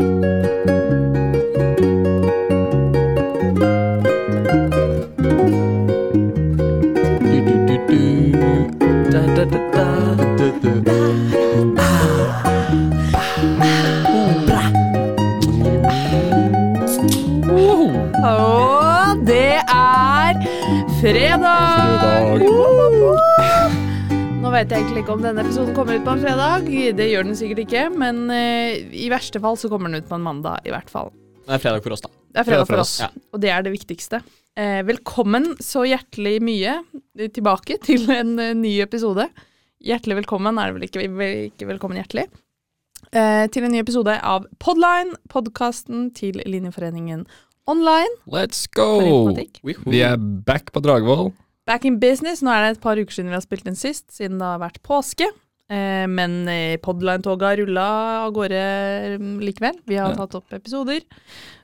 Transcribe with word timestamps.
Og 0.00 0.59
Vet 24.60 24.74
jeg 24.74 24.82
egentlig 24.84 25.00
ikke 25.06 25.14
om 25.16 25.22
denne 25.24 25.40
episoden 25.40 25.72
kommer 25.72 25.96
ut 25.96 26.02
på 26.04 26.12
en 26.12 26.20
fredag. 26.20 26.66
Det 26.98 27.04
gjør 27.08 27.24
den 27.24 27.36
sikkert 27.38 27.62
ikke, 27.62 27.84
men 27.96 28.18
eh, 28.28 28.82
i 28.92 29.06
verste 29.08 29.40
fall 29.40 29.56
så 29.56 29.70
kommer 29.72 29.88
den 29.88 30.02
ut 30.02 30.10
på 30.10 30.18
en 30.18 30.26
mandag, 30.26 30.60
i 30.68 30.74
hvert 30.74 30.92
fall. 30.92 31.08
Det 31.46 31.54
er 31.56 31.62
fredag 31.62 31.86
for 31.86 31.96
oss, 31.96 32.02
da. 32.04 32.10
Det 32.28 32.42
er 32.42 32.48
fredag 32.50 32.68
for 32.68 32.82
oss, 32.82 32.92
og 33.08 33.40
det 33.40 33.54
er 33.54 33.64
det 33.64 33.72
viktigste. 33.72 34.20
Eh, 34.60 34.82
velkommen 34.84 35.54
så 35.64 35.86
hjertelig 35.88 36.34
mye 36.44 36.76
tilbake 37.32 37.80
til 37.88 38.04
en 38.12 38.36
eh, 38.36 38.52
ny 38.52 38.76
episode. 38.84 39.30
Hjertelig 39.80 40.20
velkommen 40.20 40.60
er 40.60 40.68
det 40.68 40.76
vel 40.76 40.88
ikke, 40.90 41.08
vel 41.08 41.44
ikke 41.48 41.72
velkommen 41.72 42.02
hjertelig. 42.02 42.28
Eh, 43.16 43.48
til 43.48 43.64
en 43.64 43.72
ny 43.72 43.80
episode 43.80 44.20
av 44.20 44.44
Podline, 44.60 45.16
podkasten 45.32 46.10
til 46.12 46.44
Linjeforeningen 46.44 47.24
online. 47.64 48.12
Let's 48.28 48.66
go! 48.68 48.98
Vi 49.32 50.04
er 50.04 50.20
back 50.20 50.76
på 50.76 50.84
Dragvoll. 50.84 51.32
Back 51.70 51.84
in 51.86 52.00
business. 52.02 52.42
Nå 52.42 52.50
er 52.50 52.64
det 52.66 52.72
et 52.78 52.82
par 52.82 52.98
uker 52.98 53.14
siden 53.14 53.30
vi 53.30 53.38
har 53.38 53.44
spilt 53.46 53.64
den 53.68 53.78
sist, 53.78 54.08
siden 54.16 54.40
det 54.42 54.48
har 54.48 54.58
vært 54.62 54.80
påske. 54.86 55.28
Eh, 55.70 56.06
men 56.10 56.48
eh, 56.50 56.74
Podline-toget 56.82 57.46
har 57.46 57.60
rulla 57.60 57.84
av 58.24 58.32
gårde 58.34 58.62
mm, 59.22 59.36
likevel. 59.46 59.76
Vi 59.86 60.00
har 60.00 60.10
Ja. 60.10 60.16
tatt 60.18 60.34
opp 60.40 60.56
episoder, 60.56 61.04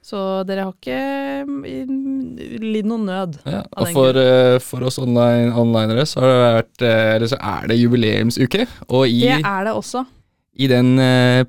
så 0.07 0.45
dere 0.47 0.69
har 0.69 0.77
ikke 0.77 1.01
mm, 1.43 2.61
lidd 2.63 2.87
noen 2.87 3.09
nød. 3.11 3.41
Ja, 3.51 3.65
og 3.75 3.91
for, 3.97 4.21
eh, 4.23 4.61
for 4.63 4.87
oss 4.87 5.01
online, 5.03 5.51
onlinere 5.59 6.07
så, 6.07 6.23
har 6.23 6.31
det 6.31 6.55
vært, 6.61 6.87
eller 7.17 7.33
så 7.35 7.41
er 7.43 7.67
det 7.73 7.81
jubileumsuke. 7.83 8.69
Og 8.87 9.09
i, 9.11 9.25
Det 9.27 9.43
er 9.43 9.67
det 9.67 9.75
også. 9.75 10.07
i 10.55 10.69
den, 10.70 10.95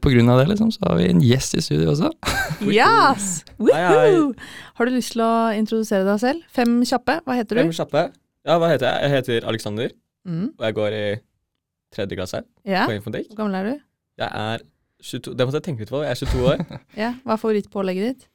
på 0.02 0.10
grunn 0.18 0.34
av 0.34 0.42
det, 0.42 0.50
liksom, 0.56 0.74
så 0.74 0.82
har 0.90 0.98
vi 0.98 1.12
en 1.14 1.22
gjest 1.22 1.54
i 1.56 1.62
studio 1.62 1.94
også. 1.94 2.10
Yes! 2.74 3.44
Woohoo! 3.62 4.34
Har 4.82 4.86
du 4.90 4.98
lyst 4.98 5.14
til 5.14 5.22
å 5.22 5.54
introdusere 5.54 6.08
deg 6.10 6.20
selv? 6.26 6.42
Fem 6.50 6.80
kjappe. 6.82 7.22
Hva 7.22 7.38
heter 7.38 7.62
du? 7.62 7.68
Fem 7.70 7.78
kjappe. 7.86 8.10
Ja, 8.48 8.56
hva 8.62 8.70
heter 8.72 8.88
jeg? 8.88 9.02
Jeg 9.04 9.12
heter 9.18 9.48
Alexander, 9.52 9.90
Mm. 10.28 10.48
og 10.60 10.64
jeg 10.66 10.76
går 10.76 10.92
i 10.96 11.04
tredje 11.96 12.16
klasse 12.20 12.42
Ja. 12.66 12.86
på 12.88 12.96
informatikk. 12.98 13.30
Hvor 13.32 13.38
gammel 13.44 13.56
er 13.56 13.64
du? 13.74 13.80
Jeg 14.20 14.30
er 14.34 14.64
22 15.04 15.36
Det 15.38 15.46
måtte 15.48 15.60
jeg 15.60 15.64
tenke 15.68 15.80
litt 15.86 15.90
på. 15.94 16.02
Jeg 16.04 16.12
er 16.12 16.20
22 16.26 16.48
år. 16.52 16.64
Ja. 17.04 17.14
Hva 17.24 17.34
er 17.36 17.42
favorittpålegget 17.44 18.08
ditt? 18.10 18.28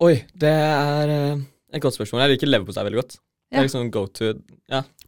Oi, 0.00 0.14
det 0.38 0.48
er 0.48 1.10
uh, 1.36 1.42
et 1.74 1.82
godt 1.82 1.96
spørsmål. 1.98 2.22
Jeg 2.24 2.36
liker 2.38 2.48
leverpostei 2.48 2.84
veldig 2.86 3.00
godt. 3.02 3.16
Det 3.50 3.56
Ja. 3.56 3.58
er 3.58 3.66
liksom 3.66 3.90
go 3.90 4.06
to 4.06 4.32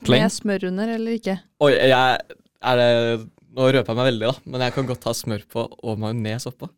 Plain. 0.03 0.22
Med 0.27 0.33
smør 0.34 0.64
under 0.69 0.88
eller 0.97 1.12
ikke? 1.16 1.38
Oi, 1.60 1.70
jeg 1.72 2.19
er 2.62 2.77
det 2.77 3.28
Nå 3.53 3.66
røper 3.69 3.92
jeg 3.92 3.97
meg 3.97 4.06
veldig, 4.08 4.27
da, 4.33 4.41
men 4.48 4.60
jeg 4.64 4.72
kan 4.72 4.86
godt 4.88 5.05
ha 5.05 5.12
smør 5.12 5.42
på 5.53 5.62
og 5.84 5.98
majones 6.00 6.47
oppå. 6.48 6.70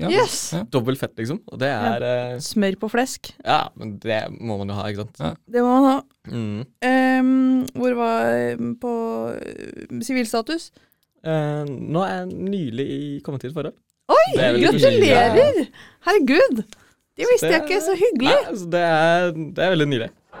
Ja. 0.00 0.08
Yes! 0.10 0.36
Ja. 0.56 0.62
Dobbelt 0.72 1.00
fett, 1.00 1.12
liksom. 1.20 1.40
Og 1.52 1.58
det 1.60 1.68
er 1.70 2.04
eh, 2.08 2.36
Smør 2.44 2.76
på 2.80 2.88
flesk. 2.92 3.32
Ja, 3.44 3.66
men 3.76 3.98
det 4.00 4.20
må 4.40 4.56
man 4.60 4.70
jo 4.72 4.76
ha, 4.78 4.86
ikke 4.88 5.04
sant. 5.04 5.20
Ja. 5.20 5.32
Det 5.56 5.64
må 5.66 5.74
man 5.76 5.86
ha. 5.90 5.98
Mm. 6.30 6.60
Ehm, 6.88 7.66
hvor 7.76 7.96
var 7.98 8.56
på 8.80 8.92
eh, 9.36 10.00
sivilstatus? 10.06 10.70
Eh, 11.20 11.64
nå 11.68 12.00
er 12.06 12.14
jeg 12.22 12.26
nylig 12.48 12.86
i- 12.96 13.20
kommet 13.26 13.44
i 13.44 13.50
et 13.50 13.56
forhold. 13.56 13.76
Oi, 14.10 14.22
Det 14.34 14.40
er 14.42 14.54
veldig 14.56 14.70
gratulerer! 14.80 15.66
Herregud! 16.08 16.62
Det 17.20 17.26
visste 17.28 17.50
jeg 17.52 17.62
ikke. 17.66 17.80
Så 17.84 17.92
hyggelig. 18.00 18.32
Nei, 18.32 18.48
altså, 18.48 18.66
det, 18.72 18.80
er, 18.80 19.30
det 19.36 19.64
er 19.66 19.70
veldig 19.76 19.88
nylig. 19.92 20.10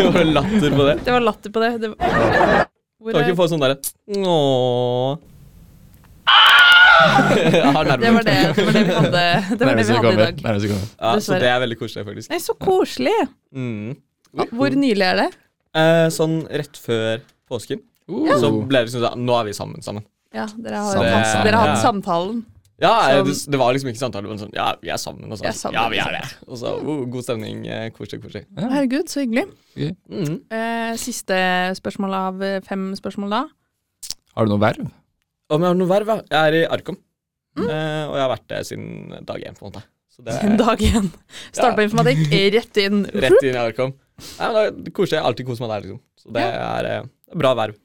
det 0.00 0.12
Var 0.14 0.24
latter 0.34 0.70
på 0.74 0.84
det? 0.88 0.96
Det 1.06 1.12
var 1.14 1.20
latter 1.24 1.50
på 1.54 1.62
det. 1.62 1.70
det 1.84 1.88
var... 1.92 2.66
Hvor 3.00 3.12
Kan 3.14 3.22
er... 3.22 3.28
ikke 3.30 3.38
få 3.38 3.46
sånn 3.48 3.62
derre 3.62 3.78
Ååå. 4.10 5.14
Jeg 7.40 7.52
Det 7.60 7.70
var 7.72 7.84
det, 7.86 7.96
det 8.00 8.10
var 8.14 8.24
det 8.26 8.84
vi 8.86 8.94
hadde, 8.94 9.22
det 9.56 9.66
var 9.66 9.78
det 9.78 9.84
vi 9.88 9.94
hadde 9.96 10.12
i 10.12 10.18
dag. 10.20 10.40
Ja, 11.00 11.12
så 11.24 11.38
det 11.40 11.48
er 11.48 11.60
veldig 11.62 11.78
koselig, 11.80 12.04
faktisk. 12.06 12.30
Nei, 12.32 12.40
så 12.44 12.54
koselig. 12.60 13.14
Mm. 13.56 13.94
Hvor 14.52 14.76
nylig 14.76 15.06
er 15.06 15.16
det? 15.22 15.28
Eh, 15.80 16.06
sånn 16.14 16.42
rett 16.50 16.80
før 16.80 17.22
påsken, 17.50 17.84
Uh. 18.10 18.26
så 18.42 18.48
ble 18.66 18.80
det 18.80 18.88
liksom 18.88 19.04
sånn 19.04 19.20
Nå 19.22 19.34
er 19.38 19.44
vi 19.46 19.52
sammen 19.54 19.84
sammen. 19.86 20.02
Ja, 20.34 20.48
dere 20.58 20.80
har, 20.82 20.96
Sammen, 20.96 21.12
hatt, 21.14 21.28
sammen. 21.30 21.44
dere 21.46 21.58
har 21.60 21.68
hatt 21.70 21.78
samtalen. 21.84 22.40
Ja, 22.82 22.90
eh, 23.12 23.20
det, 23.22 23.34
det 23.52 23.60
var 23.60 23.70
liksom 23.76 23.90
ikke 23.92 24.00
samtale, 24.00 24.26
men 24.26 24.40
sånn 24.40 24.50
Ja, 24.56 24.72
vi 24.82 24.90
er 24.90 24.98
sammen. 24.98 25.28
Og 25.30 25.38
så 25.38 25.46
er 25.46 25.54
sammen, 25.54 25.78
ja, 25.78 25.84
vi 25.92 26.00
er 26.02 26.16
det. 26.16 26.24
Og 26.48 26.58
så 26.58 26.72
oh, 26.80 27.04
god 27.12 27.22
stemning. 27.28 27.60
eh, 27.70 27.84
Koselig, 27.94 28.24
koselig. 28.24 28.42
Herregud, 28.58 29.06
så 29.12 29.22
hyggelig. 29.22 29.44
Mm. 30.10 30.40
Eh, 30.50 30.90
siste 30.98 31.38
spørsmål 31.78 32.16
av 32.18 32.42
fem 32.66 32.88
spørsmål 32.98 33.36
da. 33.36 33.44
Har 34.34 34.48
du 34.48 34.56
noe 34.56 34.62
verv? 34.64 34.90
Om 35.50 35.64
jeg 35.64 35.72
har 35.72 35.78
noe 35.80 35.90
verv? 35.90 36.10
ja. 36.14 36.18
Jeg 36.30 36.50
er 36.52 36.58
i 36.60 36.66
Arkom. 36.76 36.98
Mm. 37.58 37.64
Eh, 37.66 38.04
og 38.06 38.14
jeg 38.14 38.22
har 38.24 38.30
vært 38.30 38.46
det 38.52 38.60
siden 38.68 39.24
dag 39.26 39.42
én, 39.48 39.56
på 39.58 39.66
en 39.66 39.72
måte. 39.72 39.82
Så 40.10 40.22
det 40.26 40.36
er 40.38 40.56
dag 40.60 40.82
én. 40.86 41.08
Start 41.50 41.76
på 41.78 41.84
informatikk, 41.86 42.22
rett 42.54 42.80
inn. 42.84 43.00
rett 43.24 43.42
inn 43.42 43.56
i 43.56 43.60
Arkom. 43.60 43.94
Nei, 44.38 44.50
men 44.52 44.82
da 44.84 44.92
koser. 44.94 45.16
Jeg 45.18 45.26
alltid 45.30 45.48
koser 45.48 45.64
meg 45.66 45.72
der, 45.74 45.86
liksom. 45.88 46.00
Så 46.20 46.34
det 46.36 46.44
er 46.46 46.88
eh, 46.92 47.08
bra 47.40 47.54
verv. 47.58 47.78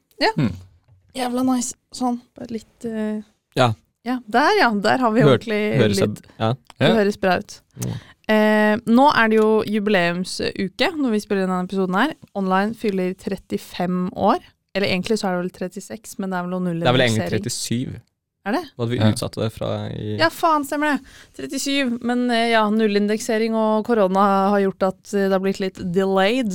Jævla 1.16 1.42
nice. 1.48 1.74
Sånn. 1.96 2.18
Bare 2.36 2.52
litt 2.52 2.86
uh... 2.88 3.18
Ja. 3.56 3.70
Ja, 4.06 4.18
der 4.30 4.58
ja. 4.60 4.68
Der 4.84 5.00
har 5.02 5.14
vi 5.14 5.22
Hør- 5.24 5.32
ordentlig 5.38 5.62
Høres 5.80 6.00
lyd. 6.02 6.20
ja. 6.38 6.50
Det 6.76 6.90
Ja. 6.90 6.94
høres 7.00 7.16
bra 7.18 7.38
ut. 7.40 7.54
Ja. 7.86 7.94
Eh, 8.28 8.74
nå 8.90 9.06
er 9.14 9.28
det 9.30 9.36
jo 9.38 9.48
jubileumsuke 9.70 10.88
når 10.98 11.12
vi 11.14 11.20
spiller 11.22 11.46
inn 11.46 11.52
denne 11.54 11.66
episoden 11.68 11.96
her. 11.98 12.12
Online 12.36 12.74
fyller 12.76 13.14
35 13.22 14.10
år. 14.12 14.44
Eller 14.76 14.90
egentlig 14.92 15.16
så 15.18 15.30
er 15.30 15.36
det 15.38 15.46
vel 15.46 15.70
36, 15.72 16.18
men 16.20 16.30
det 16.30 16.36
er 16.38 16.44
vel 16.46 16.52
noe 16.52 16.64
nuller. 16.68 16.84
Det 16.84 16.90
er 16.92 16.96
vel 16.98 17.06
egentlig 17.06 17.40
37. 17.56 18.00
Er 18.46 18.54
det? 18.54 18.62
Da 18.70 18.82
hadde 18.84 18.92
vi 18.92 18.98
Ja. 19.00 19.08
utsatt 19.10 19.34
det 19.40 19.48
fra 19.56 19.70
i 19.90 20.16
Ja, 20.20 20.28
faen, 20.30 20.62
stemmer 20.68 20.92
det. 20.94 21.48
37. 21.50 21.96
Men 22.06 22.26
eh, 22.30 22.50
ja, 22.52 22.60
nullindeksering 22.70 23.56
og 23.58 23.84
korona 23.88 24.26
har 24.52 24.60
gjort 24.62 24.84
at 24.92 25.14
eh, 25.16 25.24
det 25.26 25.32
har 25.34 25.42
blitt 25.42 25.58
litt 25.64 25.80
delayed. 25.96 26.54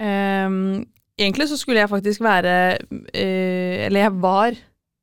Um, 0.00 0.86
egentlig 1.18 1.48
så 1.50 1.58
skulle 1.60 1.82
jeg 1.82 1.90
faktisk 1.90 2.22
være 2.24 2.52
uh, 2.80 3.74
Eller 3.84 4.00
jeg 4.06 4.14
var 4.22 4.54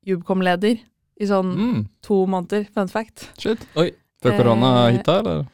Jubcom-leder 0.08 0.80
i 1.20 1.26
sånn 1.28 1.52
Mm. 1.54 1.84
to 2.02 2.24
måneder, 2.30 2.64
fun 2.74 2.88
fact. 2.88 3.28
Shit. 3.38 3.62
Oi. 3.76 3.90
Før 4.22 4.36
korona 4.38 4.72
hitta, 4.90 5.18
eller? 5.20 5.44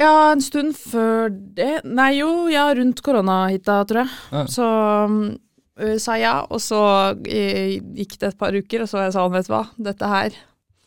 Ja, 0.00 0.32
en 0.32 0.40
stund 0.40 0.74
før 0.76 1.28
det 1.30 1.84
Nei, 1.84 2.14
jo, 2.18 2.48
ja, 2.48 2.66
rundt 2.74 3.00
koronahitta, 3.04 3.78
tror 3.88 4.02
jeg. 4.02 4.10
Ja. 4.32 4.44
Så 4.48 4.66
mm, 5.80 5.86
øh, 5.88 5.98
sa 6.00 6.14
ja, 6.20 6.34
og 6.50 6.60
så 6.60 6.80
eh, 7.26 7.80
gikk 7.96 8.18
det 8.20 8.28
et 8.34 8.38
par 8.38 8.52
uker, 8.52 8.82
og 8.82 8.88
så 8.88 8.98
sa 8.98 9.04
jeg 9.08 9.12
sånn, 9.16 9.32
vet 9.32 9.46
du 9.46 9.52
hva, 9.54 9.64
dette 9.78 10.06
her 10.12 10.30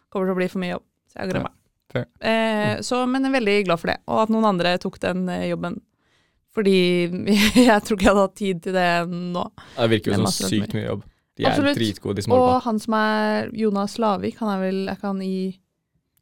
kommer 0.10 0.28
til 0.30 0.34
å 0.36 0.40
bli 0.40 0.48
for 0.52 0.60
mye 0.64 0.74
jobb. 0.76 0.84
Så 1.12 1.20
jeg 1.20 1.34
Ja, 1.36 1.42
meg. 1.44 1.52
fair. 1.92 2.06
Eh, 2.22 2.82
så, 2.82 3.06
men 3.10 3.24
jeg 3.24 3.32
er 3.34 3.40
veldig 3.40 3.58
glad 3.66 3.80
for 3.80 3.88
det, 3.94 3.98
og 4.08 4.22
at 4.24 4.30
noen 4.30 4.46
andre 4.46 4.78
tok 4.78 5.00
den 5.00 5.28
eh, 5.30 5.48
jobben. 5.50 5.82
Fordi 6.54 6.78
jeg 7.70 7.82
tror 7.84 7.98
ikke 7.98 8.06
jeg 8.06 8.14
hadde 8.14 8.28
hatt 8.28 8.36
tid 8.38 8.62
til 8.62 8.74
det 8.78 8.90
nå. 9.10 9.44
Det 9.78 9.90
virker 9.90 10.12
er 10.14 10.14
jo 10.14 10.20
som 10.22 10.28
rundt 10.30 10.54
sykt 10.54 10.74
mye 10.78 10.86
jobb. 10.86 11.04
De 11.34 11.44
er 11.46 11.50
Absolutt. 11.50 11.78
dritgode, 11.80 12.16
de 12.16 12.22
som 12.22 12.32
holder 12.36 12.52
Og 12.54 12.62
han 12.68 12.80
som 12.80 12.94
er 12.94 13.48
Jonas 13.58 13.96
Lavik, 13.98 14.36
han 14.38 14.52
er 14.54 14.60
vel 14.62 14.84
er 14.86 14.94
ikke 15.00 15.08
han 15.10 15.22
i 15.26 15.60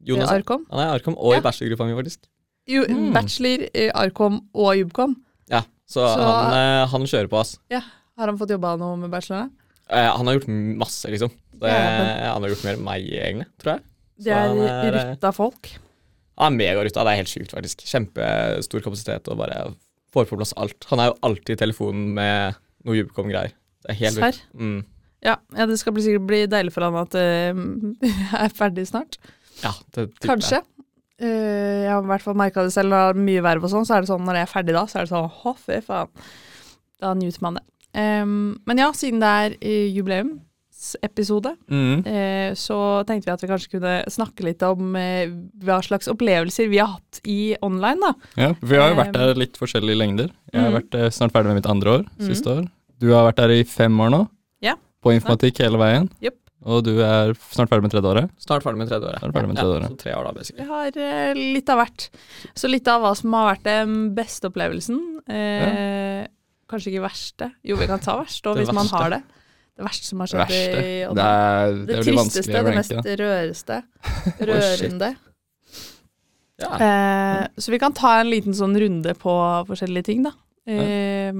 Jonas, 0.08 0.30
eh, 0.30 0.38
Arkom? 0.40 0.64
han 0.70 0.80
er 0.80 0.88
i 0.88 0.94
Arkom 0.96 1.18
og 1.18 1.34
Ja. 1.34 1.38
i 1.38 1.44
bachelorgruppa 1.44 1.84
mi, 1.90 1.92
faktisk. 2.02 2.24
Jo, 2.66 2.84
Mm. 2.88 3.12
Bachelor, 3.12 3.66
i 3.76 3.90
Arkom 3.92 4.40
og 4.54 4.76
Jubkom. 4.78 5.16
Ja, 5.50 5.60
så, 5.86 6.06
Så- 6.16 6.22
han, 6.22 6.54
eh, 6.54 6.86
han 6.88 7.02
kjører 7.02 7.28
på, 7.28 7.40
ass. 7.40 7.58
Har 8.18 8.30
han 8.30 8.38
fått 8.40 8.52
jobba 8.54 8.74
noe 8.80 8.98
med 9.00 9.12
bacheloren? 9.12 9.52
Eh, 9.88 10.10
han 10.16 10.28
har 10.28 10.36
gjort 10.38 10.50
masse, 10.80 11.08
liksom. 11.10 11.32
Det, 11.52 11.70
Ja, 11.70 12.32
han 12.34 12.42
har 12.42 12.52
gjort 12.52 12.64
mer 12.66 12.76
enn 12.78 12.84
meg, 12.86 13.08
egentlig, 13.08 13.48
tror 13.62 13.76
jeg. 13.76 13.84
Det 14.22 14.30
Så 14.30 14.36
er 14.36 14.48
han 14.48 14.60
er, 14.62 14.94
eh, 14.96 15.14
rutta 15.14 15.32
folk. 15.32 15.72
Han 16.38 16.52
er 16.52 16.58
megarutta. 16.58 17.04
Det 17.04 17.12
er 17.12 17.20
helt 17.22 17.32
sjukt, 17.32 17.52
faktisk. 17.52 17.84
Kjempestor 17.86 18.82
kapasitet 18.84 19.28
og 19.28 19.38
bare 19.38 19.74
får 20.12 20.28
på 20.28 20.38
plass 20.38 20.54
alt. 20.56 20.84
Han 20.90 21.00
er 21.00 21.10
jo 21.10 21.18
alltid 21.22 21.56
i 21.56 21.60
telefonen 21.64 22.14
med 22.14 22.58
noe 22.84 22.98
Jubicom-greier. 22.98 23.54
Det 23.82 23.90
er 23.90 24.00
helt 24.00 24.20
vilt. 24.20 24.42
Mm. 24.54 24.84
Ja, 25.22 25.36
ja, 25.54 25.66
det 25.66 25.78
skal 25.78 25.94
bli, 25.94 26.02
sikkert 26.02 26.26
bli 26.26 26.40
deilig 26.50 26.72
for 26.74 26.86
han 26.86 26.98
at 26.98 27.14
det 27.14 27.22
jeg 27.22 28.12
er 28.44 28.54
ferdig 28.54 28.88
snart. 28.90 29.18
Ja, 29.62 29.72
det 29.94 30.08
typer. 30.10 30.34
Kanskje. 30.34 30.62
Uh, 31.22 31.84
jeg 31.84 31.90
har 31.92 32.02
i 32.02 32.10
hvert 32.10 32.24
fall 32.24 32.38
merka 32.38 32.64
det 32.66 32.72
selv 32.74 32.90
når 32.90 33.12
det 33.12 33.20
er 33.20 33.26
mye 33.28 33.42
verv 33.44 33.66
og 33.68 33.70
sånn, 33.70 33.86
så 33.86 33.94
er 33.94 34.02
det 34.02 34.10
sånn 34.10 34.24
når 34.26 34.40
jeg 34.40 34.48
er 34.48 34.50
ferdig 34.50 34.74
da, 34.74 34.82
så 34.90 34.98
er 34.98 35.06
det 35.06 35.12
sånn 35.12 35.28
å, 35.30 35.52
fy 35.54 35.78
faen. 35.86 36.10
Da 37.02 37.12
nyter 37.18 37.44
man 37.44 37.58
det. 37.58 37.64
Em, 37.94 38.58
men 38.66 38.78
ja, 38.80 38.88
siden 38.96 39.20
det 39.20 39.28
er 39.28 39.54
eh, 39.60 39.88
jubileumsepisode, 39.92 41.56
Mm. 41.70 41.98
uh, 42.06 42.54
så 42.58 42.78
tenkte 43.06 43.28
vi 43.28 43.32
at 43.34 43.42
vi 43.44 43.50
kanskje 43.50 43.70
kunne 43.76 43.94
snakke 44.10 44.44
litt 44.46 44.62
om 44.66 44.96
uh, 44.96 45.26
hva 45.62 45.78
slags 45.84 46.08
opplevelser 46.10 46.68
vi 46.72 46.78
har 46.80 46.94
hatt 46.96 47.20
i 47.28 47.54
online, 47.62 48.00
da. 48.00 48.12
Ja, 48.40 48.52
for 48.54 48.66
vi 48.66 48.80
har 48.80 48.90
jo 48.90 48.98
vært 48.98 49.14
Um, 49.16 49.20
der 49.20 49.34
litt 49.44 49.56
forskjellige 49.60 49.98
lengder. 50.00 50.30
Jeg 50.52 50.60
har 50.62 50.70
mm. 50.72 50.78
vært 50.80 51.12
snart 51.14 51.32
ferdig 51.36 51.52
med 51.52 51.60
mitt 51.62 51.70
andre 51.70 51.98
år, 51.98 52.06
Mm. 52.18 52.26
siste 52.28 52.48
år. 52.56 52.68
Du 52.98 53.12
har 53.12 53.26
vært 53.32 53.36
der 53.42 53.50
i 53.50 53.64
fem 53.64 54.00
år 54.00 54.10
nå. 54.10 54.28
Ja. 54.62 54.74
På 55.02 55.12
informatikk 55.12 55.58
hele 55.58 55.78
veien. 55.78 56.08
Yep. 56.22 56.36
Og 56.64 56.84
du 56.86 56.92
er 57.02 57.32
snart 57.50 57.68
ferdig 57.72 57.82
med 57.82 57.90
tredje 57.90 58.06
året? 58.06 58.30
Snart 58.38 58.62
ferdig 58.62 58.78
med 58.78 58.88
tredje 58.88 59.08
året. 59.10 59.18
Snart 59.18 59.32
ferdig 59.34 59.48
med 59.50 59.56
tredje 59.58 59.74
året. 59.74 59.82
Ja, 59.82 59.88
så 59.90 59.98
tre 59.98 60.12
år 60.14 60.24
da, 60.28 60.32
basically. 60.36 60.62
Jeg 60.62 60.68
har 60.70 61.34
litt 61.34 61.68
av 61.74 61.78
hvert. 61.80 62.04
Så 62.54 62.70
litt 62.70 62.86
av 62.92 63.02
hva 63.02 63.10
som 63.18 63.32
har 63.34 63.48
vært 63.56 63.64
den 63.66 63.96
beste 64.14 64.46
opplevelsen. 64.46 65.00
Eh, 65.26 66.20
Kanskje 66.72 66.92
ikke 66.94 67.04
verste. 67.04 67.50
Jo, 67.68 67.76
vi 67.80 67.86
kan 67.90 68.00
ta 68.00 68.14
verste 68.22 68.48
òg, 68.52 68.62
hvis 68.62 68.72
man 68.72 68.88
har 68.94 69.10
det. 69.18 69.22
Det 69.76 69.84
verste 69.86 70.08
som 70.08 70.20
har 70.24 70.28
skjedd 70.30 70.40
verste. 70.42 70.80
i 70.80 70.94
Det, 71.16 71.26
er, 71.26 71.72
Det, 71.72 71.86
det 71.90 72.00
tristeste, 72.06 72.62
det 72.64 72.74
mest 72.76 72.94
da. 72.96 73.16
røreste. 73.20 73.78
Rørende. 74.50 75.10
Ja. 76.62 76.70
Eh, 76.78 77.46
så 77.58 77.72
vi 77.74 77.78
kan 77.82 77.94
ta 77.96 78.18
en 78.20 78.30
liten 78.30 78.54
sånn 78.54 78.76
runde 78.78 79.14
på 79.18 79.32
forskjellige 79.68 80.06
ting, 80.10 80.26
da. 80.28 80.32
Eh, 80.68 81.32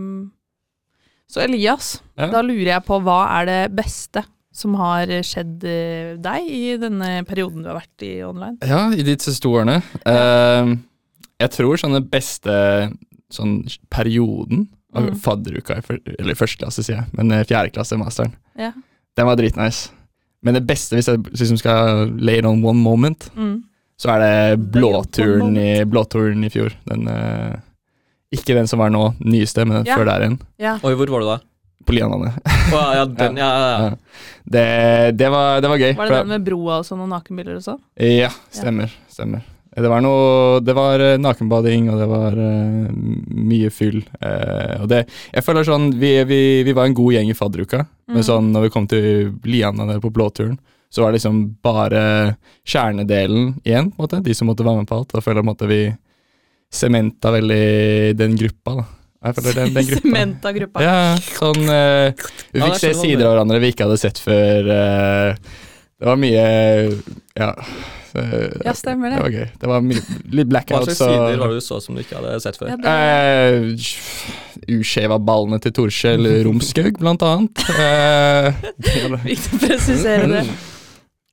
så 1.33 1.41
Elias, 1.45 1.95
Ja. 2.19 2.27
da 2.33 2.43
lurer 2.45 2.73
jeg 2.75 2.85
på 2.89 2.99
hva 3.05 3.21
er 3.41 3.47
det 3.49 3.61
beste 3.77 4.25
som 4.53 4.75
har 4.77 5.07
skjedd 5.25 5.63
eh, 5.65 6.17
deg 6.21 6.49
i 6.53 6.77
denne 6.81 7.23
perioden 7.29 7.63
du 7.65 7.71
har 7.71 7.79
vært 7.81 8.05
i 8.05 8.15
online? 8.27 8.59
Ja, 8.67 8.89
i 8.93 9.05
de 9.07 9.15
siste 9.17 9.41
to 9.47 9.55
årene. 9.57 9.79
Eh, 10.05 10.75
jeg 11.41 11.51
tror 11.55 11.79
sånn 11.81 11.97
den 11.97 12.09
beste 12.13 12.57
sånn 13.33 13.63
perioden 13.93 14.67
Mm. 15.01 15.15
fadderuka, 15.17 15.79
i 15.81 16.17
eller 16.19 16.35
første 16.37 16.59
klasse, 16.61 16.83
sier 16.85 16.99
jeg, 16.99 17.07
men 17.17 17.33
eh, 17.33 17.45
fjerde 17.49 17.73
klasse, 17.73 17.97
masteren, 17.97 18.35
Ja. 18.59 18.73
den 19.17 19.27
var 19.27 19.37
dritnice. 19.37 19.91
Men 20.43 20.55
det 20.55 20.67
beste, 20.67 20.97
hvis 20.99 21.07
jeg 21.09 21.23
liksom 21.33 21.59
skal 21.59 22.11
lay 22.19 22.39
it 22.39 22.45
on 22.45 22.65
one 22.65 22.79
moment, 22.83 23.31
Mm. 23.37 23.63
så 23.97 24.11
er 24.17 24.19
det 24.21 24.71
blåturen 24.73 25.57
i, 25.57 25.85
blåturen 25.85 26.45
i 26.45 26.51
fjor. 26.51 26.73
Den, 26.85 27.07
uh, 27.09 27.57
ikke 28.33 28.55
den 28.55 28.67
som 28.67 28.79
var 28.81 28.91
nå, 28.91 29.15
nyeste, 29.21 29.65
men 29.65 29.79
den 29.85 29.87
Ja. 29.87 29.97
før 29.97 30.05
der 30.05 30.21
igjen. 30.27 30.39
Ja. 30.59 30.75
Oi, 30.83 30.95
hvor 30.95 31.07
var 31.09 31.21
du 31.21 31.27
da? 31.27 31.39
På 31.87 31.93
Lianane. 31.95 32.33
Oh, 32.73 32.93
ja, 32.95 33.05
den, 33.07 33.37
ja, 33.37 33.49
ja, 33.49 33.71
ja. 33.71 33.79
Ja. 33.89 33.97
Det, 34.45 35.17
det, 35.17 35.31
var, 35.31 35.61
det 35.61 35.69
var 35.71 35.79
gøy. 35.79 35.95
Var 35.97 36.09
det 36.09 36.19
den 36.19 36.29
med 36.29 36.45
broa 36.45 36.79
og 36.79 36.85
sånn, 36.85 37.01
og 37.01 37.09
nakenbilder 37.09 37.57
og 37.57 37.63
sånn? 37.63 37.81
Ja, 37.97 38.29
stemmer. 38.51 38.91
stemmer. 39.09 39.43
Det 39.73 39.89
var 39.89 40.03
noe 40.05 40.61
Det 40.61 40.75
var 40.77 41.01
eh, 41.01 41.15
nakenbading, 41.17 41.87
og 41.89 41.97
det 42.03 42.09
var 42.11 42.35
uh, 42.37 42.91
mye 42.93 43.71
fyll. 43.73 44.03
Uh, 44.21 44.83
og 44.83 44.89
det 44.93 44.99
Jeg 45.33 45.45
føler 45.47 45.65
sånn 45.65 45.87
Vi, 45.97 46.11
vi, 46.29 46.41
vi 46.67 46.75
var 46.77 46.91
en 46.91 46.97
god 46.99 47.15
gjeng 47.17 47.31
i 47.33 47.37
fadderuka, 47.39 47.87
men 48.11 48.21
Mm. 48.21 48.27
sånn 48.27 48.51
når 48.53 48.67
vi 48.67 48.71
kom 48.75 48.87
til 48.91 49.05
Liana 49.49 49.87
nede 49.89 50.03
på 50.03 50.11
blåturen, 50.13 50.59
så 50.93 51.01
var 51.01 51.13
det 51.13 51.21
liksom 51.23 51.39
bare 51.65 52.37
kjernedelen 52.69 53.55
igjen, 53.65 53.89
på 53.95 54.03
en 54.03 54.05
måte. 54.05 54.19
De 54.27 54.35
som 54.37 54.51
måtte 54.51 54.67
være 54.67 54.83
med 54.83 54.89
på 54.91 54.99
alt. 54.99 55.09
Da 55.15 55.23
føler 55.25 55.41
jeg 55.41 55.47
på 55.47 55.49
en 55.49 55.53
måte 55.55 55.69
vi 55.71 55.79
sementa 56.73 57.33
veldig 57.33 58.17
den 58.19 58.37
gruppa, 58.37 58.75
da. 58.83 58.85
Jeg 59.25 59.37
føler 59.39 59.57
den, 59.63 59.73
den 59.79 59.87
gruppa. 59.93 60.03
Sementa 60.05 60.53
gruppa. 60.59 60.83
Ja, 60.85 60.99
sånn 61.39 61.65
uh, 61.65 62.29
Vi 62.53 62.61
fikk 62.61 62.69
ja, 62.75 62.79
se 62.85 62.93
du 62.93 63.01
sider 63.01 63.25
av 63.31 63.33
hverandre 63.39 63.63
vi 63.65 63.73
ikke 63.73 63.87
hadde 63.89 64.01
sett 64.05 64.21
før. 64.21 64.69
det 64.69 66.07
var 66.13 66.21
mye 66.21 66.47
Ja. 67.41 67.55
Eh, 68.19 68.57
Ja, 68.67 68.73
stemmer 68.77 69.11
det. 69.13 69.17
Det 69.17 69.23
var 69.25 69.35
gøy. 69.37 69.47
Det 69.63 69.71
var 69.71 69.85
mye, 69.87 70.03
litt 70.33 70.47
Hva 70.47 70.51
blackouts 70.53 70.87
slags 70.91 70.99
sider 71.03 71.39
var 71.41 71.49
det 71.53 71.61
du 71.61 71.65
så 71.67 71.79
som 71.85 71.95
du 71.97 72.03
ikke 72.03 72.19
hadde 72.21 72.35
sett 72.45 72.59
før? 72.61 72.73
Ja, 72.73 72.77
det, 72.83 72.97
uh, 73.73 74.77
Uskjeva 74.79 75.19
ballene 75.19 75.59
til 75.65 75.73
Torskjell 75.77 76.29
Romskaug, 76.47 76.99
blant 77.01 77.23
annet. 77.27 77.65
Uh. 77.73 78.53
Viktig 79.25 79.57
å 79.57 79.63
presisere 79.65 80.29
det. 80.31 80.45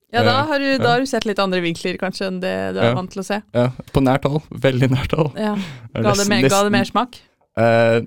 Ja, 0.10 0.24
da 0.26 0.40
har, 0.50 0.58
du, 0.58 0.70
da 0.82 0.96
har 0.96 1.04
du 1.04 1.06
sett 1.06 1.28
litt 1.30 1.38
andre 1.38 1.60
vinkler 1.62 2.00
kanskje 2.02 2.26
enn 2.32 2.40
det 2.42 2.54
du 2.74 2.80
er 2.82 2.88
Ja. 2.90 2.94
vant 2.98 3.12
til 3.14 3.22
å 3.22 3.26
se. 3.28 3.42
ja, 3.54 3.68
på 3.94 4.02
nært 4.02 4.26
hold. 4.26 4.42
Veldig 4.50 4.90
nært 4.90 5.14
hold. 5.14 5.36
Ja. 5.38 5.52
Ga 5.94 6.02
det, 6.02 6.08
nesten- 6.16 6.30
mer, 6.32 6.42
ga 6.42 6.50
det 6.50 6.72
nesten- 6.74 6.78
mersmak? 6.80 7.20
Eh, 7.60 8.00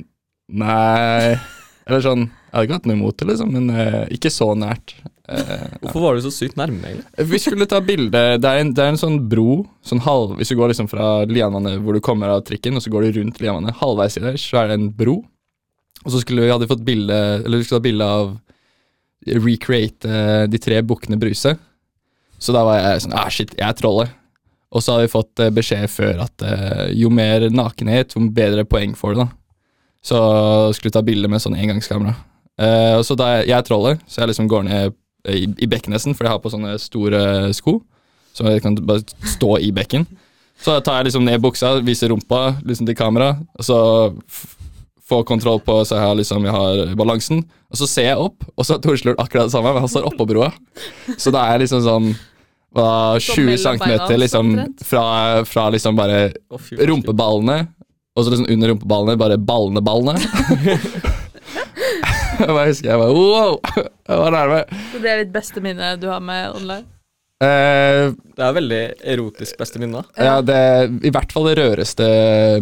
nei 0.48 1.38
Eller 1.86 2.00
sånn 2.00 2.22
Jeg 2.26 2.52
hadde 2.52 2.64
ikke 2.66 2.76
hatt 2.78 2.86
noe 2.88 2.96
imot 2.96 3.16
det, 3.19 3.26
liksom, 3.28 3.52
men 3.52 3.70
uh, 3.70 4.06
ikke 4.10 4.30
så 4.30 4.50
nært. 4.58 4.94
Eh, 5.28 5.66
Hvorfor 5.84 6.02
var 6.02 6.16
du 6.16 6.24
så 6.24 6.32
sykt 6.34 6.56
nærme, 6.58 6.82
egentlig? 6.82 7.26
Vi 7.30 7.38
skulle 7.38 7.66
ta 7.70 7.78
bilde 7.84 8.10
det, 8.10 8.40
det 8.42 8.82
er 8.82 8.90
en 8.90 8.98
sånn 8.98 9.20
bro, 9.30 9.60
sånn 9.86 10.02
halv 10.02 10.32
Hvis 10.40 10.50
du 10.50 10.56
går 10.58 10.72
liksom 10.72 10.88
fra 10.90 11.22
Lianvannet 11.30 11.78
hvor 11.84 11.94
du 11.94 12.02
kommer 12.02 12.32
av 12.32 12.42
trikken, 12.48 12.74
og 12.74 12.82
så 12.82 12.90
går 12.90 13.06
du 13.06 13.20
rundt 13.20 13.38
Lianvannet, 13.38 13.78
halvveis 13.78 14.19
i 14.19 14.24
der, 14.24 14.38
så 14.40 14.62
er 14.62 14.72
det 14.72 14.80
en 14.80 14.88
bro. 14.90 15.20
Og 16.02 16.10
så 16.10 16.22
skulle 16.24 16.42
vi 16.42 16.50
hadde 16.50 16.66
fått 16.70 16.82
bilde 16.86 17.19
Eller 17.44 17.60
vi 17.60 17.66
skulle 17.66 17.78
ta 17.78 17.86
bilde 17.86 18.08
av 18.19 18.32
Recreate 19.22 20.08
uh, 20.10 20.44
de 20.50 20.58
tre 20.58 20.80
bukkene 20.82 21.20
Bruse. 21.22 21.54
Så 22.42 22.54
da 22.54 22.64
var 22.66 22.80
jeg 22.80 23.04
sånn 23.04 23.14
Ah, 23.14 23.28
shit, 23.30 23.52
jeg 23.54 23.69
er 23.69 23.76
trollet. 23.78 24.10
Og 24.74 24.82
så 24.82 24.96
hadde 24.96 25.04
vi 25.04 25.12
fått 25.12 25.42
eh, 25.44 25.52
beskjed 25.54 25.84
før 25.92 26.24
at 26.24 26.42
uh, 26.42 26.88
jo 26.96 27.10
mer 27.12 27.44
nakenhet, 27.52 28.16
jo 28.16 28.24
bedre 28.34 28.64
poeng 28.66 28.96
får 28.98 29.14
du, 29.14 29.20
da. 29.20 29.28
Så 30.02 30.19
skulle 30.74 30.90
vi 30.90 30.96
ta 30.96 31.04
bilde 31.06 31.30
med 31.30 31.44
sånn 31.44 31.54
engangskamera. 31.54 32.16
Uh, 32.58 32.96
og 32.96 33.04
så 33.06 33.14
da 33.20 33.28
jeg, 33.36 33.50
jeg 33.52 33.56
er 33.60 33.69
trollet, 33.69 34.02
så 34.08 34.22
jeg 34.24 34.32
liksom 34.32 34.48
går 34.50 34.66
ned 34.66 34.96
i, 35.28 35.46
i 35.46 35.69
bekken 35.70 35.94
for 36.14 36.26
jeg 36.26 36.32
har 36.32 36.42
på 36.42 36.50
sånne 36.52 36.74
store 36.82 37.52
sko. 37.54 37.80
Så 38.32 38.48
jeg 38.48 38.62
kan 38.64 38.74
bare 38.74 39.04
stå 39.28 39.58
i 39.60 39.70
bekken. 39.74 40.06
Så 40.62 40.78
tar 40.80 41.00
jeg 41.00 41.10
liksom 41.10 41.26
ned 41.26 41.42
buksa, 41.42 41.76
viser 41.84 42.12
rumpa 42.12 42.56
liksom 42.64 42.86
til 42.88 42.96
kamera, 42.96 43.34
og 43.58 43.66
så 43.66 43.78
få 44.30 44.62
får 45.12 45.24
kontroll 45.28 45.60
på 45.60 45.78
så 45.84 45.98
jeg 45.98 46.06
har 46.06 46.19
liksom 46.19 46.46
jeg 46.46 46.54
har 46.56 46.94
balansen. 46.98 47.44
Og 47.72 47.80
så 47.80 47.88
ser 47.88 48.10
jeg 48.10 48.20
opp, 48.20 48.44
og 48.54 48.66
så 48.66 48.76
har 48.76 48.82
Torslund 48.84 49.20
akkurat 49.20 49.48
det 49.48 49.54
samme, 49.54 49.72
men 49.72 49.84
han 49.84 49.90
står 49.90 50.08
oppå 50.10 50.26
broa. 50.28 50.50
Så 51.16 51.32
da 51.34 51.46
er 51.50 51.62
liksom 51.62 51.82
sånn 51.84 52.10
hva, 52.72 53.19
20 53.20 53.44
mellom 53.50 53.80
cm 54.08 54.20
liksom 54.20 54.52
fra, 54.88 55.04
fra 55.48 55.69
liksom 55.74 55.98
bare 55.98 56.30
rumpeballene, 56.88 57.58
og 58.16 58.24
så 58.24 58.32
liksom 58.32 58.48
under 58.52 58.72
rumpeballene 58.72 59.19
bare 59.20 59.40
ballene-ballene. 59.40 60.16
jeg 62.47 62.56
bare 62.56 62.69
husker 62.71 62.91
jeg 62.93 63.03
bare 63.03 63.15
wow! 63.17 63.59
Jeg 64.12 64.19
var 64.19 64.35
nærme. 64.35 64.61
Så 64.93 64.99
det 65.03 65.11
er 65.12 65.21
ditt 65.23 65.33
beste 65.35 65.62
minne 65.65 65.93
du 66.03 66.09
har 66.11 66.21
med 66.25 66.56
online? 66.59 66.85
Eh, 67.43 68.12
Det 68.37 68.43
er 68.47 68.53
veldig 68.55 68.81
erotisk 69.15 69.56
beste 69.59 69.81
minne. 69.83 70.03
ja, 70.19 70.37
det 70.47 70.55
er 70.55 70.91
I 71.06 71.11
hvert 71.15 71.33
fall 71.35 71.49
det 71.49 71.56
røreste 71.59 72.06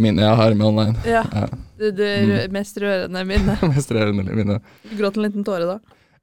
minnet 0.00 0.24
jeg 0.24 0.38
har 0.40 0.54
med 0.56 0.66
online. 0.68 0.94
Ja. 1.08 1.24
Ja. 1.34 1.46
Det, 1.80 1.90
det 1.98 2.10
rø- 2.28 2.46
mest 2.54 2.76
rørende 2.80 3.24
minnet. 3.28 3.62
Mest 3.74 3.92
rørende 3.96 4.24
minne. 4.36 4.58
Du 4.88 4.94
gråt 5.00 5.16
en 5.18 5.24
liten 5.26 5.44
tåre 5.48 5.66
da? 5.68 5.78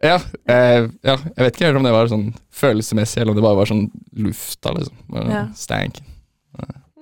Ja, 0.06 0.19
eh, 0.54 0.86
ja, 1.01 1.15
jeg 1.18 1.42
vet 1.42 1.56
ikke 1.57 1.65
helt 1.71 1.80
om 1.80 1.86
det 1.88 1.94
var 1.95 2.09
sånn 2.12 2.27
følelsesmessig, 2.54 3.21
eller 3.24 3.33
om 3.33 3.39
det 3.39 3.45
bare 3.48 3.57
var 3.57 3.69
sånn 3.71 3.88
lufta, 4.21 4.74
liksom. 4.77 5.00
Bare 5.09 5.31
Ja. 5.33 5.44
Stank. 5.57 5.98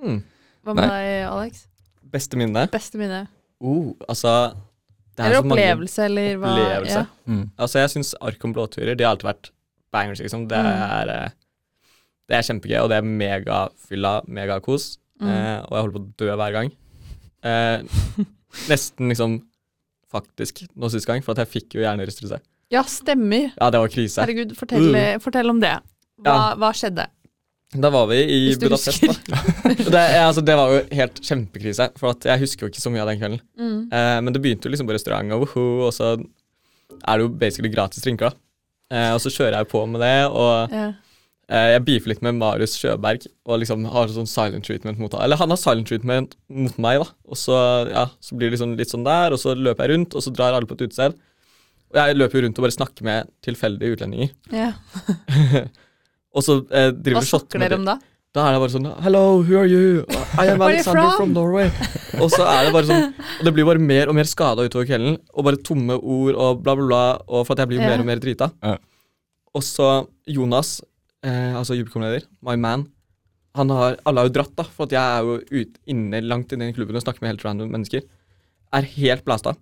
Hmm. 0.00 0.22
Hva 0.64 0.74
med 0.74 0.80
Nei. 0.88 0.88
deg, 0.88 1.26
Alex? 1.28 1.66
Beste 2.16 2.38
minne? 2.40 2.64
Beste 2.72 2.96
minne? 3.00 3.26
Oh, 3.60 3.92
altså 4.08 4.32
Eller 5.24 5.36
så 5.40 5.44
mange- 5.46 5.62
opplevelse, 5.62 5.98
eller 6.04 6.36
hva? 6.36 6.50
Opplevelse. 6.52 7.00
Ja. 7.00 7.06
Mm. 7.32 7.50
Altså, 7.58 7.78
jeg 7.80 7.90
syns 7.90 8.14
Arkom 8.20 8.52
blåturer 8.54 8.96
De 8.96 9.04
har 9.04 9.14
alltid 9.16 9.28
vært 9.30 9.50
bangers, 9.92 10.20
liksom. 10.20 10.46
Det 10.48 10.58
Mm. 10.58 10.66
er, 10.66 11.06
mm. 11.06 11.32
det 12.28 12.36
er 12.36 12.42
kjempegøy, 12.42 12.80
og 12.82 12.88
det 12.90 12.96
er 12.98 13.02
megafylla, 13.02 14.14
megakos. 14.28 14.98
Mm. 15.20 15.28
Eh, 15.28 15.58
og 15.64 15.70
jeg 15.72 15.80
holder 15.82 15.98
på 15.98 16.02
å 16.04 16.16
dø 16.16 16.36
hver 16.36 16.52
gang. 16.52 16.70
Eh, 17.42 17.82
nesten 18.68 19.08
liksom 19.08 19.42
faktisk 20.12 20.66
nå 20.76 20.90
sist 20.90 21.06
gang, 21.06 21.22
for 21.24 21.32
at 21.32 21.46
jeg 21.46 21.62
fikk 21.62 21.74
jo 21.78 21.80
hjernerystelse. 21.82 22.40
ja, 22.70 22.82
stemmer. 22.82 23.52
Ja, 23.56 23.70
det 23.70 23.78
var 23.80 23.88
krise. 23.88 24.20
Herregud, 24.24 24.56
fortell, 24.56 24.92
Mm. 24.92 25.20
fortell 25.22 25.48
om 25.50 25.60
det. 25.60 25.78
Hva, 26.20 26.56
hva 26.56 26.70
skjedde? 26.72 27.06
Da 27.74 27.90
var 27.90 28.06
vi 28.06 28.20
i 28.30 28.40
Budapest, 28.60 29.02
da. 29.02 29.14
Det, 29.90 30.02
altså, 30.22 30.40
det 30.46 30.54
var 30.56 30.70
jo 30.70 30.82
helt 30.94 31.16
kjempekrise, 31.26 31.88
for 31.98 32.14
at 32.14 32.24
jeg 32.30 32.42
husker 32.44 32.66
jo 32.66 32.70
ikke 32.70 32.82
så 32.84 32.92
mye 32.94 33.02
av 33.02 33.08
den 33.10 33.18
kvelden. 33.18 33.40
Mm. 33.58 33.80
Eh, 33.90 34.18
men 34.22 34.32
det 34.36 34.42
begynte 34.44 34.68
jo 34.68 34.72
liksom 34.74 34.86
på 34.86 34.94
restaurant, 34.94 35.32
og, 35.34 35.48
og 35.58 35.90
så 35.94 36.12
er 36.16 37.18
det 37.18 37.24
jo 37.26 37.32
basically 37.42 37.72
gratis 37.74 38.04
drinker, 38.06 38.30
da. 38.30 38.38
Eh, 38.94 39.10
og 39.16 39.20
så 39.24 39.32
kjører 39.34 39.58
jeg 39.58 39.70
på 39.72 39.82
med 39.90 40.00
det, 40.04 40.14
og 40.30 40.70
Ja. 40.76 40.84
eh, 41.50 41.68
jeg 41.74 41.84
beefer 41.88 42.12
litt 42.14 42.22
med 42.22 42.38
Marius 42.38 42.76
Sjøberg, 42.78 43.26
og 43.50 43.58
liksom 43.64 43.84
har 43.90 44.14
sånn 44.14 44.30
silent 44.30 44.64
treatment 44.70 45.02
mot. 45.02 45.16
Eller 45.18 45.36
han 45.42 45.50
har 45.50 45.58
silent 45.60 45.90
treatment 45.90 46.36
mot 46.48 46.78
meg, 46.78 47.02
da. 47.02 47.10
Og 47.26 47.40
så, 47.40 47.58
ja, 47.90 48.06
så 48.22 48.38
blir 48.38 48.46
det 48.52 48.60
liksom 48.60 48.76
litt 48.78 48.94
sånn 48.94 49.04
der, 49.06 49.34
og 49.34 49.42
så 49.42 49.56
løper 49.58 49.88
jeg 49.90 49.96
rundt, 49.96 50.14
og 50.14 50.22
så 50.22 50.30
drar 50.32 50.54
alle 50.54 50.70
på 50.70 50.78
et 50.78 50.86
utested. 50.86 51.18
Og 51.90 51.98
jeg 51.98 52.16
løper 52.18 52.38
jo 52.38 52.46
rundt 52.46 52.58
og 52.62 52.64
bare 52.68 52.78
snakker 52.78 53.06
med 53.10 53.28
tilfeldige 53.46 53.98
utlendinger. 53.98 54.30
Ja. 54.54 54.70
og 56.36 56.44
så 56.44 56.58
eh, 56.70 56.90
driver 56.92 57.22
Hva 57.22 57.30
snakker 57.32 57.62
dere 57.64 57.78
om 57.80 57.86
da? 57.88 57.94
Da 58.36 58.42
er 58.50 58.56
det 58.56 58.60
bare 58.60 58.72
sånn 58.74 58.88
Hello, 59.00 59.22
who 59.40 59.56
are 59.56 59.68
you? 59.70 60.02
I 60.36 60.50
am 60.52 60.60
Alexander 60.66 61.06
from? 61.06 61.16
from 61.16 61.30
Norway. 61.32 61.70
Og 62.20 62.28
så 62.34 62.42
er 62.44 62.66
det 62.66 62.72
bare 62.74 62.88
sånn 62.90 63.06
Og 63.38 63.46
det 63.48 63.52
blir 63.56 63.64
bare 63.68 63.80
mer 63.80 64.10
og 64.12 64.16
mer 64.18 64.28
skada 64.28 64.66
utover 64.66 64.84
kvelden. 64.90 65.16
Og 65.32 65.46
bare 65.46 65.60
tomme 65.64 65.96
ord 65.96 66.36
og 66.36 66.60
bla, 66.66 66.74
bla, 66.76 66.84
bla. 66.90 67.00
Og 67.30 67.46
for 67.48 67.54
at 67.56 67.62
jeg 67.64 67.70
blir 67.72 67.80
Ja. 67.80 67.88
mer 67.94 68.02
og 68.04 68.08
mer 68.10 68.20
drita. 68.20 68.50
Ja. 68.60 68.74
Og 69.56 69.64
så 69.64 69.86
Jonas, 70.28 70.74
eh, 71.24 71.54
altså 71.56 71.78
Jubikomleder, 71.78 72.26
my 72.44 72.58
man, 72.60 72.84
han 73.56 73.72
har 73.72 73.96
Alle 74.04 74.20
har 74.20 74.28
jo 74.28 74.34
dratt, 74.36 74.52
da, 74.58 74.66
for 74.68 74.84
at 74.84 74.92
jeg 74.92 75.00
er 75.00 75.24
jo 75.24 75.38
ut, 75.62 75.78
inne, 75.88 76.20
langt 76.28 76.52
inne 76.52 76.68
i 76.68 76.74
klubben 76.76 76.98
og 77.00 77.06
snakker 77.06 77.24
med 77.24 77.32
helt 77.32 77.46
random 77.46 77.70
mennesker. 77.72 78.04
Er 78.76 78.90
helt 78.98 79.24
blasta. 79.24 79.54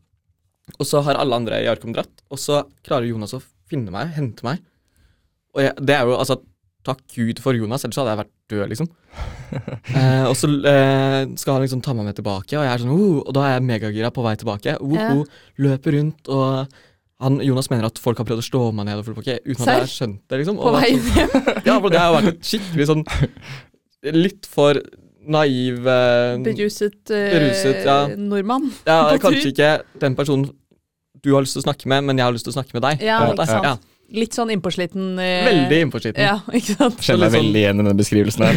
Og 0.81 0.89
så 0.89 1.05
har 1.07 1.15
alle 1.21 1.37
andre 1.39 1.61
i 1.63 1.69
Arkom 1.71 1.95
dratt, 1.95 2.11
og 2.33 2.41
så 2.43 2.65
klarer 2.83 3.07
Jonas 3.07 3.37
å 3.39 3.43
finne 3.71 3.93
meg, 3.95 4.11
hente 4.17 4.43
meg. 4.43 4.59
Og 5.55 5.63
jeg, 5.63 5.77
det 5.79 5.95
er 5.95 6.09
jo 6.11 6.17
altså 6.19 6.41
Takk 6.85 7.01
Gud 7.15 7.39
for 7.41 7.57
Jonas, 7.57 7.85
ellers 7.87 7.97
hadde 8.01 8.13
jeg 8.13 8.21
vært 8.21 8.33
død, 8.53 8.65
liksom. 8.73 8.89
eh, 9.99 10.25
og 10.29 10.35
så 10.37 10.51
eh, 10.69 11.21
skal 11.41 11.57
han 11.57 11.63
liksom 11.65 11.81
ta 11.85 11.95
meg 11.97 12.11
med 12.11 12.19
tilbake, 12.19 12.57
og 12.59 12.65
jeg 12.67 12.73
er 12.73 12.83
sånn 12.83 12.93
oh, 12.93 13.21
Og 13.23 13.31
da 13.37 13.45
er 13.47 13.55
jeg 13.57 13.65
megagira 13.69 14.11
på 14.13 14.25
vei 14.27 14.35
tilbake. 14.41 14.75
Oh, 14.83 14.93
Ja. 14.97 15.13
oh, 15.15 15.25
løper 15.65 15.97
rundt 15.97 16.29
og 16.35 16.75
han, 17.25 17.39
Jonas 17.47 17.71
mener 17.71 17.87
at 17.89 18.01
folk 18.03 18.19
har 18.21 18.27
prøvd 18.29 18.43
å 18.43 18.45
slå 18.45 18.65
meg 18.75 18.89
ned 18.89 19.01
og 19.01 19.07
full 19.07 19.17
pakke, 19.17 19.39
uten 19.47 19.63
at 19.63 19.71
jeg 19.71 19.85
har 19.85 19.93
skjønt 19.93 20.21
det, 20.29 20.41
liksom. 20.43 20.59
På 20.61 20.73
Og 20.73 20.77
vei 20.77 20.91
sånn- 20.99 21.17
hjem. 21.23 21.49
Ja, 21.71 21.79
for 21.79 21.95
det 21.95 22.03
har 22.03 22.13
vært 22.19 22.33
et 22.35 22.51
skikkelig 22.51 22.89
sånn 22.91 23.05
Litt 24.15 24.45
for 24.51 24.81
naiv 25.25 25.87
eh, 25.89 26.35
Beruset, 26.45 26.99
eh, 27.09 27.31
Beruset, 27.33 27.81
ja. 27.87 27.97
nordmann. 28.21 28.69
Ja, 28.85 28.99
kanskje 29.23 29.55
ikke 29.55 29.71
den 30.03 30.19
personen 30.19 30.51
du 31.25 31.31
har 31.33 31.41
lyst 31.47 31.57
til 31.57 31.63
å 31.63 31.69
snakke 31.71 31.89
med, 31.89 32.05
men 32.05 32.21
jeg 32.21 32.27
har 32.27 32.35
lyst 32.37 32.45
til 32.45 32.53
å 32.53 32.59
snakke 32.59 32.77
med 32.77 32.85
deg. 32.85 33.01
Ja, 33.07 33.23
på 33.25 33.33
ikke 33.33 33.47
sant. 33.49 33.65
Ja, 33.65 33.79
Litt 34.13 34.35
sånn 34.37 34.51
innpåsliten. 34.53 35.19
eh, 35.19 35.45
veldig 35.47 35.79
innpåsliten. 35.87 36.21
Ja, 36.23 36.41
ikke 36.59 36.77
sant. 36.77 36.99
Kjenner 37.01 37.31
meg 37.31 37.33
liksom- 37.33 37.41
veldig 37.41 37.61
igjen 37.63 37.81
i 37.81 37.87
den 37.89 37.97
beskrivelsen 37.97 38.45
her. 38.45 38.55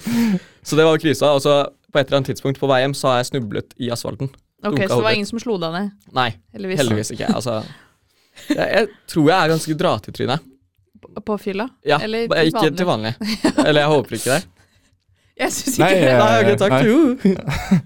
Så 0.68 0.76
det 0.76 0.84
var 0.86 0.98
krisa. 1.02 1.32
Og 1.34 1.40
så 1.42 1.54
på 1.92 1.98
et 1.98 2.06
eller 2.06 2.20
annet 2.20 2.30
tidspunkt 2.34 2.60
på 2.60 2.68
vei 2.70 2.82
hjem 2.84 2.94
så 2.94 3.08
har 3.10 3.16
jeg 3.22 3.30
snublet 3.32 3.74
i 3.80 3.88
asfalten. 3.90 4.28
Ok, 4.62 4.76
Dunka 4.76 4.82
Så 4.82 4.88
det 4.88 4.88
var 4.96 5.02
hodet. 5.02 5.14
ingen 5.16 5.26
som 5.30 5.40
slo 5.42 5.56
deg 5.58 5.72
ned? 5.72 5.90
Nei, 6.14 6.28
Heldigvis. 6.54 6.78
heldigvis 6.82 7.10
ikke. 7.16 7.28
Altså, 7.34 7.54
jeg, 8.48 8.68
jeg 8.76 8.88
tror 9.08 9.28
jeg 9.30 9.36
er 9.40 9.52
ganske 9.54 9.76
dra 9.80 9.92
til 10.04 10.12
trynet. 10.18 10.40
På- 11.00 11.22
På 11.24 11.36
fylla? 11.40 11.66
Ja, 11.84 11.98
Eller 12.04 12.28
til 12.28 12.50
ikke 12.52 12.60
vanlig? 12.60 12.76
til 12.76 12.86
vanlig. 12.86 13.12
Eller 13.64 13.80
jeg 13.80 13.90
håper 13.94 14.18
ikke 14.20 14.34
det. 14.36 14.42
Jeg 15.40 15.52
syns 15.56 15.78
Nei, 15.80 15.88
ikke 15.88 16.00
det. 16.04 16.10
eh, 16.12 16.18
Nei, 16.20 16.40
ok, 16.44 16.58
takk. 16.60 16.72
nei. 16.74 16.82
Jo. 16.84 17.78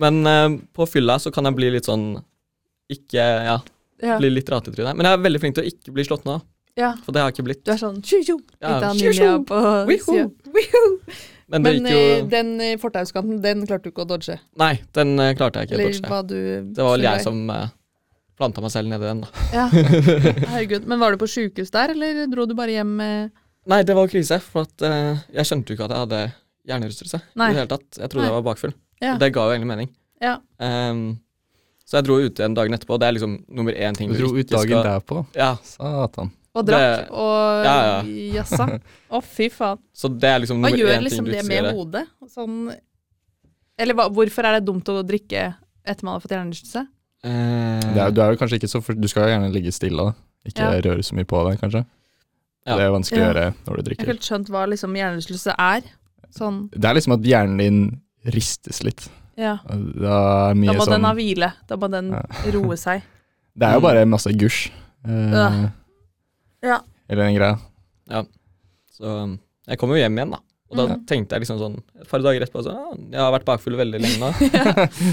Men 0.00 0.20
uh, 0.26 0.58
på 0.78 0.86
fylla 0.88 1.16
så 1.18 1.32
kan 1.34 1.44
jeg 1.48 1.56
bli 1.58 1.70
litt 1.74 1.88
sånn 1.88 2.04
Ikke 2.88 3.24
Ja, 3.48 3.56
Ja. 4.00 4.16
Blir 4.20 4.32
litt 4.32 4.48
ratetryne. 4.50 4.94
Men 4.96 5.08
jeg 5.08 5.18
er 5.18 5.26
veldig 5.26 5.42
flink 5.42 5.58
til 5.58 5.66
å 5.66 5.70
ikke 5.70 5.94
bli 5.96 6.06
slått 6.06 6.24
ned, 6.28 6.46
ja. 6.80 6.94
for 7.04 7.12
det 7.12 7.22
har 7.22 7.30
jeg 7.30 7.38
ikke 7.38 7.48
blitt. 7.50 7.64
Du 7.66 7.74
er 7.74 7.80
sånn 7.80 8.00
tju-tju, 8.00 8.38
Ja, 8.60 8.78
Litt 8.78 8.86
av 8.88 8.96
ninja 8.96 9.34
på 9.48 9.60
sida. 10.06 10.30
Men 11.50 11.66
jo 11.82 11.98
eh, 11.98 12.24
den 12.30 12.54
eh, 12.62 12.76
fortauskanten, 12.78 13.40
den 13.42 13.64
klarte 13.66 13.88
du 13.88 13.90
ikke 13.90 14.04
å 14.04 14.08
dodge? 14.12 14.36
Nei, 14.60 14.76
den 14.94 15.16
eh, 15.18 15.32
klarte 15.38 15.64
jeg 15.64 15.70
ikke 15.70 15.80
å 15.80 15.86
dodge. 15.88 16.20
du 16.30 16.74
Det 16.76 16.84
var 16.86 16.94
vel 16.94 17.06
jeg 17.08 17.24
som 17.26 17.40
planta 18.40 18.62
meg 18.64 18.72
selv 18.72 18.88
nedi 18.88 19.08
den, 19.08 19.24
da. 19.24 19.46
Ja. 19.52 19.66
Herregud. 20.54 20.86
Men 20.88 21.02
var 21.02 21.12
du 21.12 21.20
på 21.20 21.28
sjukehus 21.28 21.72
der, 21.74 21.92
eller 21.96 22.22
dro 22.30 22.46
du 22.48 22.54
bare 22.58 22.78
hjem 22.78 22.94
med 23.02 23.32
Nei, 23.68 23.82
det 23.84 23.92
var 23.92 24.08
krise, 24.08 24.38
for 24.40 24.64
at 24.64 24.82
uh, 24.88 25.18
jeg 25.36 25.46
skjønte 25.46 25.68
jo 25.68 25.76
ikke 25.76 25.84
at 25.84 25.92
jeg 25.92 26.04
hadde 26.06 26.20
hjernerystelse 26.70 27.18
Nei. 27.36 27.50
i 27.50 27.52
det 27.52 27.60
hele 27.60 27.70
tatt. 27.70 27.88
Jeg 27.98 28.08
trodde 28.08 28.24
Nei. 28.24 28.30
jeg 28.30 28.36
var 28.38 28.46
bakfull. 28.46 28.72
Ja. 29.04 29.16
Det 29.20 29.28
ga 29.34 29.44
jo 29.44 29.52
egentlig 29.52 29.68
mening. 29.68 29.90
Ja. 30.20 30.38
Ehm, 30.64 31.04
så 31.90 31.98
jeg 31.98 32.06
dro 32.06 32.18
ut 32.22 32.38
igjen 32.38 32.54
dagen 32.54 32.76
etterpå, 32.76 32.94
og 32.94 33.00
det 33.02 33.08
er 33.10 33.16
liksom 33.16 33.32
nummer 33.50 33.74
én 33.74 33.96
ting 33.98 34.12
Du 34.12 34.18
dro 34.20 34.30
ut 34.38 34.52
dagen 34.52 34.84
derpå. 34.86 35.24
Ja, 35.34 35.56
Satan. 35.66 36.30
Og 36.54 36.64
drakk 36.66 36.80
Det- 36.80 37.10
og 37.10 37.64
Ja, 37.66 37.74
ja. 38.02 38.02
jazza. 38.38 38.66
Å, 39.14 39.20
fy 39.22 39.48
faen. 39.50 39.78
så 39.94 40.08
det 40.10 40.28
er 40.30 40.38
liksom 40.44 40.60
nummer 40.62 40.78
gjør 40.78 40.94
én 40.96 41.02
liksom 41.06 41.24
ting 41.24 41.24
du 41.26 41.30
det 41.30 41.40
ikke 41.42 41.48
med 41.48 41.58
skal 41.58 41.66
gjøre. 41.66 41.74
hodet? 41.74 42.06
Sånn 42.30 42.76
Eller 43.80 43.94
hva, 43.96 44.08
hvorfor 44.12 44.44
er 44.44 44.58
det 44.58 44.64
dumt 44.66 44.88
å 44.92 45.02
drikke 45.06 45.44
etter 45.84 46.04
man 46.04 46.14
har 46.14 46.20
fått 46.20 46.34
hjernerystelse? 46.36 46.86
Eh, 47.24 47.96
er, 47.96 48.10
du 48.12 48.20
er 48.22 48.32
jo 48.34 48.40
kanskje 48.40 48.58
ikke 48.60 48.68
så 48.70 48.80
for, 48.82 48.94
Du 48.94 49.06
skal 49.08 49.26
jo 49.28 49.34
gjerne 49.34 49.52
ligge 49.52 49.72
stille. 49.72 49.96
da. 50.10 50.14
Ikke 50.46 50.58
Ja. 50.66 50.80
røre 50.80 51.02
så 51.04 51.14
mye 51.14 51.24
på 51.28 51.40
deg, 51.50 51.60
kanskje. 51.60 51.84
Ja. 52.66 52.76
Det 52.76 52.84
er 52.84 52.90
vanskelig 52.92 53.20
å 53.22 53.28
gjøre 53.32 53.54
når 53.66 53.76
du 53.76 53.82
drikker. 53.82 54.04
Jeg 54.04 54.06
har 54.06 54.14
ikke 54.14 54.14
helt 54.14 54.28
skjønt 54.28 54.48
hva 54.52 54.66
liksom 54.68 54.94
hjernerystelse 54.96 55.54
er. 55.58 55.82
Sånn, 56.36 56.70
Det 56.70 56.84
er 56.84 56.94
liksom 56.94 57.12
at 57.14 57.22
hjernen 57.24 57.58
din 57.58 58.00
ristes 58.26 58.82
litt. 58.84 59.08
Ja. 59.40 59.56
Da, 59.64 60.18
er 60.50 60.58
mye 60.60 60.70
Da 60.72 60.76
må 60.78 60.86
den 60.90 61.06
ha 61.06 61.10
sånn 61.10 61.18
hvile. 61.18 61.52
Da 61.70 61.78
må 61.80 61.90
den 61.92 62.12
Ja. 62.14 62.22
roe 62.56 62.76
seg. 62.80 63.02
Det 63.60 63.66
er 63.66 63.78
jo 63.78 63.82
bare 63.84 64.04
masse 64.08 64.32
gusj. 64.36 64.68
Eh, 65.08 65.32
Ja. 65.34 65.48
Ja. 66.60 66.78
Eller 67.08 67.24
den 67.24 67.38
greia. 67.40 67.56
Så 68.92 69.08
um, 69.24 69.38
jeg 69.66 69.80
kom 69.80 69.90
jo 69.94 69.98
hjem 70.00 70.18
igjen, 70.18 70.36
da. 70.36 70.42
Og 70.70 70.78
da 70.78 70.84
mm. 70.86 71.00
tenkte 71.10 71.34
jeg 71.34 71.42
liksom 71.42 71.58
sånn 71.58 71.72
et 71.98 72.06
par 72.06 72.22
dager 72.22 72.44
etterpå 72.44 72.60
sånn 72.62 73.08
Jeg 73.10 73.18
har 73.18 73.32
vært 73.34 73.46
bakfull 73.48 73.74
veldig 73.74 73.98
lenge 74.04 74.20
nå. 74.22 74.28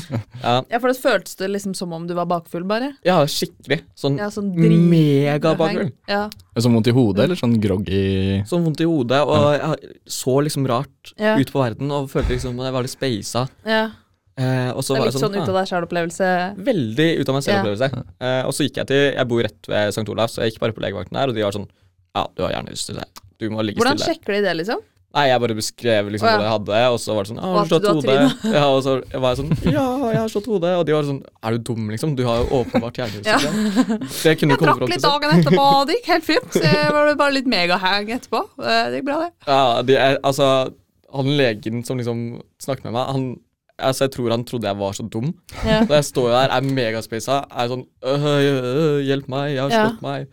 ja, 0.44 0.52
Ja, 0.70 0.78
for 0.78 0.92
det 0.92 1.00
føltes 1.02 1.40
det 1.40 1.50
liksom 1.50 1.74
som 1.78 1.96
om 1.98 2.06
du 2.06 2.14
var 2.18 2.28
bakfull, 2.30 2.66
bare. 2.70 2.92
ja, 3.08 3.16
skikkelig. 3.26 3.80
Sånn 3.98 4.20
Ja, 4.22 4.28
sånn 4.34 4.52
megabakfull. 4.54 5.90
Ja. 6.10 6.28
Sånn 6.62 6.78
vondt 6.78 6.92
i 6.92 6.94
hodet, 6.94 7.26
eller 7.26 7.40
sånn 7.40 7.58
groggy 7.64 8.44
Sånn 8.50 8.68
vondt 8.68 8.84
i 8.86 8.90
hodet, 8.90 9.24
og 9.26 9.48
jeg 9.56 9.96
så 10.20 10.38
liksom 10.46 10.70
rart 10.70 11.16
Ja. 11.18 11.34
ut 11.42 11.50
på 11.54 11.64
verden 11.64 11.90
og 11.96 12.12
følte 12.14 12.36
liksom 12.36 12.60
at 12.62 12.70
jeg 12.70 12.78
var 12.78 12.86
litt 12.86 12.94
speisa. 12.98 13.48
ja. 13.66 13.88
Eh, 14.38 14.44
Det 14.44 14.90
er 14.90 15.00
var 15.00 15.06
litt 15.08 15.16
sånn 15.18 15.24
sånn 15.28 15.38
ut 15.42 15.50
av 15.50 15.56
deg 15.58 15.68
sjæl-opplevelse. 15.72 16.28
ah, 16.30 16.54
Veldig 16.58 17.08
ut 17.22 17.30
av 17.30 17.36
meg 17.36 17.44
Ja. 17.44 17.48
selv-opplevelse. 17.48 18.04
Eh, 18.22 18.42
og 18.46 18.54
så 18.54 18.64
gikk 18.68 18.76
jeg 18.78 18.88
til 18.88 19.14
Jeg 19.18 19.28
bor 19.28 19.42
rett 19.42 19.68
ved 19.68 19.88
St. 19.90 20.10
Olavs, 20.14 20.36
så 20.38 20.44
jeg 20.44 20.52
gikk 20.54 20.60
bare 20.62 20.74
på 20.78 20.84
legevakten 20.86 21.14
der, 21.18 21.28
og 21.30 21.34
de 21.36 21.42
var 21.42 21.52
sånn 21.58 21.68
Ja, 22.16 22.28
du 22.36 22.44
har 22.44 22.52
hjernerystelse. 22.54 23.04
Du 23.40 23.50
må 23.50 23.62
ligge 23.66 23.78
Hvordan 23.82 23.98
stille. 23.98 24.14
sjekker 24.16 24.34
de 24.38 24.42
det, 24.42 24.54
liksom? 24.62 24.80
Nei, 25.16 25.28
jeg 25.30 25.40
bare 25.40 25.56
beskrev 25.56 26.10
liksom 26.12 26.28
oh, 26.28 26.32
ja. 26.32 26.38
hva 26.38 26.44
jeg 26.44 26.52
hadde, 26.52 26.80
og 26.94 27.00
så 27.00 27.14
var 27.16 27.24
det 27.24 27.30
sånn 27.32 27.40
«Ah, 27.42 27.54
Har 27.58 27.64
du 27.66 27.70
slått 27.70 27.86
hodet? 27.96 28.44
Ja, 28.58 28.64
og 28.70 28.84
så 28.84 28.94
var 29.22 29.34
jeg 29.34 29.38
sånn 29.40 29.74
Ja, 29.74 29.86
jeg 30.12 30.18
har 30.20 30.28
slått 30.30 30.46
hodet. 30.52 30.74
Og 30.78 30.86
de 30.86 30.94
var 30.94 31.04
sånn 31.08 31.22
Er 31.42 31.52
du 31.52 31.58
dum, 31.58 31.88
liksom? 31.90 32.16
Du 32.16 32.24
har 32.28 32.44
jo 32.44 32.62
åpenbart 32.62 32.98
hjernerystelse. 33.00 33.98
Det 34.22 34.34
kunne 34.38 34.54
Jeg 34.54 34.62
drakk 34.62 34.84
litt 34.92 35.02
dagen 35.02 35.34
etterpå, 35.40 35.64
og 35.80 35.86
det 35.88 35.96
gikk 35.98 36.10
helt 36.14 36.28
fint. 36.28 36.52
Så 36.54 36.62
jeg 36.62 36.92
var 36.94 37.16
bare 37.16 37.34
litt 37.34 37.48
megahang 37.50 38.12
etterpå. 38.14 38.44
Eh, 38.62 38.84
Det 38.92 39.00
gikk 39.02 39.06
bra, 39.10 39.18
det. 39.26 39.32
Ja, 39.48 39.82
de 39.82 39.98
altså 40.22 40.74
Han 41.16 41.26
legen 41.40 41.86
som 41.88 41.98
liksom 41.98 42.42
snakket 42.62 42.84
med 42.84 42.94
meg, 42.94 43.08
han 43.16 43.40
Altså, 43.78 44.08
jeg 44.08 44.14
tror 44.16 44.34
han 44.34 44.44
trodde 44.48 44.66
jeg 44.66 44.78
var 44.80 44.96
så 44.98 45.04
dum. 45.14 45.28
Ja. 45.62 45.84
Da 45.86 46.00
jeg 46.00 46.08
står 46.08 46.32
der, 46.34 46.54
er 46.56 46.66
megaspisa, 46.66 47.44
er 47.46 47.70
sånn 47.70 47.84
øh, 48.10 48.26
øh, 48.26 49.00
Hjelp 49.06 49.28
meg, 49.30 49.52
jeg 49.54 49.62
har 49.62 49.74
Ja. 49.76 49.84
slått 49.86 50.02
meg. 50.06 50.28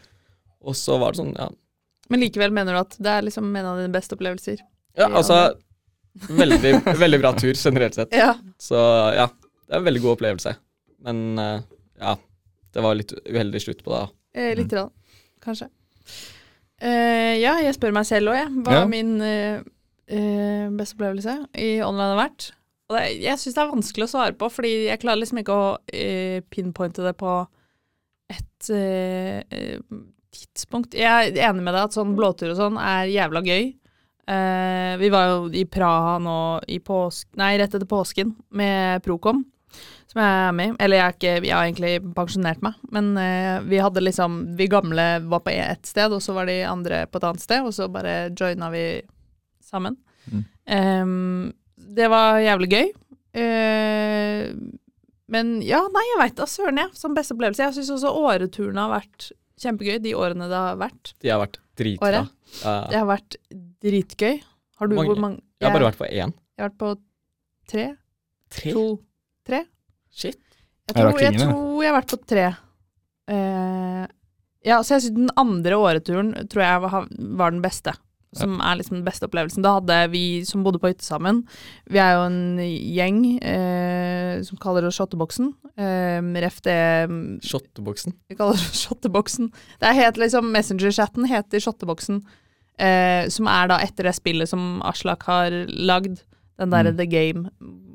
Og 0.65 0.77
så 0.81 0.97
var 1.01 1.13
det 1.13 1.21
sånn, 1.21 1.35
ja. 1.37 1.51
Men 2.13 2.21
likevel 2.25 2.53
mener 2.57 2.73
du 2.77 2.81
at 2.81 2.97
det 3.01 3.11
er 3.13 3.27
liksom 3.27 3.51
en 3.57 3.69
av 3.69 3.79
dine 3.81 3.93
beste 3.93 4.17
opplevelser? 4.17 4.63
Ja, 4.97 5.09
altså 5.11 5.55
Veldig, 6.15 6.73
veldig 7.03 7.19
bra 7.19 7.33
tur 7.35 7.57
generelt 7.59 7.97
sett. 7.99 8.13
Ja. 8.15 8.37
Så 8.63 8.79
ja, 9.17 9.27
det 9.67 9.75
er 9.75 9.81
en 9.81 9.87
veldig 9.89 10.03
god 10.05 10.13
opplevelse. 10.15 10.53
Men 11.03 11.23
uh, 11.41 11.59
ja, 11.99 12.13
det 12.73 12.85
var 12.85 12.95
litt 12.95 13.11
uheldig 13.27 13.61
slutt 13.65 13.83
på 13.83 13.91
det. 13.97 14.05
Eh, 14.39 14.53
Litt, 14.55 14.71
grann, 14.71 14.93
kanskje. 15.43 15.67
Uh, 16.79 17.35
ja, 17.41 17.57
jeg 17.65 17.75
spør 17.77 17.97
meg 17.97 18.07
selv 18.07 18.31
òg, 18.31 18.39
jeg. 18.39 18.63
Hva 18.63 18.77
er 18.85 18.91
min 18.93 19.13
uh, 19.19 20.71
beste 20.79 20.95
opplevelse 20.97 21.35
i 21.59 21.71
online 21.83 22.13
har 22.15 22.21
vært? 22.23 22.49
Og 22.89 22.97
det, 22.99 23.05
jeg 23.25 23.41
syns 23.41 23.57
det 23.57 23.63
er 23.63 23.71
vanskelig 23.73 24.07
å 24.07 24.13
svare 24.13 24.35
på, 24.37 24.49
fordi 24.53 24.73
jeg 24.91 25.01
klarer 25.01 25.23
liksom 25.23 25.41
ikke 25.41 25.55
å 25.57 25.69
eh, 25.89 26.43
pinpointe 26.53 27.05
det 27.05 27.15
på 27.17 27.39
et 28.33 28.69
eh, 28.75 29.63
tidspunkt. 30.35 30.97
Jeg 30.99 31.33
er 31.33 31.41
enig 31.49 31.65
med 31.65 31.73
deg 31.73 31.89
at 31.89 31.97
sånn 31.97 32.13
blåtur 32.19 32.53
og 32.53 32.61
sånn 32.61 32.79
er 32.81 33.09
jævla 33.13 33.45
gøy. 33.47 33.73
Eh, 34.25 34.93
vi 35.01 35.11
var 35.13 35.31
jo 35.31 35.41
i 35.53 35.65
Praha 35.69 36.19
nå 36.23 36.37
i 36.73 36.79
påsk... 36.81 37.29
Nei, 37.41 37.55
rett 37.61 37.75
etter 37.75 37.89
påsken 37.89 38.33
med 38.57 39.05
Procom, 39.05 39.43
som 40.11 40.21
jeg 40.23 40.45
er 40.45 40.55
med 40.57 40.73
i. 40.73 40.77
Eller 40.85 41.01
jeg, 41.01 41.07
er 41.07 41.19
ikke, 41.19 41.35
jeg 41.49 41.57
har 41.57 41.67
egentlig 41.69 42.15
pensjonert 42.17 42.65
meg, 42.65 42.79
men 42.95 43.13
eh, 43.21 43.59
vi 43.69 43.83
hadde 43.83 44.05
liksom 44.05 44.39
Vi 44.61 44.69
gamle 44.73 45.09
var 45.29 45.45
på 45.45 45.53
ett 45.53 45.89
sted, 45.89 46.13
og 46.13 46.25
så 46.25 46.37
var 46.37 46.49
de 46.49 46.63
andre 46.69 47.05
på 47.09 47.21
et 47.21 47.29
annet 47.31 47.45
sted, 47.45 47.65
og 47.65 47.77
så 47.77 47.91
bare 47.93 48.33
joina 48.37 48.71
vi 48.73 48.87
sammen. 49.65 49.99
Mm. 50.25 50.43
Em, 50.73 51.53
det 51.97 52.09
var 52.13 52.41
jævlig 52.43 52.69
gøy. 52.73 52.91
Eh, 53.35 54.51
men 55.35 55.55
ja, 55.65 55.81
nei, 55.95 56.05
jeg 56.13 56.21
veit 56.21 56.37
da 56.39 56.47
søren, 56.51 56.81
jeg. 56.83 56.93
Som 56.99 57.17
beste 57.17 57.35
opplevelse. 57.37 57.65
Jeg 57.69 57.77
syns 57.79 57.93
også 57.97 58.13
åreturene 58.21 58.85
har 58.85 58.93
vært 58.99 59.31
kjempegøy, 59.65 59.99
de 60.05 60.15
årene 60.19 60.49
det 60.51 60.61
har 60.61 60.79
vært. 60.81 61.15
De 61.25 61.33
har 61.33 61.41
vært 61.43 61.61
dritbra. 61.79 62.25
Ja. 62.61 62.75
Det 62.91 62.99
har 63.01 63.09
vært 63.09 63.39
dritgøy. 63.85 64.41
Har 64.79 64.91
du 64.91 64.97
Mange. 64.99 65.09
hvor 65.13 65.21
mange 65.23 65.41
Jeg 65.61 65.69
har 65.71 65.77
bare 65.79 65.89
vært 65.91 66.01
på 66.03 66.09
én. 66.11 66.35
Jeg 66.35 66.63
har 66.63 66.71
vært 66.71 66.81
på 66.83 66.91
tre? 67.71 67.87
Tre? 68.55 68.73
To? 68.75 68.85
Tre? 69.47 69.63
Shit. 70.15 70.41
Jeg 70.85 70.97
tror, 70.99 71.21
jeg 71.23 71.39
tror 71.41 71.83
jeg 71.83 71.91
har 71.91 71.97
vært 71.97 72.13
på 72.13 72.19
tre. 72.29 72.47
Eh, 73.33 74.05
ja, 74.65 74.81
så 74.85 74.97
jeg 74.97 75.07
synes 75.07 75.17
den 75.17 75.31
andre 75.41 75.79
åreturen 75.81 76.35
tror 76.53 76.63
jeg 76.65 76.83
var, 76.85 77.07
var 77.41 77.55
den 77.55 77.63
beste. 77.65 77.95
Som 78.37 78.61
er 78.61 78.79
liksom 78.81 78.99
den 78.99 79.07
beste 79.07 79.29
opplevelsen. 79.29 79.63
Da 79.65 79.77
hadde 79.79 79.99
vi 80.13 80.45
som 80.49 80.65
bodde 80.67 80.81
på 80.83 80.91
hytte 80.91 81.07
sammen 81.07 81.43
Vi 81.91 82.01
er 82.03 82.17
jo 82.17 82.25
en 82.27 82.59
gjeng 82.59 83.21
eh, 83.43 84.43
som 84.47 84.59
kaller 84.63 84.87
oss 84.89 84.99
Shotteboksen. 84.99 85.53
Eh, 85.79 86.21
ref 86.45 86.61
det 86.67 86.79
Shotteboksen. 87.47 88.15
vi 88.29 88.37
kaller 88.39 88.59
oss 88.59 88.85
Shotteboksen. 88.85 89.51
Det 89.81 89.91
er 89.91 90.01
helt 90.03 90.21
liksom 90.21 90.51
Messenger-chatten 90.55 91.29
heter 91.31 91.63
Shotteboksen. 91.63 92.23
Eh, 92.79 93.29
som 93.31 93.47
er 93.47 93.69
da 93.71 93.79
etter 93.85 94.09
det 94.09 94.17
spillet 94.19 94.51
som 94.51 94.81
Aslak 94.83 95.23
har 95.31 95.55
lagd. 95.71 96.25
Den 96.59 96.71
derre 96.71 96.93
Mm. 96.93 96.97
The 96.99 97.07
Game, 97.07 97.51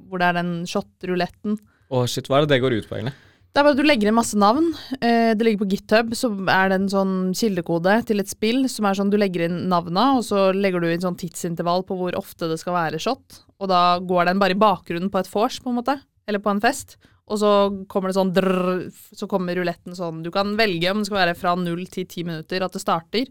hvor 0.10 0.20
det 0.20 0.28
er 0.28 0.34
den 0.42 0.66
shot-ruletten. 0.68 1.58
Å 1.92 2.06
shit, 2.08 2.28
hva 2.28 2.38
er 2.40 2.46
det 2.46 2.56
det 2.56 2.62
går 2.62 2.76
ut 2.76 2.88
på, 2.90 2.98
egentlig? 2.98 3.14
Det 3.50 3.58
er 3.58 3.66
bare 3.66 3.74
at 3.74 3.80
du 3.80 3.88
legger 3.88 4.10
inn 4.10 4.18
masse 4.18 4.38
navn. 4.38 4.68
Eh, 5.02 5.32
det 5.34 5.46
ligger 5.46 5.64
på 5.64 5.70
GitHub, 5.72 6.12
så 6.18 6.30
er 6.54 6.70
det 6.70 6.78
en 6.78 6.92
sånn 6.92 7.14
kildekode 7.38 7.96
til 8.06 8.22
et 8.22 8.30
spill 8.30 8.68
som 8.70 8.86
er 8.86 8.98
sånn 9.00 9.10
du 9.10 9.18
legger 9.18 9.48
inn 9.48 9.64
navna, 9.72 10.12
og 10.20 10.26
så 10.28 10.50
legger 10.54 10.84
du 10.84 10.90
inn 10.92 11.02
sånn 11.02 11.18
tidsintervall 11.18 11.82
på 11.88 11.98
hvor 11.98 12.18
ofte 12.20 12.50
det 12.52 12.60
skal 12.62 12.78
være 12.78 13.02
shot. 13.02 13.42
Og 13.58 13.72
da 13.72 13.98
går 14.06 14.30
den 14.30 14.42
bare 14.42 14.54
i 14.54 14.60
bakgrunnen 14.60 15.10
på 15.10 15.24
et 15.24 15.32
vors, 15.34 15.58
på 15.64 15.74
en 15.74 15.80
måte. 15.82 15.98
Eller 16.30 16.44
på 16.46 16.54
en 16.54 16.62
fest. 16.62 17.00
Og 17.30 17.42
så 17.42 17.50
kommer 17.90 18.10
det 18.10 18.18
sånn 18.18 18.34
drrr, 18.34 18.86
så 19.18 19.30
kommer 19.30 19.58
ruletten 19.58 19.98
sånn. 19.98 20.22
Du 20.26 20.30
kan 20.34 20.56
velge 20.58 20.94
om 20.94 21.02
det 21.02 21.10
skal 21.10 21.24
være 21.24 21.36
fra 21.38 21.56
null 21.58 21.84
til 21.90 22.08
ti 22.10 22.26
minutter 22.26 22.66
at 22.66 22.78
det 22.78 22.82
starter. 22.82 23.28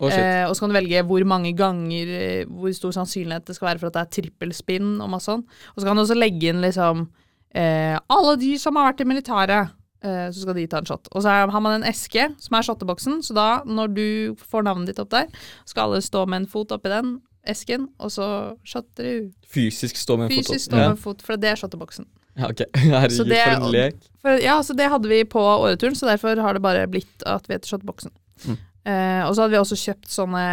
Oh. 0.00 0.10
Eh, 0.10 0.44
og 0.48 0.54
så 0.54 0.64
kan 0.64 0.72
du 0.72 0.78
velge 0.78 1.02
hvor 1.06 1.24
mange 1.28 1.52
ganger, 1.58 2.12
eh, 2.18 2.44
hvor 2.48 2.72
stor 2.74 2.94
sannsynlighet 2.96 3.50
det 3.50 3.58
skal 3.58 3.72
være 3.72 3.82
for 3.82 3.90
at 3.90 3.98
det 3.98 4.04
er 4.04 4.14
trippelspinn 4.18 4.94
og 4.98 5.10
masse 5.12 5.30
sånn. 5.30 5.42
Og 5.74 5.78
så 5.78 5.86
kan 5.86 5.98
du 5.98 6.04
også 6.04 6.18
legge 6.18 6.50
inn 6.50 6.62
liksom 6.62 7.08
eh, 7.54 7.98
alle 8.08 8.36
de 8.40 8.54
som 8.58 8.76
har 8.76 8.92
vært 8.92 9.00
i 9.04 9.08
militæret. 9.10 9.70
eh, 10.02 10.30
så 10.32 10.40
skal 10.46 10.54
de 10.56 10.66
ta 10.66 10.78
en 10.78 10.86
shot. 10.88 11.08
Og 11.12 11.22
så 11.22 11.28
har 11.50 11.60
man 11.60 11.82
en 11.82 11.88
eske 11.88 12.28
som 12.40 12.56
er 12.56 12.62
shotteboksen, 12.62 13.18
så 13.22 13.34
da, 13.36 13.48
når 13.66 13.94
du 13.94 14.34
får 14.40 14.62
navnet 14.64 14.86
ditt 14.88 14.98
opp 15.02 15.10
der, 15.10 15.26
skal 15.68 15.90
alle 15.90 16.00
stå 16.00 16.26
med 16.26 16.42
en 16.42 16.46
fot 16.48 16.72
oppi 16.72 16.88
den 16.88 17.18
esken, 17.46 17.88
og 17.98 18.10
så 18.12 18.56
shotter 18.64 19.04
du. 19.04 19.30
Fysisk 19.48 19.96
stå 19.96 20.16
med 20.16 20.30
en 20.30 20.38
foto. 20.38 20.52
Fysisk 20.52 20.64
stå 20.70 20.76
med 20.76 20.90
en 20.94 20.96
fot, 20.96 21.20
for 21.22 21.36
det 21.36 21.50
er 21.52 21.56
shotteboksen. 21.60 22.06
Ja, 22.36 22.48
ok. 22.48 22.62
Herregud, 22.76 23.16
Så 23.16 23.24
det- 23.28 23.42
for 23.44 23.66
en 23.66 23.72
lek. 23.72 23.96
For, 24.22 24.30
ja, 24.40 24.56
så 24.62 24.76
det 24.76 24.88
hadde 24.92 25.08
vi 25.08 25.22
på 25.24 25.40
åreturen, 25.40 25.94
så 25.96 26.06
derfor 26.08 26.36
har 26.40 26.54
det 26.54 26.62
bare 26.62 26.86
blitt 26.88 27.22
at 27.26 27.46
vi 27.48 27.54
heter 27.56 27.68
shotteboksen. 27.74 28.12
Mm. 28.46 28.56
Eh, 28.88 29.22
og 29.28 29.34
så 29.36 29.42
hadde 29.42 29.52
vi 29.52 29.60
også 29.60 29.76
kjøpt 29.76 30.08
sånne 30.08 30.44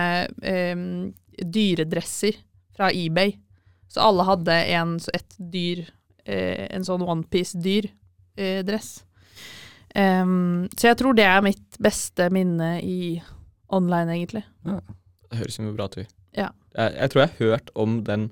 eh, 0.43 0.75
dyredresser 1.43 2.35
fra 2.75 2.89
eBay. 2.91 3.35
Så 3.87 4.01
alle 4.03 4.25
hadde 4.27 4.55
en, 4.75 4.97
så 4.99 5.11
et 5.15 5.37
dyr, 5.39 5.85
en 6.27 6.83
sånn 6.87 7.03
onepiece-dyr-dress. 7.07 8.89
Um, 9.97 10.67
så 10.77 10.91
jeg 10.91 10.97
tror 10.99 11.15
det 11.17 11.25
er 11.25 11.41
mitt 11.45 11.77
beste 11.81 12.27
minne 12.33 12.75
i 12.83 13.17
online, 13.73 14.13
egentlig. 14.13 14.43
Det 14.67 15.39
høres 15.39 15.57
jo 15.59 15.71
bra 15.73 15.87
ut. 15.89 16.01
Ja. 16.37 16.51
Jeg, 16.77 16.97
jeg 16.99 17.09
tror 17.13 17.23
jeg 17.23 17.31
har 17.31 17.39
hørt 17.55 17.71
om 17.75 18.01
den 18.07 18.27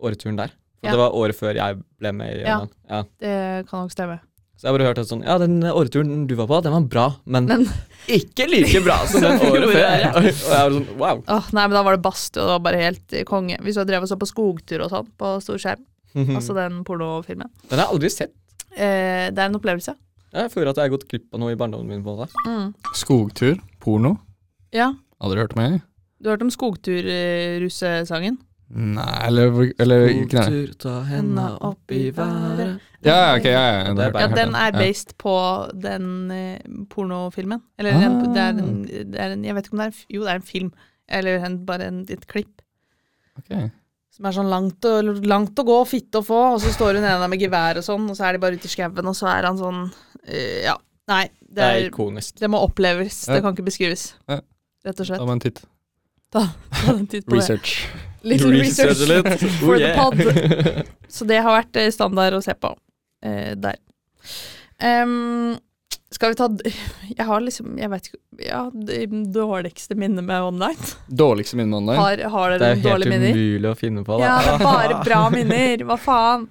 åreturen 0.00 0.36
der. 0.40 0.52
For 0.80 0.88
Ja. 0.88 0.92
det 0.96 1.00
var 1.02 1.16
året 1.16 1.36
før 1.36 1.54
jeg 1.56 1.78
ble 2.00 2.12
med 2.16 2.36
i 2.38 2.42
Ja. 2.44 2.58
Ja. 2.88 3.02
Det 3.20 3.68
kan 3.68 3.82
nok 3.84 3.92
stemme. 3.92 4.18
Så 4.56 4.66
jeg 4.66 4.72
har 4.72 4.78
bare 4.78 4.88
hørt 4.90 4.98
at 5.00 5.08
sånn 5.08 5.22
Ja, 5.24 5.38
den 5.40 5.62
åreturen 5.64 6.26
du 6.28 6.34
var 6.36 6.46
på, 6.48 6.58
den 6.62 6.72
var 6.72 6.80
bra, 6.92 7.04
men, 7.24 7.46
Men 7.48 7.64
ikke 8.18 8.44
like 8.48 8.80
bra 8.84 8.98
som 9.08 9.22
den 9.24 9.40
året 9.50 9.72
før. 9.72 9.84
Og 10.16 10.24
jeg 10.28 10.34
var 10.44 10.74
sånn 10.76 10.88
wow. 11.00 11.22
åh, 11.28 11.46
nei, 11.56 11.64
men 11.66 11.76
da 11.78 11.82
var 11.86 11.96
det 11.96 12.02
badstue, 12.04 12.42
og 12.42 12.48
det 12.48 12.56
var 12.58 12.64
bare 12.68 12.82
helt 12.84 13.12
eh, 13.16 13.24
konge. 13.28 13.56
Vi 13.64 13.72
så 13.76 13.84
drev 13.88 14.04
og 14.04 14.08
så 14.12 14.18
på 14.20 14.28
skogtur 14.28 14.84
og 14.84 14.92
sånn 14.92 15.08
på 15.20 15.32
stor 15.44 15.60
skjerm. 15.64 15.84
Altså 16.14 16.54
den 16.56 16.84
pornofilmen. 16.84 17.48
Den 17.68 17.78
har 17.78 17.86
jeg 17.86 17.94
aldri 17.94 18.10
sett. 18.10 18.32
Eh, 18.76 19.30
det 19.30 19.38
er 19.38 19.46
en 19.50 19.54
opplevelse. 19.60 19.94
Jeg 20.32 20.50
føler 20.52 20.70
at 20.70 20.76
jeg 20.76 20.84
har 20.88 20.92
gått 20.96 21.08
glipp 21.10 21.34
av 21.34 21.40
noe 21.42 21.52
i 21.52 21.56
barndommen 21.58 21.88
min. 21.88 22.02
på 22.04 22.16
det. 22.20 22.28
Mm. 22.46 22.74
Skogtur, 22.94 23.56
porno. 23.80 24.16
Ja. 24.72 24.92
Aldri 25.20 25.38
hørt 25.42 25.56
om 25.56 25.62
jeg. 25.64 25.80
Du 26.22 26.28
har 26.28 26.36
hørt 26.36 26.42
om 26.42 26.50
skogtur-russesangen? 26.54 28.38
Nei, 28.70 29.26
eller, 29.26 29.56
eller 29.82 30.04
ikke 30.12 30.36
nei. 30.38 30.44
Tur, 30.52 30.74
ta 30.78 30.92
henda 31.08 31.46
opp 31.66 31.90
i 31.90 32.10
været. 32.14 32.76
Ja, 33.02 33.14
ja, 33.16 33.30
ok, 33.38 33.46
ja, 33.48 33.62
ja, 33.66 33.94
Det 33.96 34.04
er 34.04 34.20
Ja, 34.20 34.26
den 34.36 34.54
er 34.54 34.70
Ja. 34.70 34.78
based 34.78 35.16
på 35.18 35.34
den 35.74 36.30
eh, 36.30 36.58
pornofilmen. 36.90 37.62
Eller 37.78 37.90
en, 37.96 38.20
Ah. 38.20 38.34
det, 38.34 38.36
er 38.42 38.48
en, 38.50 38.82
det 38.84 39.18
er 39.20 39.32
en 39.32 39.44
Jeg 39.44 39.54
vet 39.54 39.66
ikke 39.66 39.72
om 39.74 39.78
det 39.78 39.86
er 39.86 39.90
en 39.90 39.92
f- 39.98 40.06
Jo, 40.10 40.20
det 40.22 40.30
er 40.30 40.34
en 40.34 40.42
film. 40.42 40.72
Eller 41.08 41.44
en, 41.46 41.66
bare 41.66 41.86
en, 41.88 42.06
et 42.08 42.26
klipp. 42.28 42.62
Ok. 43.38 43.70
Som 44.20 44.26
er 44.28 44.34
sånn 44.36 44.50
langt, 44.52 44.84
og, 44.84 45.22
langt 45.24 45.56
å 45.62 45.64
gå, 45.64 45.78
fitte 45.88 46.20
å 46.20 46.24
få, 46.26 46.38
og 46.52 46.60
så 46.60 46.68
står 46.74 46.98
hun 46.98 47.06
ene 47.08 47.16
der 47.22 47.30
med 47.32 47.40
gevær 47.40 47.78
og 47.80 47.86
sånn, 47.86 48.04
og 48.12 48.18
så 48.18 48.26
er 48.28 48.36
de 48.36 48.42
bare 48.42 48.58
ute 48.60 48.68
i 48.68 48.72
skauen, 48.74 49.06
og 49.08 49.16
så 49.16 49.30
er 49.32 49.46
han 49.48 49.56
sånn 49.56 49.78
eh, 50.28 50.60
Ja. 50.66 50.76
Nei, 51.08 51.24
det, 51.40 51.54
Det 51.56 51.64
er 51.64 51.78
er, 51.80 51.86
ikonisk. 51.88 52.36
det 52.38 52.50
må 52.52 52.60
oppleves. 52.62 53.22
Ja. 53.26 53.34
Det 53.38 53.42
kan 53.46 53.56
ikke 53.56 53.64
beskrives. 53.66 54.02
Ja. 54.30 54.36
Rett 54.86 55.00
og 55.00 55.08
slett. 55.08 55.18
Ta 55.18 55.26
meg 55.26 55.38
en 55.38 55.42
titt. 55.46 55.62
Ta 56.30 56.42
en 56.92 57.06
titt 57.10 57.24
på 57.26 57.34
det. 57.34 57.40
Research. 57.40 57.72
Little 58.22 58.52
research. 58.52 59.00
litt. 59.08 59.32
for 59.58 59.74
Oh, 59.74 59.80
the 59.80 59.88
yeah. 59.88 59.96
pod. 59.96 60.86
Så 61.16 61.24
det 61.26 61.40
har 61.42 61.56
vært 61.56 61.80
eh, 61.80 61.88
standard 61.96 62.36
å 62.36 62.42
se 62.44 62.54
på 62.60 62.70
eh, 63.24 63.56
der. 63.58 63.80
Em, 64.78 65.56
skal 66.10 66.32
vi 66.32 66.36
ta 66.38 66.46
Jeg 67.16 67.26
har 67.26 67.40
liksom 67.40 67.76
Jeg 67.78 67.90
vet 67.92 68.08
ikke 68.10 68.46
Ja, 68.46 68.64
det 68.72 69.04
dårligste 69.34 69.94
minnet 69.98 70.24
med 70.26 70.42
online. 70.42 70.90
Dårligste 71.08 71.56
minne 71.58 71.70
med 71.70 71.78
online. 71.82 72.00
Har, 72.00 72.24
har 72.34 72.50
Det 72.54 72.58
dere 72.60 72.70
er 72.70 72.80
noen 72.80 72.90
helt 72.90 73.06
umulig 73.06 73.34
minner? 73.36 73.70
å 73.70 73.76
finne 73.78 74.04
på. 74.06 74.18
Da. 74.18 74.24
Ja, 74.26 74.36
det 74.46 74.52
er 74.54 74.64
bare 74.64 75.00
bra 75.04 75.20
minner. 75.36 75.84
Hva 75.88 75.96
faen? 76.00 76.46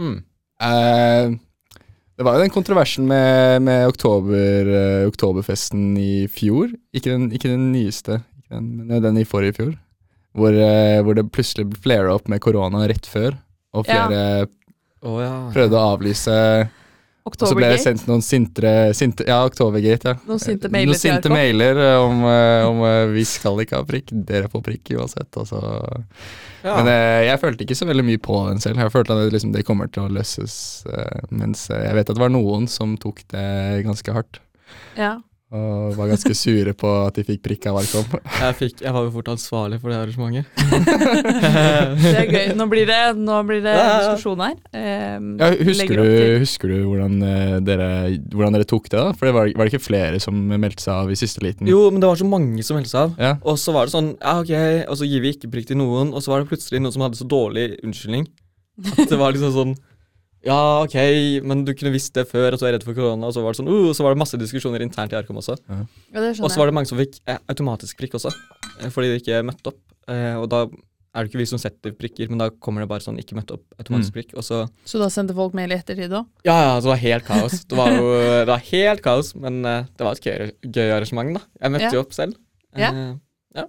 Mm. 0.00 0.18
Eh, 0.62 1.34
det 2.16 2.26
var 2.26 2.36
jo 2.38 2.42
den 2.44 2.52
kontroversen 2.54 3.06
med, 3.08 3.62
med 3.66 3.86
oktober, 3.90 4.68
eh, 4.72 5.06
oktoberfesten 5.10 5.96
i 6.00 6.26
fjor. 6.32 6.72
Ikke 6.96 7.12
den, 7.14 7.30
ikke 7.34 7.50
den 7.52 7.70
nyeste, 7.74 8.20
ikke 8.40 8.56
den, 8.56 8.68
men 8.86 9.02
den 9.04 9.18
i 9.20 9.26
forrige 9.28 9.56
fjor. 9.58 9.72
Hvor, 10.38 10.54
eh, 10.56 11.00
hvor 11.04 11.16
det 11.18 11.26
plutselig 11.34 11.68
flera 11.84 12.14
opp 12.16 12.28
med 12.32 12.40
korona 12.44 12.86
rett 12.88 13.08
før. 13.08 13.36
Og 13.76 13.84
Ja. 13.88 14.06
flere 14.06 14.22
ja. 14.46 15.34
prøvde 15.52 15.76
å 15.76 15.86
avlyse. 15.96 16.38
Og 17.22 17.36
så 17.38 17.54
ble 17.54 17.68
det 17.70 17.78
sendt 17.78 18.08
noen 18.08 18.22
sintre, 18.24 18.70
sinte 18.98 19.22
Ja, 19.28 19.44
Oktobergate, 19.46 20.10
ja. 20.10 20.18
Noen 20.26 20.40
sinte 20.42 20.70
mailer 20.72 20.90
Noen 20.90 20.98
sinte 20.98 21.30
mailer 21.30 21.80
om, 22.00 22.24
eh, 22.26 22.62
om 22.66 22.82
eh, 22.88 23.02
vi 23.14 23.22
skal 23.28 23.62
ikke 23.62 23.78
ha 23.78 23.86
prikk, 23.86 24.10
dere 24.26 24.50
får 24.50 24.64
prikk 24.66 24.90
uansett. 24.96 25.30
Altså. 25.38 25.60
ja. 26.64 26.74
Men 26.80 26.90
eh, 26.90 27.20
jeg 27.28 27.42
følte 27.44 27.66
ikke 27.66 27.78
så 27.78 27.86
veldig 27.86 28.06
mye 28.10 28.22
på 28.26 28.40
den 28.48 28.62
selv. 28.64 28.82
Jeg 28.82 28.94
følte 28.94 29.14
at 29.14 29.22
det, 29.22 29.36
liksom, 29.36 29.54
det 29.54 29.66
kommer 29.68 29.92
til 29.92 30.08
å 30.08 30.12
løses. 30.18 30.56
mens 31.30 31.68
jeg 31.70 31.94
vet 31.94 32.10
at 32.10 32.18
det 32.18 32.24
var 32.24 32.34
noen 32.34 32.66
som 32.70 32.96
tok 32.98 33.22
det 33.30 33.46
ganske 33.86 34.18
hardt. 34.18 34.42
Ja. 34.98 35.20
Og 35.52 35.92
var 35.98 36.08
ganske 36.08 36.32
sure 36.32 36.72
på 36.72 36.88
at 37.04 37.18
de 37.18 37.22
fikk 37.28 37.42
prikka 37.44 37.72
hver 37.76 37.84
kom. 37.92 38.14
jeg, 38.24 38.54
fikk, 38.56 38.78
jeg 38.86 38.92
var 38.96 39.04
jo 39.04 39.10
fort 39.12 39.26
ansvarlig 39.34 39.78
for 39.82 39.92
det 39.92 39.98
arrangementet. 40.00 40.46
Det 42.02 42.12
er 42.22 42.30
gøy. 42.32 42.46
Nå 42.56 42.66
blir 42.72 42.86
det, 42.88 43.00
nå 43.20 43.36
blir 43.48 43.60
det 43.64 43.74
Ja, 43.76 43.82
ja. 43.84 43.98
diskusjon 44.14 44.40
her. 44.40 44.54
Um, 44.72 45.28
Ja, 45.42 45.50
husker, 45.68 46.00
du, 46.00 46.38
husker 46.42 46.72
du 46.72 46.76
hvordan 46.88 47.18
eh, 47.26 47.56
dere, 47.68 47.88
hvordan 48.32 48.56
dere 48.56 48.68
tok 48.68 48.88
det? 48.88 48.96
da? 48.98 49.12
For 49.12 49.28
det 49.28 49.34
var, 49.36 49.52
var 49.58 49.68
det 49.68 49.74
ikke 49.74 49.84
flere 49.90 50.20
som 50.24 50.40
meldte 50.52 50.84
seg 50.86 50.94
av 51.04 51.12
i 51.12 51.18
siste 51.20 51.44
liten? 51.44 51.68
Jo, 51.68 51.84
men 51.92 52.00
det 52.02 52.08
var 52.08 52.20
så 52.22 52.28
mange 52.32 52.64
som 52.64 52.78
meldte 52.80 52.94
seg 52.94 53.02
av. 53.10 53.14
Ja. 53.20 53.34
Og 53.44 53.60
så 53.60 53.76
var 53.76 53.88
det 53.88 53.94
sånn, 53.96 54.12
ja 54.22 54.38
ok, 54.40 54.54
og 54.88 54.98
så 55.02 55.08
gir 55.08 55.24
vi 55.24 55.34
ikke 55.36 55.52
prikk 55.52 55.68
til 55.72 55.80
noen, 55.82 56.14
og 56.16 56.24
så 56.24 56.32
var 56.32 56.42
det 56.46 56.50
plutselig 56.52 56.80
noen 56.80 56.96
som 56.96 57.04
hadde 57.04 57.20
så 57.20 57.28
dårlig 57.28 57.68
unnskyldning. 57.84 58.24
At 58.96 59.04
det 59.12 59.18
var 59.20 59.34
liksom 59.36 59.52
sånn 59.52 59.74
Ja, 60.44 60.82
ok, 60.82 60.94
men 61.46 61.64
du 61.64 61.70
kunne 61.78 61.92
visst 61.94 62.12
det 62.14 62.24
før, 62.30 62.52
og 62.54 62.58
så 62.58 62.66
er 62.66 62.72
redd 62.76 62.82
for 62.86 62.94
korona, 62.98 63.28
og 63.28 63.34
så 63.36 63.42
var 63.44 63.52
det 63.54 63.60
sånn 63.60 63.68
uh, 63.70 63.92
så 63.94 64.02
var 64.02 64.14
det 64.16 64.18
masse 64.24 64.38
diskusjoner 64.40 64.82
internt 64.82 65.12
i 65.14 65.18
Arkom 65.20 65.36
også. 65.38 65.54
Ja, 65.68 65.84
Ja, 66.14 66.30
Og 66.42 66.50
så 66.50 66.58
var 66.58 66.66
det 66.66 66.74
mange 66.74 66.90
som 66.90 66.98
fikk 66.98 67.20
eh, 67.30 67.38
automatisk 67.48 67.96
prikk 68.00 68.16
også, 68.18 68.32
eh, 68.80 68.88
fordi 68.90 69.12
de 69.12 69.20
ikke 69.22 69.42
møtte 69.46 69.70
opp. 69.70 69.78
Eh, 70.10 70.34
og 70.40 70.48
da 70.50 70.64
er 70.66 71.22
det 71.26 71.30
ikke 71.30 71.38
vi 71.42 71.46
som 71.46 71.60
setter 71.60 71.92
prikker, 71.94 72.28
men 72.32 72.38
da 72.40 72.48
kommer 72.50 72.82
det 72.82 72.88
bare 72.88 73.04
sånn 73.04 73.18
ikke 73.20 73.36
møtte 73.38 73.54
opp, 73.54 73.64
automatisk 73.78 74.10
Mm. 74.10 74.16
prikk. 74.16 74.30
Og 74.34 74.42
så 74.42 74.68
Så 74.84 74.98
da 74.98 75.06
sendte 75.12 75.34
folk 75.36 75.52
mail 75.54 75.70
i 75.70 75.76
ettertid 75.76 76.10
òg? 76.10 76.26
Ja, 76.44 76.56
ja, 76.74 76.80
det 76.80 76.88
var 76.88 76.96
helt 76.96 77.24
kaos. 77.24 77.64
Det 77.68 77.76
var 77.78 77.90
jo 77.92 78.06
det 78.42 78.48
var 78.48 78.58
helt 78.72 79.02
kaos, 79.02 79.34
men 79.36 79.64
eh, 79.64 79.84
det 79.96 80.00
var 80.06 80.12
et 80.12 80.24
gøy, 80.24 80.52
gøy 80.72 80.90
arrangement, 80.96 81.34
da. 81.38 81.42
Jeg 81.60 81.70
møtte 81.70 81.82
Ja. 81.86 81.90
jo 81.92 82.00
opp 82.00 82.12
selv. 82.16 82.34
Ja. 82.74 82.90
Eh, 82.90 83.14
ja. 83.60 83.66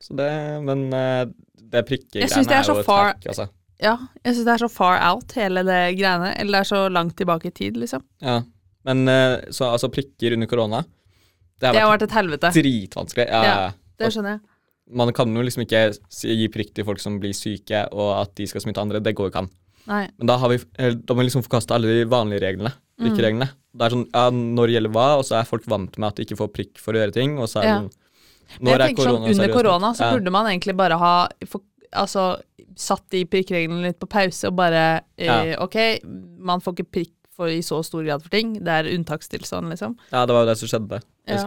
Så 0.00 0.16
det 0.16 0.64
Men 0.64 0.92
eh, 0.92 1.26
det 1.70 1.84
prikkegreiene 1.86 2.48
er 2.50 2.60
er, 2.62 2.64
jo 2.66 2.78
et 2.80 2.86
far- 2.86 3.12
hack, 3.12 3.22
altså. 3.28 3.48
Ja, 3.82 3.96
jeg 4.24 4.34
syns 4.34 4.46
det 4.48 4.54
er 4.54 4.62
så 4.64 4.70
far 4.72 4.98
out, 5.04 5.32
hele 5.36 5.62
det 5.66 5.80
greiene. 5.98 6.30
Eller 6.40 6.58
det 6.58 6.60
er 6.64 6.70
så 6.70 6.82
langt 6.92 7.16
tilbake 7.18 7.50
i 7.50 7.54
tid, 7.54 7.76
liksom. 7.76 8.02
Ja. 8.24 8.40
Men 8.86 9.08
eh, 9.08 9.50
så 9.50 9.68
altså 9.72 9.90
prikker 9.90 10.32
under 10.36 10.46
korona 10.46 10.84
Det 11.58 11.66
har 11.66 11.74
Det 11.74 11.80
har 11.82 11.90
vært 11.90 12.00
vært 12.00 12.08
et 12.08 12.16
helvete. 12.16 12.50
dritvanskelig. 12.54 13.26
Ja, 13.28 13.42
Ja. 13.44 13.72
Det 13.98 14.10
skjønner 14.12 14.36
jeg. 14.36 14.40
Man 14.96 15.10
kan 15.12 15.32
jo 15.34 15.42
liksom 15.42 15.64
ikke 15.64 15.80
gi 16.20 16.48
prikk 16.52 16.74
til 16.76 16.84
folk 16.84 17.00
som 17.00 17.18
blir 17.18 17.32
syke, 17.34 17.88
og 17.92 18.10
at 18.22 18.34
de 18.36 18.46
skal 18.46 18.60
smitte 18.62 18.78
andre. 18.78 19.00
Det 19.00 19.14
går 19.16 19.26
jo 19.26 19.30
ikke 19.32 19.42
an. 19.44 19.48
Nei. 19.88 20.02
Men 20.18 20.26
da, 20.30 20.36
har 20.38 20.48
vi, 20.52 20.58
eh, 20.78 20.92
da 20.94 21.14
må 21.14 21.22
vi 21.22 21.28
liksom 21.28 21.42
forkaste 21.46 21.74
alle 21.74 21.88
de 21.88 22.04
vanlige 22.04 22.42
reglene. 22.44 22.72
Mm. 23.00 23.06
Prikkereglene. 23.08 23.48
Det 23.76 23.82
er 23.86 23.90
sånn, 23.96 24.06
ja, 24.12 24.30
Når 24.30 24.68
gjelder 24.72 24.92
hva, 24.92 25.06
og 25.18 25.24
så 25.24 25.40
er 25.40 25.44
folk 25.48 25.66
vant 25.66 25.98
med 25.98 26.08
at 26.08 26.16
de 26.16 26.24
ikke 26.24 26.38
får 26.38 26.52
prikk 26.54 26.78
for 26.78 26.92
å 26.94 27.00
gjøre 27.02 27.12
ting. 27.16 27.38
Og 27.38 27.48
så 27.48 27.60
er 27.60 27.64
Ja. 27.66 27.78
sånn 27.80 27.90
Men 28.60 28.78
jeg 28.78 28.96
tenker 28.96 29.02
sånn, 29.10 29.28
Under 29.28 29.48
korona 29.52 29.90
så 29.94 30.12
burde 30.14 30.30
man 30.30 30.46
egentlig 30.46 30.76
bare 30.76 30.96
ha 30.98 31.28
for, 31.46 31.60
altså, 31.92 32.40
satt 32.76 33.04
de 33.10 33.22
prikkreglene 33.24 33.82
litt 33.88 33.98
på 34.02 34.08
pause 34.12 34.50
og 34.50 34.56
bare 34.58 34.82
eh, 35.16 35.24
Ja. 35.26 35.56
Ok, 35.64 35.76
man 36.38 36.60
får 36.60 36.76
ikke 36.76 36.90
prikk 36.98 37.12
for, 37.36 37.48
i 37.52 37.60
så 37.64 37.82
stor 37.84 38.04
grad 38.04 38.22
for 38.24 38.32
ting. 38.32 38.54
Det 38.64 38.68
er 38.72 38.90
unntakstilstand, 38.94 39.68
liksom. 39.72 39.96
Ja, 40.12 40.24
det 40.28 40.32
var 40.36 40.44
jo 40.44 40.50
det 40.52 40.58
som 40.60 40.68
skjedde. 40.70 41.00
Ja. 41.28 41.40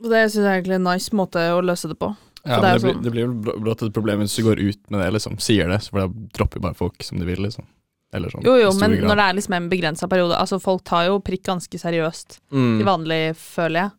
Og 0.00 0.08
det 0.12 0.24
syns 0.32 0.40
jeg 0.40 0.48
er 0.48 0.58
egentlig 0.60 0.76
er 0.78 0.80
en 0.80 0.88
nice 0.90 1.12
måte 1.16 1.40
å 1.54 1.60
løse 1.64 1.88
det 1.88 1.96
på. 2.00 2.10
Ja, 2.44 2.56
For 2.56 2.60
det 2.60 2.62
men 2.62 2.70
er 2.70 2.72
det, 2.72 2.80
sånn, 2.80 2.80
blir, 2.80 2.94
sånn- 2.94 3.04
det 3.04 3.12
blir 3.12 3.24
jo 3.26 3.60
blått 3.64 3.82
et 3.84 3.92
problem 3.96 4.20
hvis 4.24 4.36
du 4.36 4.42
går 4.46 4.60
ut 4.64 4.80
med 4.90 5.00
det, 5.04 5.10
liksom. 5.18 5.36
Sier 5.44 5.68
det, 5.68 5.80
for 5.88 6.00
da 6.06 6.26
dropper 6.36 6.60
bare 6.64 6.76
folk 6.78 7.02
som 7.04 7.20
de 7.20 7.28
vil, 7.28 7.40
liksom. 7.44 7.66
Eller 8.12 8.32
sånn. 8.32 8.42
Jo, 8.42 8.56
jo, 8.58 8.72
men 8.80 8.96
grad. 8.96 9.06
når 9.12 9.16
det 9.20 9.24
er 9.28 9.34
liksom 9.38 9.54
en 9.54 9.68
begrensa 9.70 10.08
periode 10.10 10.34
Altså, 10.34 10.58
folk 10.58 10.82
tar 10.88 11.04
jo 11.06 11.20
prikk 11.22 11.44
ganske 11.46 11.78
seriøst 11.78 12.40
Mm. 12.50 12.78
til 12.80 12.86
vanlig, 12.88 13.20
føler 13.36 13.80
jeg. 13.84 13.90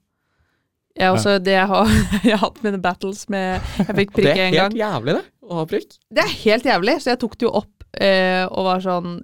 Jeg 0.99 1.13
også, 1.13 1.29
også, 1.37 1.43
det 1.45 1.53
jeg 1.55 1.67
har, 1.71 1.85
jeg 2.27 2.31
har 2.35 2.41
hatt 2.41 2.63
mine 2.65 2.81
battles 2.83 3.21
med 3.31 3.61
Jeg 3.77 3.95
fikk 4.01 4.11
prikk 4.17 4.27
er 4.35 4.41
en 4.49 4.53
gang. 4.57 4.73
det 4.73 4.81
helt 4.81 4.81
jævlig, 4.81 5.13
det. 5.15 5.25
Å 5.51 5.59
ha 5.59 5.67
prikk. 5.67 5.97
Det 6.07 6.23
er 6.23 6.33
helt 6.45 6.67
jævlig, 6.67 6.97
så 7.03 7.11
jeg 7.11 7.19
tok 7.21 7.35
det 7.37 7.47
jo 7.47 7.51
opp 7.59 7.83
eh, 7.99 8.45
og 8.47 8.67
var 8.69 8.83
sånn 8.85 9.17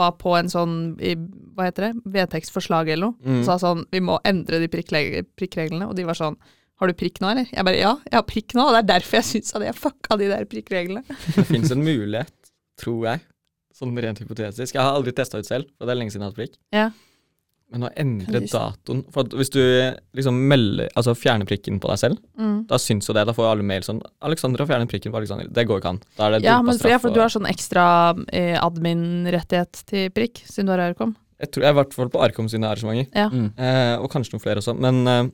Var 0.00 0.16
på 0.18 0.34
en 0.34 0.50
sånn 0.50 0.74
Hva 0.98 1.68
heter 1.68 1.88
det? 1.88 1.92
Vedtektsforslag 2.16 2.90
eller 2.90 3.12
noe. 3.12 3.18
Mm. 3.22 3.38
Og 3.40 3.46
sa 3.46 3.58
sånn 3.62 3.84
Vi 3.94 4.02
må 4.02 4.18
endre 4.26 4.58
de 4.62 4.70
prikkreglene. 4.72 5.86
Og 5.86 5.94
de 5.98 6.06
var 6.08 6.18
sånn 6.18 6.38
Har 6.82 6.90
du 6.90 6.96
prikk 6.98 7.22
nå, 7.22 7.30
eller? 7.30 7.46
Jeg 7.52 7.68
bare 7.68 7.80
Ja, 7.80 7.94
jeg 8.10 8.18
har 8.18 8.26
prikk 8.26 8.56
nå, 8.58 8.66
og 8.66 8.74
det 8.74 8.82
er 8.82 8.90
derfor 8.96 9.20
jeg 9.20 9.30
syns 9.30 9.54
at 9.54 9.66
jeg 9.68 9.78
fucka 9.78 10.18
de 10.18 10.32
der 10.32 10.48
prikkreglene. 10.50 11.04
Det 11.38 11.46
fins 11.46 11.70
en 11.70 11.86
mulighet, 11.86 12.34
tror 12.82 13.10
jeg, 13.12 13.26
sånn 13.78 13.94
rent 13.94 14.22
hypotetisk. 14.22 14.74
Jeg 14.74 14.82
har 14.82 14.98
aldri 14.98 15.14
testa 15.14 15.38
ut 15.38 15.46
selv, 15.46 15.70
for 15.78 15.86
det 15.86 15.94
er 15.94 16.00
lenge 16.02 16.14
siden 16.14 16.26
jeg 16.26 16.32
har 16.32 16.34
hatt 16.34 16.42
prikk. 16.42 16.58
Ja. 16.74 16.88
Men 17.74 17.88
å 17.88 17.90
endre 17.98 18.40
datoen 18.46 19.00
For 19.12 19.24
at 19.26 19.34
hvis 19.34 19.50
du 19.50 19.60
liksom 20.14 20.36
melder 20.48 20.88
Altså 20.96 21.14
fjerner 21.18 21.44
prikken 21.48 21.80
på 21.82 21.90
deg 21.90 21.98
selv, 21.98 22.18
Mm. 22.38 22.66
da 22.70 22.76
syns 22.78 23.08
jo 23.08 23.14
det. 23.16 23.26
Da 23.26 23.32
får 23.34 23.50
alle 23.50 23.62
mail 23.66 23.82
sånn 23.82 24.00
'Alexander 24.22 24.58
har 24.62 24.66
fjernet 24.70 24.88
prikken 24.90 25.12
på 25.12 25.18
Alexander'. 25.20 25.52
Det 25.52 25.66
går 25.66 25.80
ikke 25.80 25.88
an. 25.90 26.00
Da 26.16 26.26
er 26.26 26.30
det 26.38 26.42
Ja, 26.44 26.62
men 26.62 26.78
for, 26.78 26.88
ja, 26.88 26.98
for 26.98 27.08
og- 27.08 27.14
du 27.14 27.20
har 27.20 27.28
sånn 27.28 27.46
ekstra 27.50 28.14
eh, 28.32 28.56
admin-rettighet 28.62 29.84
til 29.86 30.10
prikk, 30.10 30.44
siden 30.46 30.66
du 30.66 30.72
har 30.72 30.78
Arkom? 30.94 31.16
Jeg 31.40 31.50
tror 31.50 31.62
jeg 31.62 31.68
er 31.68 31.74
i 31.74 31.84
hvert 31.84 31.92
fall 31.94 32.08
på 32.08 32.20
Arkom 32.22 32.48
sine 32.48 32.64
arrangementer. 32.64 33.08
Ja. 33.14 33.28
Mm. 33.28 33.52
Eh, 33.58 33.96
og 33.98 34.10
kanskje 34.10 34.32
noen 34.34 34.42
flere 34.42 34.56
også. 34.62 34.78
Men 34.78 35.06
eh, 35.08 35.30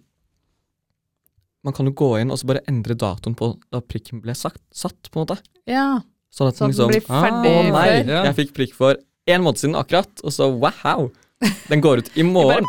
man 1.65 1.75
kan 1.77 1.87
jo 1.87 1.93
gå 1.93 2.21
inn 2.21 2.31
og 2.33 2.39
så 2.41 2.47
bare 2.47 2.63
endre 2.71 2.95
datoen 2.97 3.37
på 3.37 3.51
da 3.71 3.81
prikken 3.85 4.23
ble 4.23 4.33
sagt, 4.35 4.63
satt, 4.73 5.11
på 5.13 5.21
en 5.21 5.27
måte. 5.27 5.39
ja. 5.67 6.01
Sånn 6.33 6.47
at 6.47 6.55
Så 6.55 6.59
den 6.61 6.71
liksom 6.71 6.89
blir 6.93 7.01
ferdig 7.03 7.55
Å 7.59 7.73
nei. 7.73 8.05
Ja. 8.07 8.23
jeg 8.31 8.37
fikk 8.37 8.53
prikk 8.55 8.73
for 8.73 8.95
én 9.27 9.43
måned 9.43 9.59
siden 9.59 9.75
akkurat, 9.75 10.07
og 10.23 10.31
så 10.31 10.47
wow! 10.61 11.11
Den 11.71 11.81
går 11.81 11.99
ut 12.05 12.11
i 12.15 12.23
morgen. 12.27 12.65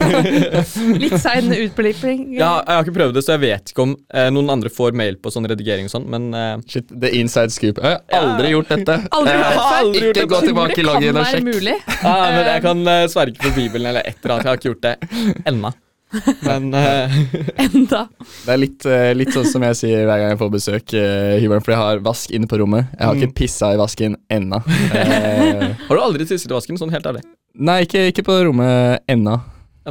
Litt 0.96 1.18
sein 1.20 1.52
utblipping. 1.52 2.22
Ja, 2.34 2.62
jeg 2.64 2.72
har 2.72 2.86
ikke 2.86 2.94
prøvd 2.96 3.18
det, 3.18 3.22
så 3.26 3.34
jeg 3.36 3.42
vet 3.44 3.72
ikke 3.72 3.84
om 3.84 3.92
eh, 4.16 4.30
noen 4.32 4.48
andre 4.56 4.72
får 4.72 4.96
mail 4.96 5.18
på 5.20 5.32
sånn 5.34 5.46
redigering 5.50 5.90
og 5.90 5.92
sånn, 5.92 6.06
men 6.10 6.30
eh, 6.34 6.54
Shit, 6.70 6.88
the 6.90 7.12
inside 7.20 7.52
scoop. 7.54 7.82
Jeg 7.84 8.00
har 8.08 8.24
aldri 8.24 8.54
gjort 8.54 8.72
dette. 8.72 8.96
Aldri 9.12 9.36
gjort 9.36 9.52
det 9.52 9.66
aldri 9.66 10.02
gjort 10.06 10.16
Ikke 10.16 10.24
det. 10.24 10.32
gå 10.32 10.40
tilbake 10.48 10.80
i 10.80 10.86
loggen 10.88 11.20
og 11.20 11.28
sjekk. 11.28 11.92
ah, 12.00 12.26
men 12.32 12.42
jeg 12.54 12.64
kan 12.66 12.82
eh, 12.94 13.04
sverge 13.12 13.44
på 13.44 13.54
Bibelen 13.58 13.92
eller 13.92 14.08
et 14.08 14.16
eller 14.24 14.36
annet. 14.38 14.48
Jeg 14.48 14.52
har 14.54 14.60
ikke 14.62 14.72
gjort 14.72 14.88
det 14.88 15.44
ennå. 15.52 15.74
Men 16.46 16.68
uh, 16.74 17.14
Enda. 17.62 18.00
Det 18.44 18.50
er 18.54 18.58
litt, 18.60 18.86
uh, 18.88 19.10
litt 19.14 19.30
sånn 19.34 19.46
som 19.46 19.62
jeg 19.68 19.76
sier 19.78 20.04
hver 20.08 20.18
gang 20.22 20.32
jeg 20.34 20.40
får 20.40 20.50
besøk, 20.56 20.94
uh, 20.98 21.36
hybelen, 21.38 21.62
for 21.62 21.74
jeg 21.74 21.80
har 21.82 22.02
vask 22.06 22.32
inne 22.34 22.48
på 22.50 22.58
rommet. 22.62 22.88
Jeg 22.96 23.06
har 23.06 23.14
Mm. 23.14 23.22
ikke 23.22 23.36
pissa 23.42 23.72
i 23.74 23.78
vasken 23.80 24.16
ennå. 24.30 24.58
Eh, 25.00 25.70
har 25.86 25.94
du 25.96 26.00
aldri 26.02 26.26
tisset 26.26 26.50
i 26.50 26.54
vasken, 26.54 26.78
sånn 26.80 26.90
helt 26.94 27.06
ærlig? 27.06 27.22
nei, 27.54 27.80
ikke, 27.84 28.06
ikke 28.12 28.22
på 28.26 28.36
rommet 28.46 29.02
ennå. 29.10 29.38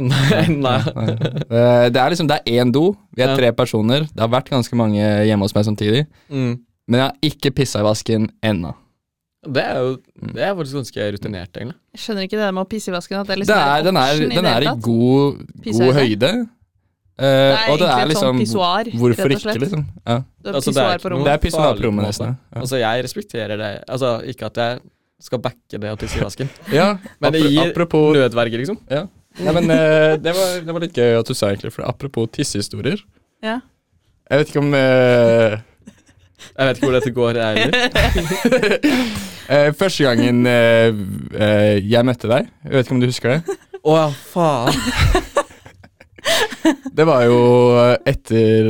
Ennå. 0.00 0.70
Eh, 1.50 1.86
det 1.92 1.98
er 2.00 2.12
liksom, 2.12 2.28
det 2.30 2.38
er 2.46 2.60
én 2.62 2.70
do, 2.72 2.92
vi 3.16 3.24
er 3.24 3.34
tre 3.36 3.50
personer. 3.52 4.06
Det 4.08 4.22
har 4.22 4.30
vært 4.32 4.48
ganske 4.52 4.76
mange 4.78 5.02
hjemme 5.26 5.44
hos 5.44 5.52
meg 5.56 5.66
samtidig. 5.66 6.04
Mm. 6.32 6.54
Men 6.88 7.00
jeg 7.00 7.04
har 7.08 7.26
ikke 7.32 7.52
pissa 7.58 7.82
i 7.82 7.86
vasken 7.86 8.28
ennå. 8.46 8.70
Det 9.40 9.62
er 9.64 9.78
jo 9.80 9.92
Det 10.34 10.42
er 10.44 10.54
faktisk 10.54 10.76
ganske 10.76 11.10
rutinert, 11.14 11.52
egentlig. 11.56 11.76
Jeg 11.96 12.00
skjønner 12.02 12.26
ikke 12.26 12.36
det 12.36 12.44
der 12.44 12.56
med 12.56 12.66
å 12.66 12.68
pisse 12.68 12.90
i 12.90 12.94
vasken. 12.94 13.20
At 13.20 13.28
det 13.28 13.32
er 13.32 13.38
Det 13.38 13.44
liksom 13.46 13.60
er, 13.60 13.84
den 13.86 13.96
er, 14.00 14.24
den 14.36 14.48
er 14.50 14.66
i 14.66 14.74
god, 14.84 15.44
god 15.64 15.92
høyde. 15.96 16.32
Uh, 17.20 17.24
Det 17.24 17.28
er 17.28 17.70
og 17.70 17.78
det 17.80 17.88
er 17.88 17.90
et 17.92 18.16
sånn 18.16 18.38
liksom 18.38 18.38
pissoar, 18.40 18.88
Hvorfor 18.96 19.32
ikke, 19.34 19.54
liksom? 19.60 19.82
Ja. 20.08 20.14
Det 20.40 20.48
er 20.52 20.56
Altså, 20.56 20.72
det 20.72 20.80
er 20.80 20.86
pissoar 20.88 21.02
på 21.02 21.10
rommet. 21.12 21.26
Det 21.26 21.32
er 21.32 21.42
pissoar 21.42 21.74
på 21.76 21.84
rommet 21.86 22.02
en 22.02 22.08
nesten. 22.08 22.36
Ja. 22.36 22.60
Altså, 22.62 22.76
jeg 22.80 23.04
respekterer 23.04 23.60
det. 23.60 23.70
Altså, 23.96 24.12
ikke 24.32 24.46
at 24.48 24.60
jeg 24.62 24.78
skal 25.20 25.42
backe 25.44 25.80
det 25.82 25.90
å 25.92 25.98
tisse 26.00 26.20
i 26.20 26.24
vasken. 26.24 26.52
Ja, 26.78 26.86
Men 27.20 27.36
det 27.36 27.42
gir 27.44 27.66
apropos 27.66 28.14
nødverge, 28.16 28.60
liksom. 28.62 28.78
ja. 28.88 29.02
ja 29.40 29.56
men 29.56 29.68
uh, 29.68 30.16
det, 30.16 30.32
var, 30.36 30.54
det 30.64 30.76
var 30.76 30.86
litt 30.86 30.96
gøy 30.96 31.18
at 31.18 31.28
du 31.28 31.36
sa 31.36 31.52
egentlig, 31.52 31.74
for 31.76 31.88
apropos 31.88 32.28
tissehistorier. 32.36 33.04
Ja. 33.44 33.58
Jeg 34.30 34.40
vet 34.40 34.52
ikke 34.54 34.62
om 34.62 34.72
uh, 34.72 35.58
Jeg 36.56 36.70
vet 36.70 36.80
ikke 36.80 36.88
hvor 36.88 36.96
dette 36.96 37.12
går. 37.20 37.42
Jeg, 37.44 37.68
heller. 37.68 39.20
eh, 39.48 39.70
Første 39.76 40.04
gangen 40.04 40.42
uh, 40.46 40.90
uh, 41.34 41.76
jeg 41.80 42.06
møtte 42.06 42.28
deg, 42.30 42.50
jeg 42.64 42.72
vet 42.74 42.86
ikke 42.86 42.96
om 42.96 43.00
du 43.02 43.08
husker 43.08 43.34
det? 43.36 43.58
Å 43.88 43.96
ja, 43.96 44.08
faen. 44.32 44.74
Det 46.92 47.06
var 47.08 47.22
jo 47.24 47.38
etter 48.04 48.66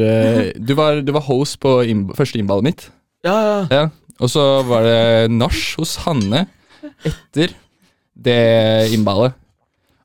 du, 0.55 0.71
var, 0.79 1.01
du 1.03 1.11
var 1.13 1.25
host 1.27 1.57
på 1.61 1.81
innb 1.91 2.13
første 2.15 2.39
innballet 2.39 2.67
mitt. 2.69 2.85
Ja, 3.27 3.35
ja. 3.43 3.57
Ja. 3.75 3.81
Og 4.23 4.31
så 4.31 4.45
var 4.69 4.85
det 4.87 5.33
nach 5.35 5.59
hos 5.81 5.97
Hanne 6.05 6.45
etter 7.09 7.57
det 8.15 8.93
innballet. 8.95 9.35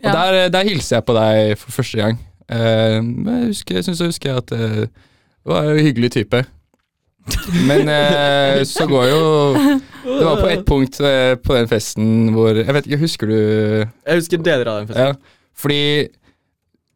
Og 0.02 0.10
Ja. 0.10 0.12
der, 0.12 0.50
der 0.50 0.68
hilste 0.68 0.96
jeg 0.98 1.06
på 1.06 1.14
deg 1.18 1.54
for 1.62 1.72
første 1.78 1.98
gang. 2.02 2.18
Eh, 2.50 2.98
men 3.04 3.40
jeg 3.44 3.54
husker, 3.54 3.76
jeg 3.80 3.86
syns 3.88 4.02
jeg 4.02 4.12
husker 4.12 4.38
at 4.42 4.50
du 4.52 4.88
var 5.50 5.70
en 5.70 5.80
hyggelig 5.86 6.12
type. 6.18 6.42
Men 7.68 7.90
eh, 7.90 8.62
så 8.70 8.86
går 8.90 9.06
jo 9.12 9.22
Det 10.06 10.26
var 10.26 10.42
på 10.42 10.52
ett 10.52 10.66
punkt 10.68 11.00
eh, 11.02 11.34
på 11.42 11.56
den 11.58 11.68
festen 11.72 12.30
hvor 12.36 12.54
Jeg 12.62 12.74
vet 12.78 12.88
ikke, 12.90 13.02
husker 13.02 13.32
du 13.32 13.36
Jeg 13.40 14.20
husker 14.20 14.44
deler 14.46 14.70
av 14.70 14.80
den 14.84 14.92
festen. 14.92 15.10
Ja, 15.10 15.50
fordi 15.58 15.82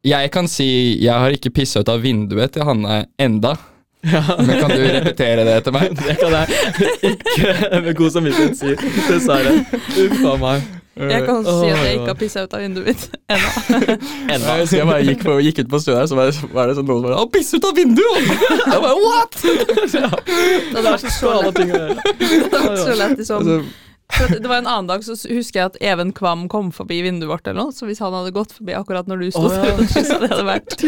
jeg 0.10 0.32
kan 0.32 0.48
si 0.48 0.70
jeg 1.04 1.12
har 1.26 1.34
ikke 1.36 1.52
pissa 1.52 1.82
ut 1.84 1.90
av 1.92 2.00
vinduet 2.06 2.54
til 2.56 2.64
Hanne 2.68 3.02
enda. 3.20 3.58
Ja. 4.08 4.22
Men 4.40 4.62
kan 4.62 4.72
du 4.72 4.84
repetere 4.86 5.44
det 5.44 5.58
til 5.66 5.76
meg? 5.76 5.92
Det 6.00 6.16
kan 6.22 6.36
jeg 6.38 7.10
ikke 7.12 7.82
med 7.84 7.96
god 8.00 8.14
samvittighet 8.16 8.62
si. 8.62 8.76
Dessverre. 9.10 9.58
Uff 10.06 10.22
a 10.24 10.38
meg. 10.40 10.79
Jeg 11.00 11.24
kan 11.24 11.44
si 11.46 11.70
at 11.72 11.84
jeg 11.86 11.98
ikke 12.00 12.12
har 12.12 12.18
pissa 12.20 12.44
ut 12.44 12.54
av 12.56 12.64
vinduet 12.64 12.88
mitt 12.90 13.04
ennå. 13.34 13.50
Jeg 14.30 14.64
husker 14.66 14.78
jeg 14.82 14.88
bare 14.90 15.04
gikk, 15.08 15.22
på, 15.24 15.36
gikk 15.46 15.62
ut 15.64 15.70
på 15.72 15.80
stuen 15.84 16.00
her, 16.02 16.08
så 16.10 16.18
var 16.18 16.32
det, 16.32 16.76
sånn 16.76 16.90
noen 16.90 17.00
som 17.00 17.06
bare 17.08 17.20
'Å, 17.20 17.28
pisse 17.32 17.60
ut 17.60 17.68
av 17.70 17.76
vinduet!' 17.78 18.32
Jeg 18.74 18.82
bare, 18.84 18.96
what?! 19.00 19.38
Det 19.40 20.74
hadde 20.76 20.90
vært 20.90 21.14
så 21.16 21.36
lett. 21.46 21.62
Det 21.62 21.70
hadde 21.70 22.66
vært 22.66 22.84
så 22.84 22.98
lett 23.00 23.16
liksom. 23.22 23.46
Altså, 23.46 23.88
For 24.18 24.42
det 24.42 24.50
var 24.50 24.64
en 24.64 24.68
annen 24.68 24.90
dag 24.90 25.04
så 25.06 25.16
husker 25.30 25.60
jeg 25.62 25.70
at 25.70 25.76
Even 25.86 26.12
Kvam 26.18 26.48
kom 26.52 26.72
forbi 26.76 27.00
vinduet 27.06 27.30
vårt 27.30 27.48
eller 27.48 27.70
noe, 27.70 27.76
så 27.76 27.88
hvis 27.88 28.02
han 28.04 28.16
hadde 28.18 28.34
gått 28.36 28.56
forbi 28.58 28.76
akkurat 28.76 29.08
når 29.08 29.24
du 29.24 29.28
sto 29.32 29.46
oh, 29.46 29.54
ja. 29.54 29.70
for 29.70 29.84
å 29.86 30.22
det 30.26 30.32
hadde 30.34 30.48
vært 30.50 30.80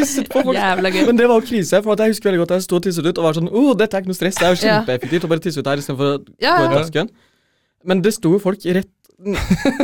jævla 0.57 0.91
gøy. 0.91 1.03
Men 1.07 1.19
det 1.21 1.27
var 1.29 1.39
jo 1.39 1.47
krise, 1.53 1.83
for 1.85 1.95
jeg 2.01 2.15
husker 2.15 2.31
veldig 2.31 2.41
godt 2.43 2.55
at 2.57 2.63
jeg 2.63 2.67
sto 2.67 2.81
og 2.81 2.87
tisset 2.87 3.07
ut 3.07 3.13
og 3.21 3.27
var 3.29 3.37
sånn 3.37 3.51
Å, 3.51 3.67
dette 3.77 3.95
er 3.95 4.03
ikke 4.03 4.11
noe 4.11 4.19
stress, 4.19 4.41
det 4.41 4.47
er 4.47 4.55
jo 4.55 4.63
kjempeeffektivt 4.65 5.27
å 5.27 5.31
bare 5.31 5.45
tisse 5.45 5.61
ut 5.61 5.69
her 5.69 5.83
istedenfor 5.83 6.15
å 6.17 6.23
Ja, 6.41 6.57
gå 6.57 6.71
i 6.71 6.79
vasken. 6.81 7.13
Men 7.87 8.01
det 8.05 8.13
sto 8.17 8.33
jo 8.35 8.41
folk 8.41 8.65
rett 8.65 8.89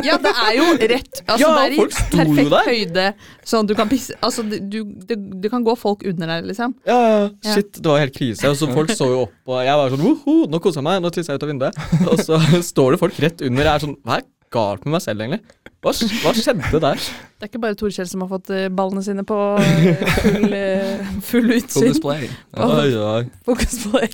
ja, 0.06 0.16
det 0.18 0.32
er 0.32 0.52
jo 0.56 0.66
rett. 0.92 1.20
Altså, 1.24 1.38
Ja, 1.42 1.50
det 1.54 1.64
er 1.64 1.74
i 1.74 1.78
perfekt 1.86 2.68
høyde, 2.68 3.04
sånn 3.46 3.68
du 3.68 3.74
kan 3.78 3.90
pisse 3.90 4.16
Altså, 4.24 4.42
du, 4.42 4.56
du, 4.82 5.14
du, 5.14 5.48
kan 5.52 5.64
gå 5.66 5.74
folk 5.78 6.02
under 6.08 6.32
deg, 6.34 6.48
liksom. 6.50 6.74
Ja, 6.88 6.98
Ja. 6.98 7.54
shit, 7.54 7.72
det 7.78 7.86
var 7.86 8.02
helt 8.02 8.16
krise. 8.16 8.48
Og 8.50 8.58
så 8.58 8.70
Folk 8.72 8.90
så 8.94 9.08
jo 9.12 9.20
opp, 9.26 9.36
og 9.48 9.62
jeg 9.64 9.78
var 9.80 9.94
sånn 9.94 10.04
Woho, 10.04 10.34
nå 10.50 10.60
koser 10.62 10.82
jeg 10.82 10.88
meg, 10.88 11.02
nå 11.04 11.12
tisser 11.14 11.34
jeg 11.34 11.40
ut 11.40 11.46
av 11.46 11.52
vinduet. 11.52 11.78
Og 12.08 12.24
så 12.24 12.40
står 12.72 12.94
det 12.94 13.00
folk 13.04 13.22
rett 13.22 13.44
under. 13.46 13.64
Jeg 13.64 13.74
er 13.74 13.86
sånn 13.86 13.96
Hva 14.04 14.18
er 14.20 14.26
galt 14.54 14.84
med 14.86 14.96
meg 14.96 15.04
selv, 15.04 15.22
egentlig? 15.24 15.42
Hva, 15.78 15.92
hva 15.94 16.30
skjedde 16.34 16.78
der? 16.82 16.98
Det 17.38 17.46
er 17.46 17.50
ikke 17.52 17.60
bare 17.62 17.76
Torkjell 17.78 18.08
som 18.10 18.24
har 18.24 18.28
fått 18.32 18.48
eh, 18.50 18.64
ballene 18.74 18.98
sine 19.06 19.22
på 19.22 19.36
eh, 19.62 20.00
full, 20.24 20.46
eh, 20.56 21.04
full 21.22 21.44
full 21.44 21.52
utsyn. 21.54 21.84
display. 21.86 22.24
Ja. 22.56 22.66
Oi, 22.66 22.88
oi. 22.98 23.20
Fokus 23.46 23.76
på 23.84 24.00
det. 24.02 24.08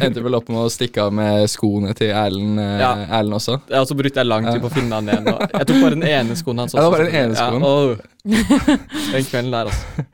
Endte 0.00 0.22
vel 0.24 0.38
opp 0.38 0.48
med 0.48 0.62
å 0.62 0.70
stikke 0.72 1.04
av 1.04 1.12
med 1.18 1.44
skoene 1.52 1.92
til 1.98 2.14
Erlend 2.16 2.56
Ja. 2.80 2.94
Erlend 3.18 3.36
også. 3.36 3.58
Ja, 3.68 3.82
så 3.84 3.98
brukte 3.98 4.22
jeg 4.22 4.30
lang 4.30 4.48
tid 4.48 4.62
på 4.64 4.70
å 4.70 4.74
finne 4.78 4.96
han 4.96 5.12
igjen. 5.12 5.28
Og 5.34 5.44
jeg 5.60 5.68
tok 5.68 5.82
bare 5.84 5.98
den 5.98 6.08
ene 6.08 6.38
skoen 6.40 6.64
hans. 6.64 6.72
Også, 6.72 6.80
Ja, 6.80 6.86
det 6.86 6.88
var 6.88 6.96
bare 6.96 7.10
den 7.10 7.20
ene 7.20 7.36
skoen. 7.36 7.60
Ja, 7.60 7.68
åh. 7.68 9.10
den 9.12 9.28
kvelden 9.28 9.52
der, 9.58 9.70
altså. 9.74 10.08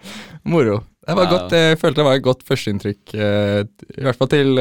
Moro. 0.56 0.80
Det 1.06 1.14
var 1.20 1.28
Ja. 1.30 1.30
godt, 1.36 1.54
jeg 1.54 1.78
følte 1.84 2.02
det 2.02 2.08
var 2.10 2.18
et 2.18 2.26
godt 2.26 2.42
førsteinntrykk, 2.50 3.14
i 3.14 4.02
hvert 4.02 4.18
fall 4.18 4.32
til 4.34 4.58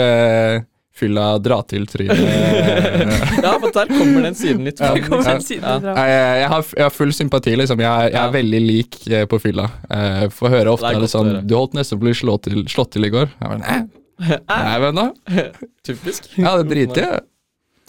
fylla 0.95 1.25
dra 1.43 1.57
til 1.67 1.83
trynet. 1.91 2.19
Ja, 3.45 3.51
for 3.61 3.69
der 3.75 3.89
kommer 3.91 4.23
den 4.25 4.37
siden 4.37 4.63
litt 4.65 4.79
fram. 4.79 4.95
Ja, 4.97 5.35
ja, 5.35 5.73
Ja. 5.83 6.05
jeg, 6.07 6.39
jeg, 6.41 6.49
har, 6.79 6.89
full 6.95 7.11
sympati, 7.13 7.53
liksom. 7.59 7.81
Jeg, 7.83 8.09
jeg 8.09 8.15
er 8.15 8.29
Ja. 8.29 8.31
veldig 8.33 8.61
lik 8.63 8.97
eh, 9.11 9.25
på 9.29 9.39
fylla. 9.43 9.67
Uh, 9.91 10.25
Får 10.33 10.53
høre 10.55 10.71
ofte 10.73 10.87
Det 10.89 10.97
er 10.97 11.05
det 11.05 11.11
sånn. 11.11 11.31
Du 11.45 11.55
holdt 11.57 11.75
nesten 11.77 11.99
på 11.99 12.05
å 12.05 12.07
bli 12.07 12.15
slått 12.17 12.47
til, 12.47 12.63
slått 12.71 12.93
til 12.95 13.05
i 13.05 13.11
går. 13.13 13.27
Jeg 13.27 13.51
bare, 13.51 13.59
Nei, 13.65 13.79
nei, 14.49 14.75
hvem 14.85 14.99
da? 15.01 15.07
Typisk. 15.87 16.29
Ja, 16.39 16.55
det 16.61 16.69
driter 16.71 17.03
jeg. 17.03 17.23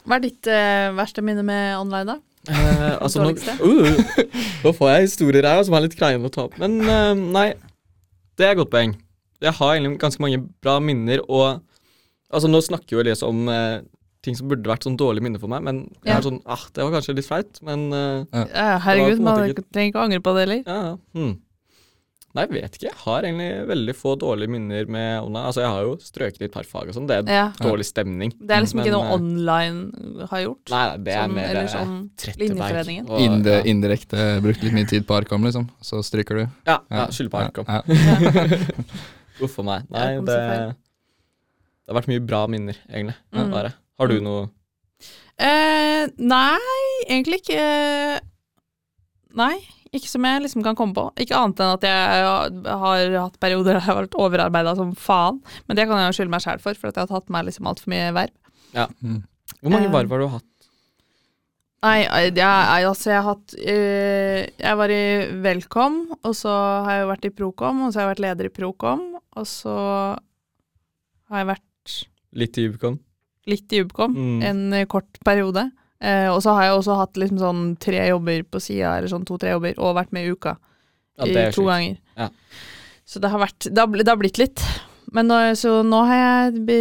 Hva 0.06 0.18
er 0.18 0.26
ditt 0.26 0.50
uh, 0.50 0.90
verste 0.98 1.22
minne 1.26 1.42
med 1.46 1.76
online, 1.78 2.16
da? 2.16 2.20
Uh, 2.46 2.92
altså, 3.02 3.22
nå, 3.24 3.32
uh, 3.34 4.36
nå 4.62 4.72
får 4.76 4.90
jeg 4.92 5.06
historier 5.08 5.46
her 5.46 5.62
som 5.66 5.74
er 5.78 5.86
litt 5.86 5.96
kleine 5.98 6.26
å 6.28 6.30
ta 6.34 6.44
opp. 6.46 6.54
Men 6.62 6.76
eh, 6.82 7.14
nei, 7.34 7.48
det 8.38 8.46
er 8.46 8.52
et 8.54 8.60
godt 8.60 8.70
poeng. 8.74 8.92
Jeg 9.42 9.52
har 9.58 9.72
egentlig 9.74 9.98
ganske 10.02 10.22
mange 10.22 10.38
bra 10.62 10.76
minner, 10.82 11.22
og 11.26 11.58
altså, 12.32 12.48
nå 12.50 12.60
snakker 12.62 12.96
jo 12.96 13.00
Elias 13.00 13.22
om 13.22 13.48
eh, 13.48 13.80
ting 14.22 14.34
som 14.34 14.48
burde 14.50 14.66
vært 14.66 14.82
sånn 14.82 14.96
dårlig 14.98 15.22
minne 15.22 15.38
for 15.38 15.48
meg, 15.48 15.62
men 15.62 15.82
jeg 16.04 16.10
Ja. 16.12 16.18
er 16.18 16.22
sånn 16.22 16.40
ah, 16.46 16.64
Det 16.72 16.82
var 16.82 16.90
kanskje 17.00 17.14
litt 17.14 17.26
flaut, 17.28 17.62
men 17.62 17.92
eh, 17.92 18.24
Ja, 18.32 18.78
herregud, 18.78 18.84
Det 18.84 18.86
var 18.86 19.08
på 19.08 19.16
en 19.16 19.24
man 19.24 19.48
måte 19.54 19.66
trenger 19.72 19.90
ikke 19.92 20.00
å 20.00 20.04
angre 20.08 20.20
på 20.20 20.34
det 20.34 20.48
heller. 20.48 20.62
ja, 20.66 20.80
ja. 20.90 20.96
Hmm. 21.14 21.36
Nei, 22.36 22.42
jeg 22.44 22.52
vet 22.52 22.74
ikke. 22.76 22.82
Jeg 22.90 22.98
har 23.00 23.22
egentlig 23.24 23.66
veldig 23.66 23.92
få 23.96 24.10
dårlige 24.20 24.50
minner 24.52 24.84
med 24.92 25.22
online. 25.24 25.46
Altså, 25.48 25.62
jeg 25.62 25.70
har 25.72 25.82
jo 25.86 25.94
strøket 26.04 26.42
i 26.42 26.44
et 26.44 26.52
par 26.52 26.64
fag 26.68 26.90
og 26.90 26.92
sånn. 26.92 27.06
Det 27.08 27.16
er 27.16 27.32
Ja. 27.32 27.46
dårlig 27.56 27.86
stemning. 27.88 28.30
Det 28.36 28.50
er 28.52 28.60
liksom 28.60 28.80
ikke 28.82 28.92
Men, 28.92 28.92
noe 28.92 29.06
eh, 29.08 29.14
online 29.14 30.26
har 30.28 30.40
gjort. 30.44 30.68
Nei, 30.68 30.82
nei, 30.90 30.96
det 31.06 31.14
er 31.14 31.22
sånn, 31.24 31.34
mer 31.34 31.48
eller 31.48 31.62
eh, 31.62 31.72
sånn 31.72 32.10
Tretteberg. 32.14 32.50
Linjeforeningen. 32.50 33.08
og- 33.08 33.20
Inde, 33.24 33.52
ja. 33.56 33.62
indirekte 33.72 34.42
brukt 34.42 34.62
litt 34.62 34.74
mye 34.74 34.86
tid 34.86 35.06
på 35.06 35.16
Arkom, 35.16 35.44
liksom. 35.48 35.70
Så 35.80 36.02
stryker 36.04 36.34
du. 36.42 36.48
Ja, 36.66 36.80
ja 36.90 37.06
skylder 37.06 37.30
på 37.30 37.40
Arkom. 37.40 37.64
Ja, 37.72 37.80
Uff 39.40 39.58
a 39.58 39.62
meg. 39.62 39.88
Nei, 39.90 40.04
Jeg 40.12 40.18
kom 40.18 40.26
det, 40.26 40.36
feil. 40.36 40.74
Det 41.86 41.92
har 41.94 42.00
vært 42.00 42.10
mye 42.10 42.22
bra 42.26 42.42
minner, 42.50 42.78
egentlig. 42.90 43.14
Mm. 43.30 43.50
Bare. 43.54 43.72
Har 44.00 44.10
du 44.10 44.18
noe 44.20 44.48
Eh, 45.36 46.06
nei, 46.16 46.56
egentlig 47.04 47.42
ikke 47.42 48.20
Nei, 49.36 49.58
ikke 49.92 50.08
som 50.08 50.24
jeg 50.24 50.40
liksom 50.46 50.62
kan 50.64 50.76
komme 50.78 50.96
på. 50.96 51.04
Ikke 51.20 51.36
annet 51.36 51.60
enn 51.60 51.74
at 51.74 51.84
jeg 51.84 52.70
har 52.80 53.16
hatt 53.20 53.36
perioder 53.42 53.74
der 53.76 53.82
jeg 53.82 53.90
har 53.90 53.98
vært 53.98 54.16
overarbeida 54.16 54.72
som 54.78 54.94
faen. 54.96 55.42
Men 55.68 55.76
det 55.76 55.84
kan 55.90 56.00
jeg 56.00 56.08
jo 56.08 56.16
skylde 56.16 56.32
meg 56.32 56.44
sjæl 56.44 56.62
for, 56.62 56.78
for 56.80 56.88
at 56.88 56.96
jeg 56.96 57.04
har 57.04 57.12
tatt 57.12 57.32
meg 57.34 57.44
liksom 57.50 57.68
altfor 57.68 57.92
mye 57.92 58.14
verv. 58.16 58.32
Mm. 58.72 59.20
Hvor 59.60 59.74
mange 59.74 59.90
Eh, 59.90 59.92
varv 59.92 60.14
har 60.16 60.24
du 60.24 60.28
hatt? 60.38 60.48
Nei, 61.84 61.98
jeg, 62.00 62.32
jeg, 62.40 62.88
altså 62.88 63.10
jeg 63.12 63.20
har 63.20 63.28
hatt 63.28 63.52
øh, 63.60 64.38
Jeg 64.64 64.78
var 64.80 64.92
i 64.96 65.02
Velkom, 65.44 65.98
og 66.16 66.32
så 66.34 66.54
har 66.88 66.96
jeg 67.02 67.10
vært 67.12 67.28
i 67.28 67.34
Procom, 67.36 67.84
og 67.84 67.92
så 67.92 68.00
har 68.00 68.06
jeg 68.06 68.14
vært 68.14 68.24
leder 68.24 68.48
i 68.48 68.54
Procom, 68.56 69.04
og 69.36 69.46
så 69.46 69.76
har 71.28 71.42
jeg 71.42 71.50
vært 71.52 71.65
Litt 72.36 72.58
i 72.60 72.68
Ubicon? 72.68 72.98
litt 73.46 73.70
i 73.72 73.78
Ubicon, 73.84 74.10
Mm. 74.16 74.42
en 74.42 74.72
eh, 74.74 74.84
kort 74.90 75.18
periode. 75.24 75.70
Eh, 76.02 76.26
og 76.28 76.40
så 76.42 76.52
har 76.56 76.64
jeg 76.66 76.72
også 76.80 76.96
hatt 76.98 77.14
liksom 77.16 77.38
sånn 77.38 77.78
tre 77.78 78.00
jobber 78.08 78.42
på 78.50 78.60
sida, 78.60 78.96
eller 78.98 79.08
sånn 79.08 79.24
to-tre 79.24 79.52
jobber, 79.54 79.74
og 79.78 79.94
vært 79.96 80.10
med 80.12 80.26
i 80.26 80.32
uka 80.34 80.56
Ja, 81.18 81.24
i 81.24 81.32
to 81.52 81.62
sjukt. 81.62 81.68
ganger. 81.70 81.96
Ja. 82.18 82.28
Så 83.06 83.20
det 83.22 83.30
har 83.30 83.38
vært 83.40 83.70
Det 83.72 83.78
har, 83.78 83.86
det 83.86 84.08
har 84.08 84.16
blitt 84.18 84.36
litt. 84.38 84.60
Men 85.12 85.28
nå, 85.28 85.38
så 85.56 85.80
nå 85.86 86.00
har 86.06 86.18
jeg 86.50 86.66
be, 86.66 86.80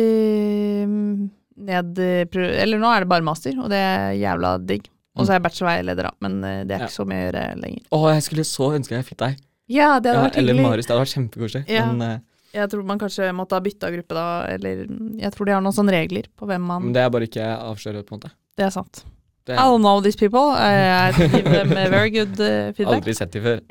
ned 1.55 1.99
Eller 1.99 2.79
nå 2.81 2.89
er 2.95 3.05
det 3.05 3.09
bare 3.11 3.23
master, 3.23 3.53
og 3.61 3.69
det 3.71 3.77
er 3.79 4.15
jævla 4.19 4.55
digg. 4.65 4.89
Og 5.15 5.23
så 5.25 5.31
er 5.31 5.37
jeg 5.39 5.45
bachelorveileder, 5.45 6.09
da, 6.09 6.11
men 6.25 6.43
eh, 6.43 6.63
det 6.67 6.75
er 6.75 6.79
Ja. 6.81 6.85
ikke 6.89 6.97
så 6.97 7.05
mye 7.07 7.21
å 7.21 7.31
gjøre 7.31 7.61
lenger. 7.61 7.83
Å, 7.95 7.99
jeg 8.15 8.23
skulle 8.25 8.43
så 8.43 8.71
ønske 8.75 8.97
jeg 8.97 9.05
fikk 9.05 9.17
deg. 9.21 9.37
Ja, 9.71 9.99
det 9.99 10.11
hadde 10.11 10.17
Ja, 10.17 10.25
vært 10.29 10.37
eller. 10.41 10.61
Marius. 10.61 10.85
Det 10.87 10.91
hadde 10.91 11.05
vært 11.05 11.15
kjempekoselig. 11.15 11.63
Ja. 11.69 11.85
Men, 11.93 12.01
eh, 12.01 12.19
Jeg 12.55 12.71
tror 12.71 12.85
man 12.87 13.01
kanskje 13.01 13.27
måtte 13.35 13.57
ha 13.57 13.63
bytta 13.63 13.91
gruppe 13.91 14.15
da, 14.15 14.27
eller 14.55 14.85
Jeg 15.19 15.33
tror 15.35 15.49
de 15.49 15.55
har 15.57 15.65
noen 15.65 15.75
sånne 15.75 15.95
regler 15.95 16.29
på 16.39 16.47
hvem 16.49 16.63
man 16.63 16.87
men 16.87 16.95
det 16.95 17.03
er 17.03 17.11
bare 17.13 17.27
ikke 17.27 17.43
avsløret, 17.43 18.07
på 18.07 18.15
en 18.15 18.21
måte. 18.21 18.31
Det 18.55 18.67
er 18.67 18.73
sant. 18.73 19.03
Det 19.45 19.53
I 19.53 19.67
don't 19.67 19.83
know 19.83 20.01
these 20.01 20.17
people. 20.17 20.55
I, 20.55 21.11
give 21.17 21.43
them 21.43 21.75
a 21.77 21.89
very 21.89 22.09
good 22.09 22.33
uh, 22.39 22.71
feedback. 22.73 23.01
Aldri 23.01 23.13
sett 23.13 23.35
de 23.35 23.43
før. 23.43 23.61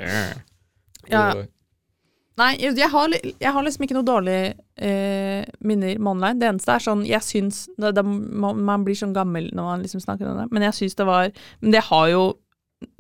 Ja. 1.11 1.25
Nei, 2.35 2.51
jeg 2.59 2.91
har, 2.91 3.13
jeg 3.15 3.51
har 3.55 3.63
liksom 3.63 3.85
ikke 3.87 3.95
noe 3.95 4.07
dårlige 4.07 4.55
eh, 4.75 5.45
minner 5.63 5.99
med 6.01 6.11
online. 6.17 6.41
Det 6.41 6.49
eneste 6.49 6.73
er 6.75 6.83
sånn 6.83 7.05
Jeg 7.07 7.23
syns 7.23 7.61
det, 7.79 7.93
det, 7.95 8.03
man, 8.03 8.59
man 8.67 8.87
blir 8.87 8.99
sånn 8.99 9.15
gammel 9.15 9.53
når 9.55 9.69
man 9.69 9.85
liksom 9.85 10.03
snakker 10.03 10.27
om 10.27 10.41
det, 10.41 10.49
men 10.51 10.67
jeg 10.67 10.79
syns 10.81 10.99
det 10.99 11.07
var 11.07 11.31
Men 11.63 11.77
det 11.77 11.85
har 11.91 12.09
jo 12.11 12.25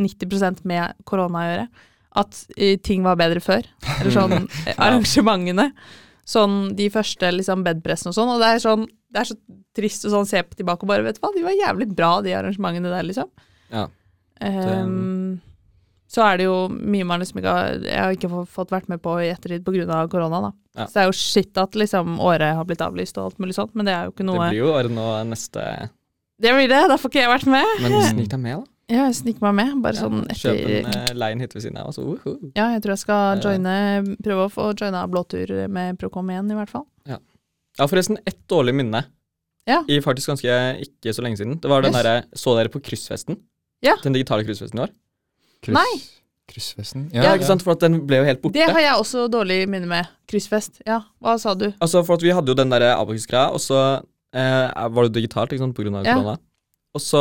90% 0.01 0.62
med 0.70 1.03
korona 1.09 1.40
å 1.40 1.49
gjøre. 1.49 1.66
At 2.14 2.44
eh, 2.57 2.77
ting 2.79 3.03
var 3.03 3.16
bedre 3.18 3.40
før. 3.42 3.66
Eller 4.00 4.14
sånn 4.14 4.35
eh, 4.68 4.74
arrangementene. 4.79 5.70
Sånn 6.24 6.74
de 6.79 6.87
første 6.94 7.29
liksom 7.35 7.64
bedpressene 7.66 8.12
og 8.12 8.16
sånn. 8.16 8.31
Og 8.37 8.40
det 8.40 8.53
er 8.55 8.62
sånn 8.62 8.87
Det 9.14 9.20
er 9.20 9.29
så 9.29 9.37
trist 9.77 10.07
å 10.09 10.12
sånn 10.14 10.27
se 10.31 10.40
på 10.42 10.57
tilbake 10.57 10.87
og 10.87 10.88
bare 10.88 11.05
Vet 11.05 11.18
du 11.18 11.24
hva, 11.27 11.33
de 11.35 11.42
var 11.44 11.53
jævlig 11.59 11.88
bra, 11.94 12.12
de 12.24 12.33
arrangementene 12.38 12.90
der, 12.94 13.05
liksom. 13.07 13.29
Ja. 13.74 13.88
Um, 14.40 15.40
så 16.11 16.22
er 16.27 16.38
det 16.38 16.46
jo 16.46 16.55
mye 16.70 17.07
man 17.07 17.22
liksom 17.22 17.38
ikke 17.40 17.53
har 17.55 17.68
Jeg 17.83 17.98
har 17.98 18.12
ikke 18.16 18.31
fått- 18.31 18.50
fått 18.55 18.72
vært 18.74 18.88
med 18.92 19.00
på 19.03 19.14
i 19.22 19.31
ettertid 19.33 19.64
pga. 19.66 20.09
korona, 20.11 20.40
da. 20.48 20.50
Ja. 20.79 20.87
Så 20.87 20.92
det 20.94 21.03
er 21.03 21.09
jo 21.11 21.16
shit 21.18 21.59
at 21.59 21.74
liksom 21.79 22.18
året 22.20 22.55
har 22.55 22.64
blitt 22.68 22.83
avlyst 22.83 23.18
og 23.18 23.24
alt 23.33 23.38
mulig 23.42 23.55
sånt, 23.55 23.74
men 23.74 23.87
det 23.87 23.94
er 23.94 24.05
jo 24.07 24.12
ikke 24.14 24.27
noe 24.27 24.46
Det 24.50 24.55
blir 24.55 24.62
jo 24.64 24.72
året 24.74 24.90
nå 24.94 25.09
neste 25.31 25.64
Det 26.40 26.55
blir 26.55 26.68
det, 26.68 26.83
da 26.90 26.96
får 26.98 27.11
ikke 27.11 27.22
jeg 27.22 27.31
vært 27.31 27.46
med. 27.46 27.66
Men 27.83 27.92
hvordan 27.92 28.22
gikk 28.22 28.31
det 28.35 28.40
med, 28.40 28.57
da. 28.64 28.70
Ja, 28.90 29.07
jeg 29.09 29.14
sniker 29.16 29.40
meg 29.47 29.55
med, 29.57 29.83
bare 29.85 29.97
Ja, 29.97 30.05
sånn 30.05 30.27
Kjøp 30.29 30.59
en 30.68 30.88
uh, 30.92 31.12
leien 31.16 31.40
hit 31.40 31.55
ved 31.57 31.62
siden 31.64 31.79
av. 31.81 31.92
Så, 31.97 32.03
uh 32.05 32.18
-huh. 32.25 32.51
Ja, 32.55 32.70
jeg 32.75 32.83
tror 32.83 32.92
jeg 32.92 32.99
skal 32.99 33.40
joine 33.40 34.16
Prøve 34.23 34.44
å 34.44 34.53
få 34.53 34.75
joina 34.77 35.07
blåtur 35.09 35.68
med 35.68 35.99
Procom 35.99 36.31
igjen, 36.31 36.51
i 36.51 36.55
hvert 36.55 36.70
fall. 36.70 36.85
Ja. 37.07 37.18
ja, 37.79 37.87
forresten 37.87 38.18
ett 38.27 38.49
dårlig 38.49 38.75
minne. 38.75 39.05
Ja. 39.66 39.85
I 39.88 40.01
faktisk 40.01 40.29
ganske 40.29 40.81
ikke 40.85 41.14
så 41.14 41.23
lenge 41.23 41.37
siden. 41.37 41.61
Det 41.61 41.68
var 41.70 41.83
den 41.83 41.92
Yes. 41.94 42.03
derre 42.03 42.25
Så 42.35 42.57
dere 42.57 42.68
på 42.68 42.81
kryssfesten? 42.81 43.38
Ja. 43.83 43.97
Den 44.03 44.12
digitale 44.12 44.44
kryssfesten 44.44 44.79
i 44.79 44.83
år? 44.83 44.90
Kryss, 45.62 45.75
Nei. 45.75 46.01
Kryssfesten? 46.49 47.11
Ja, 47.14 47.35
ikke 47.35 47.47
sant? 47.49 47.62
For 47.62 47.73
at 47.73 47.81
den 47.81 48.07
ble 48.07 48.16
jo 48.20 48.25
helt 48.25 48.42
borte. 48.42 48.53
Det 48.53 48.68
har 48.68 48.81
jeg 48.81 48.94
også 49.01 49.29
dårlig 49.33 49.66
minne 49.68 49.87
med. 49.87 50.07
Kryssfest. 50.29 50.83
Ja, 50.87 51.01
hva 51.23 51.38
sa 51.40 51.55
du? 51.55 51.73
Altså, 51.81 52.05
for 52.05 52.14
at 52.18 52.23
vi 52.23 52.35
hadde 52.37 52.53
jo 52.53 52.55
den 52.55 52.68
derre 52.70 52.92
Abakus-greia, 52.99 53.51
og 53.51 53.61
så 53.64 53.79
eh, 54.35 54.88
var 54.90 55.09
det 55.09 55.14
digitalt, 55.14 55.53
ikke 55.53 55.64
sant, 55.64 55.77
på 55.77 55.83
grunn 55.87 55.97
av 55.97 56.05
Ja. 56.05 56.14
korona. 56.18 56.38
Og 56.94 57.02
så 57.02 57.20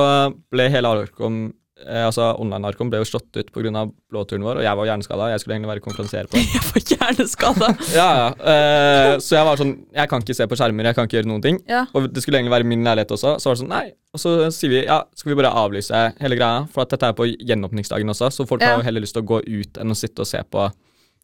ble 0.54 0.68
hele 0.70 0.90
Arkom 0.94 1.38
eh, 1.82 2.04
Altså 2.06 2.28
online-Arkom 2.40 2.92
ble 2.92 3.00
jo 3.02 3.08
slått 3.10 3.34
ut 3.40 3.50
av 3.74 3.90
blåturen 4.14 4.46
vår, 4.46 4.60
og 4.62 4.66
jeg 4.68 4.78
var 4.80 4.90
hjerneskada. 4.90 5.30
Jeg 5.32 5.42
skulle 5.42 5.56
egentlig 5.58 5.72
være 5.72 5.84
konferansier 5.86 6.30
på. 6.30 6.38
Jeg 6.54 6.62
var 6.70 6.86
hjerneskada. 6.94 7.70
Ja, 7.98 8.08
ja. 8.20 8.28
Eh, 8.54 9.18
så 9.24 9.36
jeg 9.40 9.48
var 9.50 9.58
sånn 9.60 9.74
Jeg 9.96 10.10
kan 10.12 10.22
ikke 10.24 10.38
se 10.38 10.48
på 10.50 10.58
skjermer, 10.60 10.86
jeg 10.90 10.98
kan 10.98 11.10
ikke 11.10 11.18
gjøre 11.20 11.32
noen 11.32 11.44
ting. 11.44 11.60
Ja. 11.70 11.84
Og 11.98 12.08
det 12.14 12.24
skulle 12.24 12.40
egentlig 12.40 12.54
være 12.54 12.70
min 12.70 12.86
leilighet 12.86 13.12
også. 13.18 13.36
Så 13.42 13.50
var 13.50 13.58
det 13.58 13.64
sånn, 13.64 13.74
nei. 13.74 13.84
Og 14.14 14.22
så 14.22 14.36
sier 14.54 14.74
vi 14.76 14.84
ja, 14.86 15.02
skal 15.18 15.34
vi 15.34 15.40
bare 15.42 15.54
avlyse 15.64 16.06
hele 16.22 16.38
greia, 16.38 16.64
for 16.72 16.86
at 16.86 16.94
dette 16.94 17.10
er 17.10 17.18
på 17.18 17.28
gjenåpningsdagen 17.34 18.14
også, 18.14 18.30
så 18.38 18.46
folk 18.50 18.62
Ja. 18.62 18.76
har 18.76 18.82
jo 18.84 18.88
heller 18.88 19.02
lyst 19.02 19.18
til 19.18 19.26
å 19.26 19.30
gå 19.34 19.42
ut 19.42 19.82
enn 19.82 19.94
å 19.94 19.98
sitte 19.98 20.22
og 20.22 20.30
se 20.30 20.42
på 20.54 20.70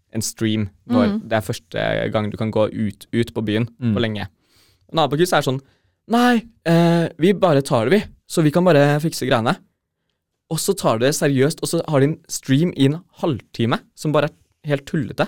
en 0.09 0.23
stream 0.25 0.63
når 0.89 1.05
mm. 1.05 1.17
det 1.29 1.38
er 1.38 1.45
første 1.45 1.81
gang 2.09 2.31
du 2.33 2.38
kan 2.39 2.49
gå 2.49 2.65
ut, 2.73 3.05
ut 3.13 3.33
på 3.35 3.43
byen 3.45 3.69
Mm. 3.77 3.93
på 3.93 4.01
lenge. 4.01 4.25
Nabokus 4.97 5.33
er 5.38 5.45
sånn 5.45 5.62
Nei, 6.09 6.41
eh, 6.65 7.05
vi 7.21 7.35
bare 7.38 7.62
tar 7.62 7.85
det, 7.85 7.91
vi. 7.93 7.99
Så 8.30 8.44
vi 8.46 8.52
kan 8.54 8.65
bare 8.68 9.00
fikse 9.04 9.26
greiene. 9.30 9.56
Og 10.50 10.58
så 10.62 10.74
tar 10.78 10.98
du 10.98 11.06
det 11.06 11.13
seriøst, 11.18 11.62
og 11.62 11.70
så 11.70 11.82
har 11.89 12.02
de 12.02 12.08
en 12.12 12.18
stream 12.30 12.72
i 12.78 12.88
en 12.89 13.00
halvtime 13.22 13.82
som 13.98 14.13
bare 14.15 14.30
er 14.32 14.72
helt 14.74 14.86
tullete. 14.89 15.28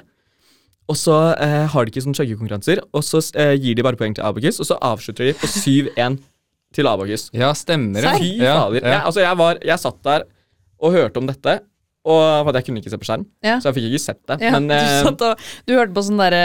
Og 0.90 0.98
så 0.98 1.16
eh, 1.38 1.68
har 1.72 1.86
de 1.86 1.92
ikke 1.94 2.02
sånne 2.04 2.18
chuggekonkurranser, 2.18 2.82
og 2.92 3.04
så 3.06 3.22
eh, 3.40 3.54
gir 3.62 3.78
de 3.78 3.86
bare 3.86 3.98
poeng 4.00 4.16
til 4.18 4.26
Abakus, 4.28 4.58
og 4.60 4.68
så 4.68 4.78
avslutter 4.82 5.30
de 5.30 5.36
på 5.38 5.48
7-1 5.48 6.18
til 6.76 6.90
Abakus. 6.90 7.28
Ja, 7.38 7.52
stemmer 7.58 8.02
det. 8.04 8.16
Fy 8.20 8.32
Ja, 8.42 8.56
fader. 8.66 8.82
ja. 8.82 8.96
Jeg, 8.96 9.02
altså, 9.12 9.22
jeg, 9.24 9.38
var, 9.44 9.62
jeg 9.72 9.80
satt 9.86 10.02
der 10.10 10.26
og 10.82 10.96
hørte 10.98 11.22
om 11.22 11.30
dette, 11.30 11.60
og 12.04 12.22
for 12.46 12.50
at 12.50 12.56
jeg 12.62 12.66
kunne 12.66 12.82
ikke 12.82 12.90
se 12.90 12.98
på 12.98 13.06
skjerm, 13.06 13.26
Ja. 13.46 13.60
så 13.62 13.70
jeg 13.70 13.76
fikk 13.78 13.88
ikke 13.92 14.00
sett 14.02 14.22
det. 14.28 14.38
Ja, 14.42 14.52
men 14.56 14.68
du, 14.72 14.74
eh, 14.74 15.04
satt 15.06 15.22
og, 15.22 15.44
du 15.68 15.74
hørte 15.78 15.94
på 15.94 16.02
sånn 16.08 16.18
derre 16.22 16.42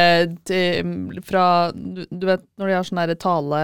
fra 1.26 1.44
du, 1.72 2.02
du 2.10 2.26
vet 2.28 2.42
når 2.60 2.68
de 2.70 2.74
har 2.76 2.86
sånn 2.88 3.00
derre 3.00 3.16
tale 3.20 3.60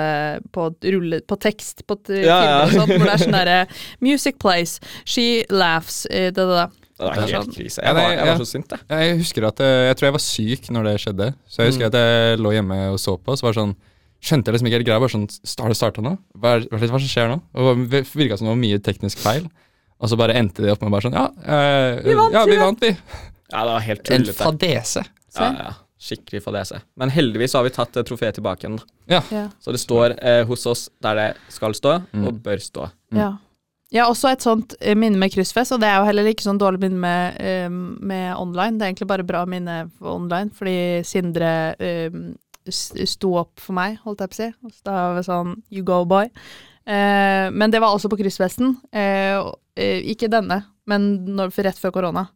på, 0.55 0.69
rulle, 0.95 1.21
på 1.29 1.39
tekst 1.43 1.85
på 1.89 1.97
t- 2.01 2.23
Ja, 2.25 2.39
ja. 2.45 2.57
og 2.65 2.73
sånt, 2.77 2.95
hvor 2.97 3.09
det 3.09 3.15
er 3.17 3.25
sånn 3.25 3.37
derre 3.37 3.59
Music 4.05 4.39
plays, 4.43 4.79
she 5.05 5.45
laughs 5.53 6.05
eh, 6.11 6.31
det, 6.33 6.41
det, 6.41 6.49
det. 6.49 6.67
det 6.99 7.07
var 7.09 7.21
helt 7.21 7.37
sånn. 7.37 7.55
krise. 7.57 7.83
Jeg 7.85 7.97
var, 7.99 8.11
jeg 8.17 8.27
var 8.33 8.41
så 8.43 8.49
sint, 8.49 8.73
jeg. 8.77 8.85
Jeg 8.93 9.17
husker 9.23 9.49
at 9.49 9.61
eh, 9.65 9.79
Jeg 9.91 9.97
tror 9.99 10.09
jeg 10.11 10.17
var 10.19 10.25
syk 10.27 10.69
når 10.73 10.89
det 10.89 10.97
skjedde. 11.03 11.31
Så 11.51 11.63
jeg 11.63 11.73
husker 11.73 11.83
Mm. 11.83 11.91
at 11.93 11.97
jeg 11.99 12.39
lå 12.45 12.53
hjemme 12.57 12.77
og 12.93 13.01
så 13.03 13.17
på, 13.19 13.35
så 13.37 13.49
var 13.49 13.53
det 13.57 13.63
sånn 13.63 13.75
Skjønte 14.23 14.47
jeg 14.47 14.55
liksom 14.55 14.69
ikke 14.69 14.77
helt 14.79 14.87
greia. 14.87 15.01
Bare 15.03 15.11
sånn 15.11 15.25
Har 15.65 15.73
det 15.73 15.77
starta 15.81 16.03
nå? 16.05 16.13
Hva 16.39 16.53
hva 16.71 16.79
hva 16.93 16.99
skjer 17.03 17.27
nå? 17.33 17.41
Og 17.59 17.81
det 17.91 18.05
virka 18.15 18.37
som 18.39 18.47
det 18.47 18.53
var 18.53 18.61
mye 18.61 18.79
teknisk 18.79 19.19
feil. 19.19 19.49
Og 20.03 20.11
så 20.11 20.19
bare 20.19 20.35
endte 20.39 20.65
det 20.65 20.73
opp 20.75 20.83
med 20.83 20.91
bare 20.97 21.07
sånn 21.07 21.15
Ja, 21.15 21.29
eh, 21.47 22.01
Vi 22.03 22.15
vant, 22.19 22.35
ja, 22.35 22.43
vi 22.49 22.57
vant, 22.59 22.81
vi. 22.83 22.91
Ja, 23.53 23.63
det 23.63 23.73
var 23.77 23.85
helt 23.87 24.11
En 24.11 24.25
fadese. 24.35 25.05
Ja, 25.39 25.49
ja. 25.59 25.71
Skikkelig 26.03 26.41
fadese. 26.43 26.81
Men 26.99 27.13
heldigvis 27.15 27.55
har 27.55 27.63
vi 27.63 27.71
tatt 27.71 27.97
eh, 27.97 28.03
trofeet 28.09 28.35
tilbake 28.35 28.67
igjen. 28.67 28.81
da. 28.81 29.21
Ja. 29.31 29.45
Så 29.63 29.71
det 29.71 29.79
står 29.79 30.17
eh, 30.19 30.43
hos 30.49 30.67
oss 30.67 30.89
der 31.05 31.15
det 31.21 31.29
skal 31.55 31.75
stå, 31.79 32.01
Mm. 32.13 32.27
og 32.27 32.41
bør 32.43 32.59
stå. 32.59 32.89
Mm. 33.13 33.21
Ja. 33.21 33.31
Jeg 33.93 34.01
har 34.03 34.11
også 34.11 34.31
et 34.33 34.41
sånt 34.43 34.75
eh, 34.81 34.97
minne 34.97 35.19
med 35.21 35.31
kryssfest, 35.35 35.73
og 35.77 35.81
det 35.83 35.89
er 35.93 35.99
jo 36.01 36.07
heller 36.09 36.25
ikke 36.33 36.47
sånn 36.47 36.59
dårlig 36.59 36.81
minne 36.81 36.99
med, 36.99 37.37
eh, 37.39 37.69
med 37.69 38.35
online. 38.41 38.79
Det 38.81 38.87
er 38.87 38.91
egentlig 38.95 39.09
bare 39.13 39.27
bra 39.29 39.45
minne 39.47 39.91
online, 40.01 40.51
fordi 40.57 41.05
Sindre 41.05 41.53
um, 42.11 42.35
sto 42.73 43.35
opp 43.37 43.61
for 43.61 43.77
meg, 43.77 43.99
holdt 44.07 44.21
jeg 44.25 44.31
på 44.33 44.39
å 44.39 44.41
si. 44.41 44.81
Da 44.87 44.93
var 45.11 45.17
det 45.21 45.27
sånn 45.29 45.55
you 45.71 45.83
go, 45.85 46.05
boy. 46.09 46.31
Eh, 46.87 47.49
men 47.53 47.71
det 47.71 47.81
var 47.83 47.95
også 47.95 48.11
på 48.13 48.19
kryssfesten. 48.21 48.77
Eh, 48.93 49.39
eh, 49.79 50.01
ikke 50.13 50.31
denne, 50.33 50.63
men 50.89 51.11
når, 51.37 51.55
rett 51.67 51.81
før 51.81 51.95
korona. 51.99 52.27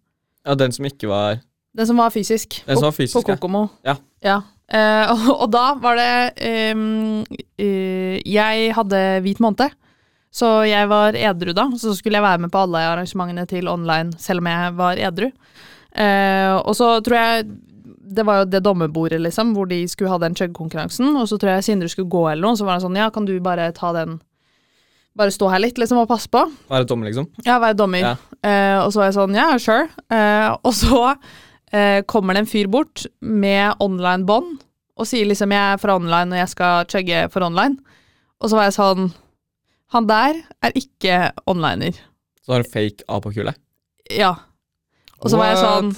Ja, 0.47 0.55
den 0.55 0.75
som 0.75 0.87
ikke 0.87 1.11
var 1.11 1.41
Den 1.77 1.87
som 1.87 1.99
var 2.01 2.13
fysisk. 2.15 2.63
Den 2.65 2.79
som 2.79 2.87
var 2.87 2.95
fysisk, 2.97 3.27
på 3.27 3.35
ja. 3.35 3.37
Kokomo. 3.37 3.67
Ja. 4.25 4.39
Eh, 4.67 5.11
og, 5.13 5.27
og 5.45 5.51
da 5.53 5.65
var 5.79 5.99
det 5.99 6.73
um, 6.75 7.21
uh, 7.23 8.15
Jeg 8.19 8.73
hadde 8.75 9.03
hvit 9.23 9.43
måned, 9.45 9.75
så 10.35 10.49
jeg 10.67 10.89
var 10.91 11.17
edru 11.17 11.53
da. 11.57 11.69
Så 11.79 11.95
skulle 11.99 12.19
jeg 12.19 12.27
være 12.27 12.43
med 12.47 12.53
på 12.53 12.65
alle 12.65 12.83
arrangementene 12.95 13.47
til 13.51 13.69
online, 13.69 14.17
selv 14.19 14.43
om 14.43 14.51
jeg 14.51 14.75
var 14.81 15.03
edru. 15.11 15.31
Eh, 15.97 16.53
og 16.57 16.75
så 16.77 16.99
tror 17.01 17.17
jeg 17.17 17.45
Det 18.17 18.23
var 18.27 18.43
jo 18.43 18.45
det 18.45 18.61
dommerbordet, 18.63 19.17
liksom, 19.21 19.55
hvor 19.57 19.67
de 19.67 19.81
skulle 19.89 20.11
ha 20.13 20.19
den 20.19 20.37
chug-konkurransen. 20.37 21.17
Og 21.17 21.29
så 21.29 21.39
tror 21.39 21.57
jeg 21.57 21.65
Sindre 21.65 21.89
skulle 21.89 22.11
gå 22.11 22.29
eller 22.31 22.45
noe, 22.45 22.57
så 22.57 22.65
var 22.65 22.77
han 22.77 22.85
sånn 22.85 22.99
Ja, 22.99 23.09
kan 23.11 23.27
du 23.27 23.35
bare 23.41 23.73
ta 23.75 23.93
den 23.97 24.21
Bare 25.17 25.33
stå 25.33 25.49
her 25.49 25.63
litt, 25.65 25.79
liksom, 25.81 26.03
og 26.03 26.11
passe 26.11 26.29
på? 26.33 26.43
Være 26.69 26.87
dommer, 26.89 27.09
liksom. 27.09 27.29
Ja, 27.47 27.57
være 27.63 27.79
dommer. 27.79 28.05
Ja. 28.05 28.15
Eh, 28.45 28.79
og 28.83 28.91
så 28.93 29.01
var 29.01 29.09
jeg 29.09 29.17
sånn, 29.17 29.37
ja, 29.39 29.49
sure. 29.63 29.87
Eh, 30.13 30.49
og 30.61 30.75
så 30.77 31.01
eh, 31.73 32.03
kommer 32.11 32.37
det 32.37 32.45
en 32.45 32.51
fyr 32.51 32.69
bort 32.73 33.07
med 33.21 33.81
online-bånd 33.83 34.59
og 34.97 35.09
sier 35.09 35.29
liksom 35.29 35.53
jeg 35.53 35.75
er 35.75 35.81
for 35.81 35.93
online 35.93 36.33
og 36.33 36.41
jeg 36.41 36.53
skal 36.53 36.91
chugge 36.93 37.23
for 37.33 37.45
online. 37.45 37.77
Og 38.41 38.51
så 38.51 38.59
var 38.59 38.69
jeg 38.69 38.77
sånn 38.77 39.09
Han 39.95 40.09
der 40.09 40.41
er 40.67 40.75
ikke 40.77 41.17
onliner. 41.47 41.95
Så 42.43 42.53
har 42.53 42.65
du 42.65 42.71
fake 42.73 43.05
A 43.07 43.21
på 43.23 43.31
kule. 43.37 43.53
Ja. 44.11 44.33
Og 45.23 45.31
så 45.31 45.39
var 45.39 45.53
jeg 45.53 45.61
sånn 45.63 45.93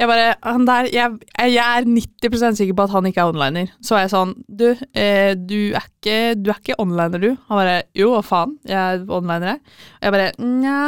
jeg 0.00 0.08
bare, 0.08 0.28
han 0.46 0.64
der, 0.64 0.86
jeg, 0.94 1.16
jeg 1.52 1.60
er 1.60 1.84
90% 1.84 2.56
sikker 2.56 2.76
på 2.78 2.86
at 2.86 2.92
han 2.94 3.08
ikke 3.10 3.20
er 3.20 3.32
onliner. 3.34 3.72
Så 3.84 3.94
var 3.94 4.06
jeg 4.06 4.12
sånn 4.14 4.32
Du, 4.48 4.68
eh, 4.96 5.32
du, 5.36 5.58
er 5.76 5.84
ikke, 5.84 6.18
du 6.40 6.48
er 6.48 6.60
ikke 6.60 6.78
onliner, 6.80 7.20
du. 7.20 7.34
Han 7.50 7.60
bare 7.60 7.74
Jo, 7.98 8.14
hva 8.14 8.22
faen? 8.24 8.54
Jeg 8.68 8.78
er 8.80 9.04
onliner, 9.04 9.58
jeg. 9.58 9.74
Og 10.00 10.08
jeg 10.08 10.16
bare 10.16 10.30
Nja, 10.40 10.78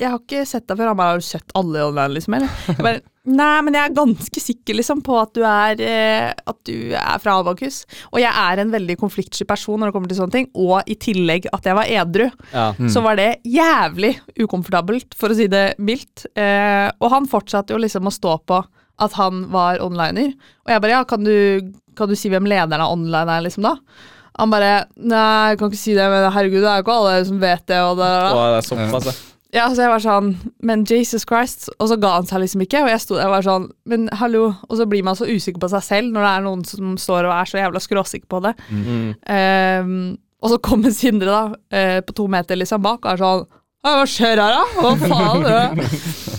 jeg 0.00 0.10
har 0.10 0.18
ikke 0.24 0.46
sett 0.50 0.66
deg 0.66 0.80
før. 0.80 0.90
Han 0.90 0.98
bare 0.98 1.14
Har 1.14 1.22
du 1.22 1.28
sett 1.28 1.54
alle 1.58 1.86
online, 1.86 2.16
liksom? 2.18 2.38
Eller? 2.40 2.58
Jeg 2.72 2.82
bare 2.88 3.04
Nei, 3.26 3.56
men 3.66 3.74
jeg 3.74 3.88
er 3.88 3.94
ganske 3.96 4.40
sikker 4.42 4.76
liksom 4.78 5.00
på 5.06 5.16
at 5.18 5.32
du 5.34 5.40
er, 5.42 5.80
eh, 5.82 6.28
at 6.46 6.58
du 6.68 6.92
er 6.94 7.18
fra 7.22 7.40
Abakus. 7.40 7.80
Og 8.12 8.20
jeg 8.22 8.30
er 8.30 8.62
en 8.62 8.70
veldig 8.70 8.96
konfliktsky 9.00 9.46
person 9.48 9.80
når 9.82 9.90
det 9.90 9.96
kommer 9.96 10.12
til 10.12 10.20
sånne 10.20 10.36
ting. 10.36 10.48
Og 10.54 10.86
i 10.86 10.94
tillegg 11.02 11.48
at 11.52 11.66
jeg 11.66 11.78
var 11.78 11.90
edru 11.90 12.28
Ja. 12.52 12.68
Mm. 12.78 12.88
så 12.92 13.02
var 13.02 13.18
det 13.18 13.40
jævlig 13.42 14.12
ukomfortabelt, 14.38 15.14
for 15.18 15.34
å 15.34 15.38
si 15.38 15.48
det 15.50 15.74
mildt. 15.82 16.26
Eh, 16.38 16.86
og 17.00 17.10
han 17.10 17.26
fortsatte 17.26 17.74
jo 17.74 17.82
liksom 17.82 18.06
å 18.06 18.14
stå 18.14 18.38
på 18.46 18.62
at 18.98 19.12
han 19.18 19.48
var 19.52 19.82
onliner. 19.84 20.32
Og 20.64 20.72
jeg 20.72 20.82
bare 20.86 20.94
ja, 20.94 21.04
kan 21.04 21.24
du, 21.26 21.72
kan 21.98 22.08
du 22.08 22.14
si 22.16 22.30
hvem 22.32 22.46
lederen 22.48 22.80
av 22.86 22.94
online 22.94 23.28
er, 23.40 23.44
liksom 23.44 23.66
da? 23.66 23.74
Han 24.38 24.52
bare 24.52 24.86
Nei, 25.00 25.52
jeg 25.52 25.58
kan 25.60 25.70
ikke 25.72 25.80
si 25.80 25.94
det, 25.96 26.06
men 26.12 26.30
herregud, 26.32 26.60
det 26.62 26.68
er 26.70 26.80
jo 26.80 26.84
ikke 26.86 26.96
alle 27.00 27.14
som 27.28 27.40
vet 27.42 27.66
det. 27.66 27.80
Og 27.82 27.96
det, 27.98 28.10
Å, 28.30 28.44
det 28.52 28.60
er 28.60 28.68
såpass, 28.70 29.10
ja. 29.10 29.25
Ja, 29.54 29.66
så 29.70 29.84
jeg 29.84 29.90
var 29.92 30.02
sånn 30.02 30.30
Men 30.66 30.84
Jesus 30.88 31.26
Christ. 31.28 31.68
Og 31.78 31.90
så 31.90 31.98
ga 32.00 32.16
han 32.18 32.28
seg 32.28 32.42
liksom 32.42 32.64
ikke. 32.66 32.82
Og 32.84 32.90
jeg 32.92 33.02
sto 33.04 33.18
der 33.18 33.28
og 33.28 33.36
var 33.36 33.46
sånn 33.46 33.68
Men 33.88 34.08
hallo. 34.20 34.48
Og 34.68 34.78
så 34.80 34.88
blir 34.90 35.06
man 35.06 35.18
så 35.18 35.28
usikker 35.28 35.62
på 35.62 35.70
seg 35.72 35.84
selv 35.86 36.14
når 36.14 36.26
det 36.26 36.32
er 36.32 36.46
noen 36.46 36.64
som 36.68 36.96
står 37.00 37.28
og 37.28 37.36
er 37.36 37.50
så 37.50 37.60
jævla 37.62 37.82
skråsikker 37.82 38.30
på 38.32 38.42
det. 38.46 38.54
Mm. 38.70 39.12
Um, 39.26 40.00
og 40.42 40.52
så 40.52 40.60
kommer 40.62 40.94
Sindre 40.94 41.32
da, 41.32 41.44
uh, 41.74 42.00
på 42.06 42.16
to 42.16 42.26
meter 42.30 42.58
liksom 42.58 42.82
bak, 42.84 43.04
og 43.04 43.14
er 43.14 43.22
sånn 43.22 43.46
Hva 43.86 44.02
skjer 44.10 44.42
her, 44.42 44.58
da? 44.58 44.64
Hva 44.82 44.96
faen? 45.00 46.34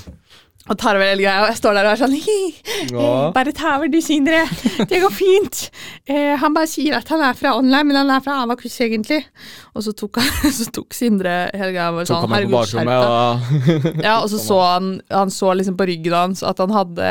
Og 0.67 0.75
tar 0.79 0.97
over 0.97 1.07
hele 1.07 1.23
greia, 1.23 1.41
og 1.45 1.49
jeg 1.51 1.57
står 1.61 1.77
der 1.77 1.87
og 1.87 1.91
er 1.93 1.99
sånn 2.01 2.15
«Hi, 2.27 2.37
Å. 2.91 3.03
eh, 3.03 3.27
Bare 3.35 3.53
ta 3.55 3.75
over 3.77 3.87
du, 3.91 3.97
Sindre. 4.03 4.41
Det 4.89 4.99
går 5.03 5.13
fint. 5.15 5.61
Eh, 6.07 6.37
han 6.39 6.53
bare 6.55 6.69
sier 6.71 6.93
at 6.95 7.09
han 7.11 7.19
er 7.19 7.33
fra 7.35 7.51
online, 7.59 7.89
men 7.89 7.97
han 7.99 8.09
er 8.15 8.21
fra 8.23 8.37
Avakus, 8.45 8.77
egentlig. 8.79 9.17
Og 9.75 9.83
så 9.83 9.91
tok, 9.91 10.21
han, 10.23 10.51
så 10.55 10.67
tok 10.71 10.95
Sindre 10.95 11.33
hele 11.51 11.73
greia 11.75 11.89
og 11.91 11.97
var 11.99 12.07
sånn 12.07 12.31
Herregud, 12.31 12.53
skjerp 12.71 12.87
deg. 13.91 14.05
Ja, 14.05 14.13
og 14.21 14.29
så 14.31 14.39
så 14.39 14.59
han 14.63 14.87
Han 15.11 15.33
så 15.35 15.51
liksom 15.59 15.75
på 15.79 15.87
ryggen 15.89 16.15
hans 16.15 16.45
at 16.47 16.61
han 16.63 16.71
hadde 16.71 17.09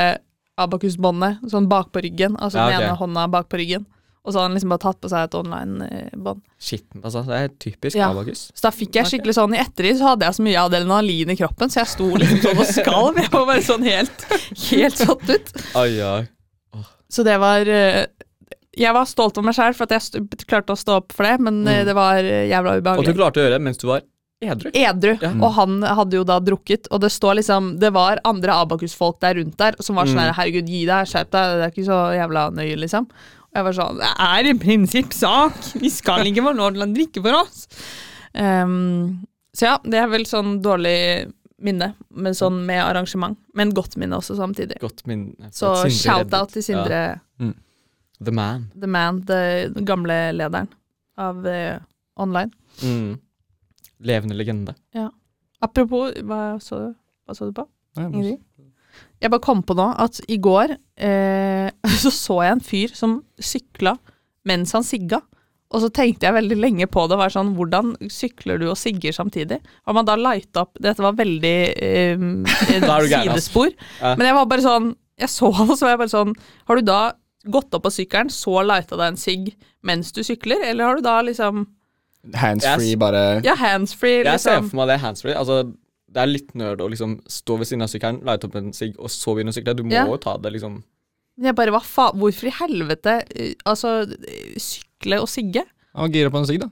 Abakus-båndet 0.57 1.45
sånn 1.53 1.69
bak 1.69 1.91
på 1.93 2.01
ryggen. 2.07 2.39
Altså 2.41 2.63
Ja, 2.63 2.71
den 2.73 2.87
ene 2.89 2.97
hånda 2.97 3.27
bak 3.33 3.51
på 3.53 3.61
ryggen. 3.61 3.85
Og 4.27 4.33
så 4.35 4.41
hadde 4.41 4.49
han 4.51 4.57
liksom 4.59 4.73
bare 4.75 4.83
tatt 4.83 4.99
på 5.01 5.09
seg 5.13 5.23
et 5.29 5.35
online-bånd. 5.39 6.41
Shit, 6.59 6.85
altså. 6.99 7.23
Det 7.29 7.37
er 7.45 7.53
typisk 7.63 7.97
Ja. 7.97 8.09
Abakus. 8.11 8.41
Så 8.53 8.65
da 8.67 8.73
fikk 8.75 8.97
jeg 8.99 9.07
skikkelig 9.07 9.37
sånn 9.39 9.55
I 9.55 9.61
ettertid 9.63 10.01
så 10.01 10.09
hadde 10.11 10.27
jeg 10.27 10.35
så 10.35 10.43
mye 10.43 10.65
adrenalin 10.67 11.31
i 11.31 11.37
kroppen, 11.39 11.71
så 11.71 11.81
jeg 11.85 11.93
sto 11.95 12.09
liksom 12.19 12.41
sånn 12.43 12.59
og 12.59 12.67
skalv. 12.67 13.21
Jeg 13.23 13.31
var 13.31 13.47
bare 13.47 13.63
sånn 13.63 13.87
helt, 13.87 14.27
helt 14.73 14.99
satt 14.99 15.31
ut. 15.31 15.53
Ai, 15.79 16.01
ai. 16.03 16.27
Oh. 16.75 16.83
Så 17.09 17.23
det 17.25 17.39
var 17.39 17.61
eh, 17.71 18.07
Jeg 18.77 18.93
var 18.93 19.07
stolt 19.09 19.39
av 19.39 19.45
meg 19.47 19.55
sjøl 19.57 19.73
for 19.79 19.87
at 19.89 19.95
jeg 19.97 20.27
klarte 20.51 20.75
å 20.75 20.77
stå 20.77 20.99
opp 21.01 21.15
for 21.17 21.25
det, 21.25 21.39
men 21.41 21.63
eh, 21.67 21.79
Mm. 21.81 21.87
det 21.87 21.95
var 21.97 22.19
jævla 22.21 22.77
ubehagelig. 22.83 23.07
Og 23.09 23.15
du 23.15 23.15
klarte 23.23 23.41
å 23.41 23.47
gjøre 23.47 23.57
det 23.57 23.63
mens 23.65 23.79
du 23.81 23.87
var 23.89 24.03
edru. 24.45 24.69
Edru. 24.77 25.15
Ja. 25.23 25.31
Og 25.41 25.55
han 25.57 25.79
hadde 25.83 26.19
jo 26.19 26.25
da 26.29 26.37
drukket, 26.45 26.91
og 26.93 27.01
det 27.01 27.09
står 27.15 27.39
liksom 27.39 27.79
Det 27.81 27.89
var 27.95 28.21
andre 28.29 28.53
Abakus-folk 28.67 29.17
der 29.25 29.39
rundt 29.39 29.57
der 29.57 29.79
som 29.81 29.97
var 29.97 30.05
sånn 30.05 30.19
Mm. 30.19 30.27
her 30.27 30.33
Herregud, 30.43 30.69
gi 30.69 30.83
deg, 30.85 31.07
skjerp 31.09 31.31
deg, 31.31 31.55
det 31.57 31.65
er 31.65 31.73
ikke 31.73 31.87
så 31.89 32.01
jævla 32.19 32.43
nøye, 32.53 32.77
liksom. 32.83 33.09
Jeg 33.57 33.65
var 33.65 33.77
sånn 33.77 34.01
Det 34.03 34.11
er 34.27 34.51
en 34.51 34.61
prinsippsak! 34.61 35.59
Vi 35.81 35.91
skal 35.93 36.29
ikke 36.29 36.45
få 36.45 36.53
lov 36.59 36.75
til 36.77 36.85
å 36.85 36.91
drikke 36.93 37.23
for 37.25 37.39
oss! 37.41 37.65
Um, 38.37 39.25
så 39.57 39.71
ja, 39.71 39.77
det 39.85 40.01
er 40.03 40.11
vel 40.13 40.27
sånn 40.29 40.59
dårlig 40.65 40.97
minne, 41.65 41.95
men 42.13 42.37
sånn 42.37 42.59
med 42.69 42.83
arrangement. 42.85 43.39
Men 43.57 43.73
godt 43.73 43.97
minne 43.97 44.19
også 44.19 44.37
samtidig. 44.37 44.77
Godt 44.83 45.07
minne. 45.09 45.49
Så 45.57 45.73
shout-out 45.89 46.53
til 46.53 46.67
Sindre, 46.67 47.01
Ja. 47.41 47.53
The 48.17 48.33
man. 48.33 48.71
the 48.81 48.89
man, 48.89 49.19
the 49.29 49.69
den 49.75 49.85
gamle 49.85 50.15
lederen 50.33 50.71
av 51.21 51.45
uh, 51.45 51.77
online. 52.17 52.53
Mm. 52.81 53.19
Levende 54.09 54.37
legende. 54.37 54.73
Apropos, 55.61 56.15
hva 56.25 56.57
så 56.65 56.79
hva 57.27 57.35
så 57.37 57.49
du 57.49 57.53
på? 57.57 57.67
Ingrid? 57.99 58.15
Ingenting? 58.15 58.43
Jeg 59.23 59.33
bare 59.33 59.45
kom 59.45 59.63
på 59.65 59.77
nå 59.79 59.87
at 60.03 60.21
i 60.29 60.37
går 60.43 60.77
eh, 61.01 61.71
så 62.03 62.13
så 62.13 62.43
jeg 62.45 62.57
en 62.57 62.65
fyr 62.65 62.93
som 62.97 63.19
sykla 63.41 63.97
mens 64.47 64.75
han 64.77 64.85
sigga. 64.87 65.23
Og 65.75 65.83
så 65.83 65.89
tenkte 65.91 66.29
jeg 66.29 66.37
veldig 66.37 66.57
lenge 66.63 66.87
på 66.87 67.09
det. 67.11 67.17
Var 67.19 67.33
sånn, 67.35 67.57
Hvordan 67.59 67.97
sykler 68.13 68.61
du 68.63 68.69
og 68.71 68.77
sigger 68.79 69.17
samtidig? 69.17 69.59
Har 69.83 69.97
man 69.97 70.07
da 70.07 70.15
lighta 70.15 70.63
opp 70.63 70.79
Dette 70.79 71.03
var 71.03 71.17
veldig 71.19 71.57
eh, 71.75 72.27
sidespor. 73.11 73.73
Ja. 73.99 74.13
Men 74.15 74.29
jeg 74.29 74.37
var 74.39 74.51
bare 74.53 74.65
sånn 74.67 74.93
Jeg 75.19 75.33
så 75.33 75.51
han, 75.57 75.73
og 75.73 75.79
så 75.79 75.89
var 75.89 75.97
jeg 75.97 76.03
bare 76.05 76.15
sånn 76.15 76.37
Har 76.71 76.79
du 76.79 76.87
da 76.87 77.01
gått 77.51 77.75
opp 77.75 77.85
på 77.87 77.93
sykkelen, 77.95 78.31
så 78.31 78.61
lighta 78.67 78.99
deg 78.99 79.13
en 79.13 79.19
sigg 79.21 79.51
mens 79.87 80.09
du 80.15 80.23
sykler, 80.27 80.65
eller 80.67 80.89
har 80.89 80.97
du 80.99 81.05
da 81.07 81.21
liksom 81.23 81.61
Handsfree, 82.35 82.97
bare 82.99 83.21
Ja, 83.47 83.55
handsfree, 83.55 84.25
Jeg 84.25 84.41
ser 84.43 84.57
liksom. 84.57 84.71
for 84.73 84.81
meg 84.81 84.89
det 84.91 84.97
handsfree. 84.99 85.37
Altså, 85.39 85.61
det 86.13 86.23
er 86.23 86.27
litt 86.31 86.55
nerd 86.55 86.81
å 86.81 86.89
liksom 86.89 87.19
stå 87.29 87.59
ved 87.59 87.67
siden 87.67 87.83
av 87.83 87.89
sykkelen, 87.93 88.23
lighte 88.25 88.47
opp 88.49 88.55
en 88.57 88.73
sigg, 88.73 88.95
og 88.99 89.09
så 89.11 89.35
begynne 89.35 89.53
å 89.53 89.57
sykle. 89.57 89.75
Du 89.77 89.83
må 89.85 89.93
Ja. 89.93 90.07
jo 90.07 90.17
ta 90.17 90.37
det 90.39 90.53
liksom 90.53 90.83
Jeg 91.39 91.55
bare, 91.55 91.71
hva 91.71 91.83
faen, 91.83 92.17
Hvorfor 92.17 92.47
i 92.49 92.51
helvete 92.51 93.23
eh, 93.37 93.55
Altså, 93.67 94.07
eh, 94.09 94.55
sykle 94.57 95.21
og 95.21 95.29
sigge? 95.29 95.65
Han 95.95 96.11
Gire 96.13 96.31
på 96.31 96.39
en 96.39 96.47
sigg, 96.47 96.61
da. 96.61 96.71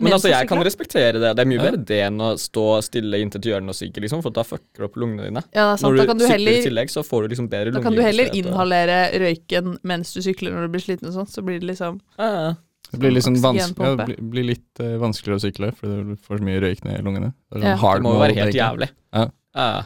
Men 0.00 0.12
altså, 0.12 0.28
jeg 0.30 0.46
kan 0.46 0.60
respektere 0.62 1.18
det. 1.18 1.34
Det 1.34 1.42
er 1.42 1.48
mye 1.50 1.58
Ja. 1.58 1.70
bedre 1.72 1.84
det 1.84 1.98
enn 2.06 2.18
å 2.22 2.28
stå 2.38 2.80
stille 2.86 3.18
inntil 3.18 3.40
et 3.40 3.48
hjørne 3.50 3.68
og 3.68 3.74
sigge, 3.74 3.98
liksom, 4.00 4.22
for 4.22 4.30
da 4.30 4.44
fucker 4.44 4.78
du 4.78 4.84
opp 4.84 4.94
lungene 4.94 5.24
dine. 5.26 5.42
Ja, 5.52 5.74
det 5.74 5.74
er 5.74 5.76
sant. 5.76 5.90
Når 5.90 5.96
Da 5.96 6.02
du, 6.02 6.06
kan 6.06 6.18
du 6.18 6.24
sykler 6.24 6.38
heller 6.38 6.52
i 6.52 6.62
tillegg, 6.68 6.88
så 6.94 7.02
får 7.02 7.22
du 7.22 7.28
liksom 7.34 7.48
bedre 7.50 7.72
Da 7.74 7.82
kan 7.82 7.92
du 7.96 8.00
heller 8.02 8.30
inhalere 8.32 8.98
røyken 9.18 9.78
mens 9.82 10.12
du 10.14 10.20
sykler 10.22 10.52
når 10.54 10.68
du 10.68 10.68
blir 10.76 10.84
sliten 10.86 11.08
og 11.08 11.14
sånn, 11.18 11.28
så 11.28 11.42
blir 11.44 11.58
det 11.60 11.66
liksom 11.74 12.00
Ja, 12.16 12.30
ja. 12.30 12.54
Det 12.90 12.98
blir, 13.02 13.10
liksom 13.12 13.34
ja, 13.36 13.66
det 13.96 14.06
blir, 14.06 14.16
blir 14.32 14.44
litt 14.48 14.80
uh, 14.80 14.94
vanskeligere 15.02 15.36
å 15.36 15.42
sykle 15.44 15.72
fordi 15.76 15.98
du 16.08 16.16
får 16.24 16.38
så 16.40 16.46
mye 16.48 16.60
røyk 16.64 16.84
ned 16.86 17.00
i 17.00 17.04
lungene. 17.04 17.32
Det, 17.50 17.58
sånn 17.60 17.68
Ja. 17.68 17.76
Det 17.76 18.06
må 18.06 18.14
jo 18.14 18.22
være 18.22 18.38
helt 18.38 18.56
jævlig. 18.56 18.88
Ja. 19.12 19.26
Uh, 19.58 19.82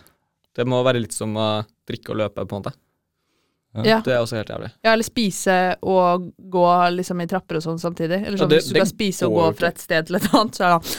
Det 0.54 0.66
må 0.68 0.82
være 0.84 1.00
litt 1.02 1.16
som 1.16 1.34
å 1.40 1.48
drikke 1.88 2.12
og 2.12 2.20
løpe, 2.20 2.44
på 2.46 2.56
en 2.56 2.62
måte. 2.62 2.74
Ja. 3.72 4.02
Det 4.04 4.12
er 4.12 4.20
også 4.20 4.36
helt 4.36 4.50
jævlig. 4.52 4.68
Ja, 4.84 4.92
eller 4.92 5.06
spise 5.06 5.54
og 5.88 6.26
gå 6.52 6.64
liksom 6.92 7.22
i 7.24 7.26
trapper 7.30 7.56
og 7.56 7.62
sånn 7.64 7.78
samtidig. 7.80 8.18
Eller 8.20 8.36
Ja, 8.36 8.42
sånn, 8.44 8.50
det- 8.50 8.58
hvis 8.60 8.68
du 8.68 8.74
skal 8.76 8.90
spise 8.90 9.26
og 9.26 9.32
gå 9.38 9.46
fra 9.56 9.68
et 9.72 9.78
sted 9.80 10.06
til 10.06 10.16
et 10.16 10.28
annet, 10.34 10.54
så 10.58 10.64
er 10.66 10.78
det 10.78 10.84
sånn 10.84 10.98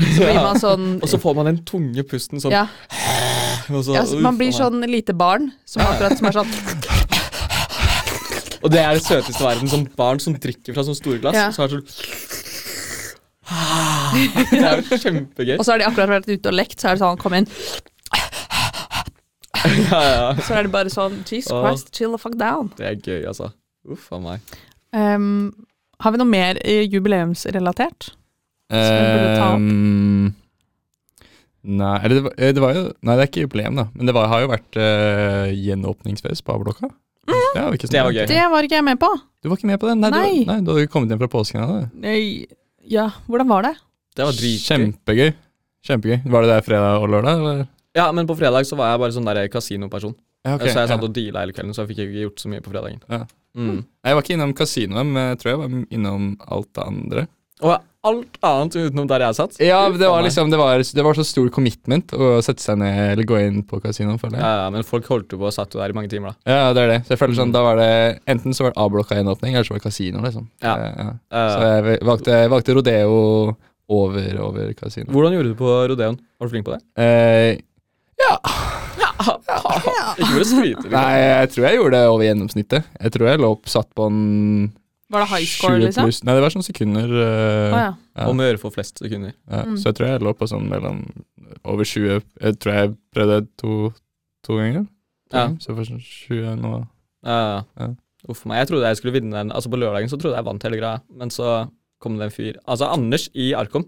Så 0.00 0.24
blir 0.24 0.34
man 0.40 0.56
sånn 0.60 1.02
Og 1.02 1.08
så 1.10 1.18
får 1.20 1.34
man 1.36 1.44
den 1.50 1.58
tunge 1.68 2.02
pusten 2.08 2.40
sånn 2.40 2.52
ja, 2.54 2.66
og 3.70 3.84
så, 3.84 3.94
ja, 3.94 4.02
så 4.08 4.18
man 4.22 4.38
blir 4.38 4.50
sånn 4.54 4.80
lite 4.88 5.12
barn, 5.12 5.50
som 5.68 5.82
akkurat 5.84 6.16
som 6.18 6.26
er 6.30 6.32
sånn 6.32 6.54
Og 8.62 8.70
det 8.72 8.80
er 8.82 8.92
det 8.98 9.02
søteste 9.06 9.40
i 9.42 9.46
verden. 9.46 9.68
Sånn 9.72 9.86
barn 9.96 10.20
som 10.20 10.34
drikker 10.36 10.74
fra 10.76 10.84
sånn 10.84 10.96
store 10.98 11.18
glass. 11.22 11.36
Ja. 11.38 11.48
Så 11.54 11.64
er 11.64 11.68
det 11.68 11.80
sånn 11.80 11.86
Det 13.50 14.60
er 14.62 14.82
jo 14.82 14.98
kjempegøy. 15.02 15.56
Og 15.58 15.64
så 15.66 15.72
har 15.74 15.80
de 15.82 15.86
akkurat 15.88 16.12
vært 16.12 16.28
ute 16.30 16.50
og 16.52 16.54
lekt, 16.58 16.76
så 16.80 16.90
er 16.92 16.98
det 16.98 17.02
sånn 17.04 17.18
Kom 17.22 17.34
inn. 17.40 17.48
Ja, 19.60 19.98
ja. 20.00 20.28
Så 20.46 20.54
er 20.56 20.64
det 20.64 20.70
bare 20.72 20.88
sånn 20.92 21.18
Jesus. 21.28 21.50
Christ, 21.52 21.90
chill 21.96 22.14
the 22.14 22.20
fuck 22.22 22.36
down. 22.40 22.70
Det 22.78 22.86
er 22.86 22.94
gøy, 22.96 23.26
altså. 23.28 23.50
Uff 23.92 24.06
a 24.14 24.20
meg. 24.22 24.54
Um, 24.96 25.50
har 26.00 26.14
vi 26.14 26.20
noe 26.22 26.30
mer 26.30 26.56
eh, 26.64 26.86
jubileumsrelatert? 26.88 28.12
Ehm, 28.72 30.30
nei, 31.66 31.96
eller 32.06 32.14
det, 32.14 32.22
var- 32.24 32.36
eh, 32.38 32.52
det 32.56 32.62
var 32.62 32.72
jo 32.78 32.82
Nei, 33.02 33.16
det 33.18 33.24
er 33.24 33.28
ikke 33.28 33.44
jubileum, 33.44 33.76
da. 33.82 33.88
Men 33.94 34.08
det 34.08 34.14
var, 34.16 34.30
har 34.32 34.44
jo 34.46 34.50
vært 34.54 34.78
uh, 34.80 35.50
gjenåpningsfest 35.52 36.44
på 36.46 36.54
A-blokka. 36.56 36.88
Det, 37.28 37.60
var 37.60 37.76
ikke 37.76 37.90
Det 37.90 38.00
var 38.04 38.14
gøy. 38.14 38.24
Det 38.30 38.46
var 38.52 38.66
ikke 38.66 38.78
jeg 38.78 38.86
med 38.86 39.00
på. 39.00 39.10
Du 39.40 39.50
var 39.50 39.58
ikke 39.60 39.70
med 39.70 39.80
på 39.82 39.90
den? 39.90 40.00
Nei, 40.04 40.10
Nei. 40.14 40.30
Du, 40.30 40.48
nei, 40.50 40.58
du 40.64 40.72
hadde 40.72 40.90
kommet 40.92 41.12
hjem 41.12 41.20
fra 41.22 41.30
påsken. 41.32 41.60
Da. 41.66 41.90
Nei, 42.06 42.20
Ja, 42.90 43.10
hvordan 43.28 43.50
var 43.50 43.68
det? 43.68 43.74
Det 44.16 44.26
var 44.26 44.34
dritgøy. 44.34 44.64
Kjempegøy. 44.66 45.28
Kjempegøy. 45.86 46.16
Var 46.32 46.46
det 46.46 46.50
der 46.50 46.64
fredag 46.66 47.04
og 47.04 47.12
lørdag? 47.12 47.42
Eller? 47.42 47.68
Ja, 47.96 48.08
men 48.16 48.26
på 48.26 48.36
fredag 48.38 48.66
så 48.66 48.78
var 48.78 48.92
jeg 48.92 49.02
bare 49.02 49.14
sånn 49.14 49.28
der 49.28 49.44
kasinoperson. 49.52 50.16
Ja, 50.46 50.56
okay, 50.56 50.72
så 50.72 50.82
jeg 50.82 50.88
satt 50.88 51.02
ja. 51.02 51.06
og 51.06 51.14
deala 51.14 51.44
hele 51.44 51.54
kvelden, 51.54 51.74
så 51.76 51.84
jeg 51.84 51.92
fikk 51.92 52.02
ikke 52.06 52.24
gjort 52.24 52.42
så 52.42 52.50
mye 52.50 52.64
på 52.64 52.72
fredagen. 52.72 53.02
Ja. 53.12 53.24
Mm. 53.58 53.80
Jeg 54.06 54.16
var 54.16 54.24
ikke 54.24 54.34
innom 54.36 54.54
kasinoet, 54.56 55.08
men 55.08 55.30
jeg 55.32 55.40
tror 55.42 55.50
jeg 55.52 55.60
var 55.60 55.74
innom 55.98 56.28
alt 56.48 56.70
det 56.78 56.86
andre. 56.86 57.24
Og 57.60 57.74
alt 58.02 58.38
annet 58.42 58.76
utenom 58.80 59.06
der 59.10 59.20
jeg 59.26 59.34
satt. 59.36 59.58
Ja, 59.60 59.82
det 59.92 60.08
var 60.08 60.22
liksom 60.24 60.48
Det 60.50 60.56
var, 60.56 60.78
det 60.80 61.04
var 61.04 61.14
så 61.18 61.24
stor 61.28 61.50
commitment 61.52 62.14
å 62.16 62.38
sette 62.42 62.62
seg 62.64 62.78
ned 62.80 63.12
eller 63.12 63.24
gå 63.28 63.36
inn 63.44 63.62
på 63.68 63.80
kasinoen. 63.84 64.16
føler 64.18 64.38
jeg. 64.38 64.44
Ja, 64.46 64.64
ja, 64.64 64.70
men 64.72 64.82
folk 64.88 65.04
holdt 65.12 65.32
jo 65.32 65.38
på 65.42 65.46
og 65.50 65.52
satt 65.52 65.74
jo 65.74 65.80
der 65.82 65.90
i 65.92 65.96
mange 65.98 66.08
timer, 66.08 66.32
da. 66.32 66.50
Ja, 66.50 66.72
det 66.72 66.80
er 66.86 66.88
det. 66.94 67.00
Så 67.06 67.12
jeg 67.12 67.18
føler 67.20 67.36
sånn, 67.36 67.50
Mm. 67.50 67.56
da 67.58 67.62
var 67.62 67.76
det 67.76 68.20
Enten 68.26 68.54
så 68.56 68.64
var 68.64 68.72
det 68.72 68.80
A-blokka 68.80 69.14
gjenåpning, 69.20 69.54
eller 69.54 69.64
så 69.68 69.74
var 69.74 69.78
det 69.80 69.88
kasino, 69.90 70.22
liksom. 70.24 70.48
Ja. 70.62 70.74
Eh, 70.76 70.94
ja. 70.96 71.10
Eh, 71.30 71.50
Så 71.50 71.60
jeg 71.90 72.00
valgte, 72.08 72.48
valgte 72.48 72.74
rodeo 72.74 73.56
over, 73.88 74.40
over 74.40 74.72
kasino. 74.74 75.10
hvordan 75.12 75.32
gjorde 75.36 75.52
du 75.52 75.54
på 75.60 75.88
rodeoen? 75.92 76.18
Var 76.40 76.46
du 76.46 76.50
flink 76.50 76.64
på 76.66 76.72
det? 76.78 76.80
Eh, 76.96 77.58
Ikke 80.20 80.32
for 80.32 80.40
å 80.40 80.48
skryte. 80.48 80.82
liksom. 80.84 80.92
nei, 80.94 81.16
jeg 81.20 81.50
tror 81.52 81.66
jeg 81.68 81.76
gjorde 81.78 81.96
det 81.98 82.08
over 82.08 82.24
gjennomsnittet. 82.24 82.84
Jeg 83.00 83.12
tror 83.12 83.28
jeg 83.28 83.40
lå 83.42 83.50
opp 83.52 83.68
satt 83.68 83.88
på 83.94 84.06
en 84.08 84.72
Var 85.10 85.24
det 85.24 85.28
high 85.32 85.46
score, 85.50 85.78
liksom? 85.82 86.04
pluss 86.06 86.20
Nei, 86.24 86.34
det 86.38 86.42
var 86.44 86.52
sånn 86.54 86.62
sekunder. 86.66 87.10
Uh, 87.10 87.72
Å 87.74 87.78
ja. 87.80 87.88
ja. 88.20 88.26
Om 88.30 88.38
å 88.42 88.46
gjøre 88.46 88.60
for 88.62 88.70
flest 88.74 88.98
sekunder. 89.02 89.32
Ja, 89.50 89.64
Mm. 89.66 89.76
Så 89.80 89.90
jeg 89.90 89.96
tror 89.98 90.08
jeg 90.12 90.22
lå 90.22 90.32
på 90.38 90.46
sånn 90.50 90.68
mellom 90.70 91.00
over 91.64 91.84
20 91.84 92.22
Jeg 92.40 92.58
tror 92.62 92.74
jeg 92.76 92.92
prøvde 93.14 93.40
to, 93.58 93.92
to 94.46 94.56
ganger. 94.60 94.84
To 95.30 95.36
Ja. 95.36 95.46
ganger, 95.48 95.60
Så 95.60 95.74
for 95.74 95.84
sånn 95.84 96.00
20 96.04 96.56
nå 96.62 96.86
Ja, 97.26 97.64
Ja. 97.78 97.88
Uff 98.28 98.44
meg. 98.46 98.58
Jeg 98.60 98.68
trodde 98.68 98.86
jeg 98.86 98.96
skulle 99.00 99.14
vinne 99.16 99.32
den. 99.32 99.50
Altså 99.50 99.70
På 99.72 99.78
lørdagen 99.80 100.08
så 100.12 100.18
trodde 100.20 100.36
jeg 100.36 100.44
vant 100.44 100.62
hele 100.62 100.76
greia, 100.76 101.00
men 101.10 101.30
så 101.30 101.70
kom 102.00 102.18
det 102.18 102.24
en 102.28 102.30
fyr 102.30 102.56
Altså 102.68 102.86
Anders 102.92 103.28
i 103.34 103.52
Arkom. 103.54 103.86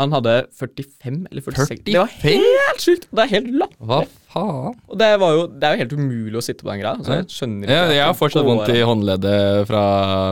Han 0.00 0.10
hadde 0.10 0.32
45 0.58 1.20
eller 1.30 1.42
46. 1.44 1.82
Det 1.86 1.94
var 2.00 2.10
helt 2.24 2.80
sjukt! 2.82 3.04
Det 3.14 3.22
er 3.24 3.28
helt 3.30 3.50
latterlig. 3.54 3.86
Hva 3.86 3.98
faen? 4.34 4.72
Og 4.90 4.96
det, 4.98 5.08
var 5.22 5.34
jo, 5.36 5.42
det 5.46 5.68
er 5.68 5.76
jo 5.76 5.80
helt 5.84 5.92
umulig 5.94 6.38
å 6.40 6.42
sitte 6.42 6.66
på 6.66 6.70
den 6.72 6.80
greia. 6.82 6.96
Altså, 6.98 7.18
jeg 7.20 7.28
skjønner 7.30 7.68
ikke 7.68 7.76
Ja, 7.76 7.84
jeg 7.94 8.02
har 8.08 8.16
fortsatt 8.18 8.48
vondt 8.48 8.72
i 8.74 8.80
håndleddet 8.88 9.68
fra, 9.68 9.82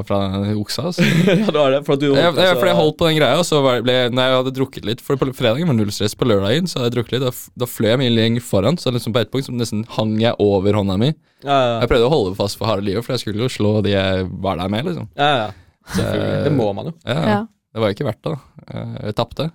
fra 0.09 0.19
oksa. 0.59 0.89
Altså. 0.91 1.07
ja, 1.31 1.47
det 1.47 1.55
var 1.61 1.77
det. 1.77 1.81
For 1.87 1.95
at 1.95 2.03
du 2.03 2.09
holdt 2.11 2.19
jeg, 2.25 2.35
jeg, 2.43 2.59
jeg 2.73 2.79
holdt 2.81 2.99
på 2.99 3.09
den 3.13 3.21
greia, 3.21 3.39
og 3.39 3.47
så 3.47 3.63
var, 3.63 3.79
ble, 3.87 3.97
når 4.11 4.27
jeg 4.27 4.39
hadde 4.41 4.55
drukket 4.59 4.91
litt 4.91 5.05
For 5.07 5.21
på 5.23 5.31
fredagen 5.39 5.71
var 5.71 5.79
null 5.79 5.95
stress. 5.95 6.19
På 6.19 6.27
lørdagen 6.27 6.67
så 6.67 6.81
hadde 6.81 6.91
jeg 6.91 6.97
drukket 6.99 7.17
litt. 7.21 7.29
Da, 7.29 7.33
da 7.63 7.71
fløy 7.71 7.93
jeg 7.93 8.03
min 8.03 8.15
lenger 8.19 8.47
foran, 8.51 8.81
så 8.83 8.91
liksom 8.91 9.15
på 9.15 9.23
et 9.23 9.31
punkt 9.31 9.47
så 9.47 9.55
nesten 9.55 9.87
hang 9.95 10.17
jeg 10.23 10.35
over 10.43 10.75
hånda 10.83 10.99
mi. 10.99 11.13
ja, 11.47 11.55
ja, 11.55 11.81
Jeg 11.85 11.95
prøvde 11.95 12.11
å 12.11 12.15
holde 12.19 12.35
fast 12.43 12.59
for 12.59 12.67
harde 12.73 12.83
livet, 12.91 13.07
for 13.07 13.15
jeg 13.15 13.23
skulle 13.29 13.47
jo 13.47 13.53
slå 13.55 13.77
de 13.87 13.95
jeg 13.95 14.27
var 14.43 14.59
der 14.59 14.75
med. 14.75 14.91
liksom 14.91 15.07
ja, 15.15 15.33
ja. 15.45 15.51
Selvfølgelig. 15.95 16.45
Det 16.47 16.53
må 16.59 16.73
man 16.75 16.91
jo. 16.91 16.99
Ja, 17.07 17.23
Ja. 17.37 17.43
Det 17.73 17.81
var 17.81 17.89
jo 17.89 17.95
ikke 17.97 18.05
verdt 18.09 18.23
det, 18.27 18.33
da. 18.35 18.65
Eh, 18.77 18.97
Jeg 19.09 19.15
tapte. 19.17 19.47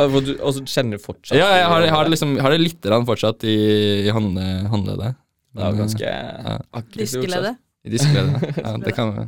Og 0.00 0.16
du, 0.26 0.32
så 0.38 0.62
kjenner 0.66 0.98
du 0.98 1.02
fortsatt 1.04 1.36
Ja, 1.38 1.48
jeg 1.54 1.66
har, 1.70 1.84
jeg 1.86 1.92
har, 1.94 2.06
det 2.08 2.14
liksom, 2.16 2.32
jeg 2.38 2.42
har 2.46 2.54
det 2.54 2.60
litt 2.62 2.80
grann 2.82 3.04
fortsatt 3.06 3.44
i, 3.46 3.54
i 4.08 4.10
håndle, 4.14 4.46
håndleddet. 4.72 5.14
Det 5.54 5.62
er 5.62 5.70
jo 5.76 5.82
ganske 5.84 6.08
Ja. 6.10 6.56
Diskeledet. 6.98 7.54
Diskeledet. 7.84 8.56
Ja, 8.64 8.72
det 8.82 8.94
kan 8.96 9.12
vi. 9.14 9.26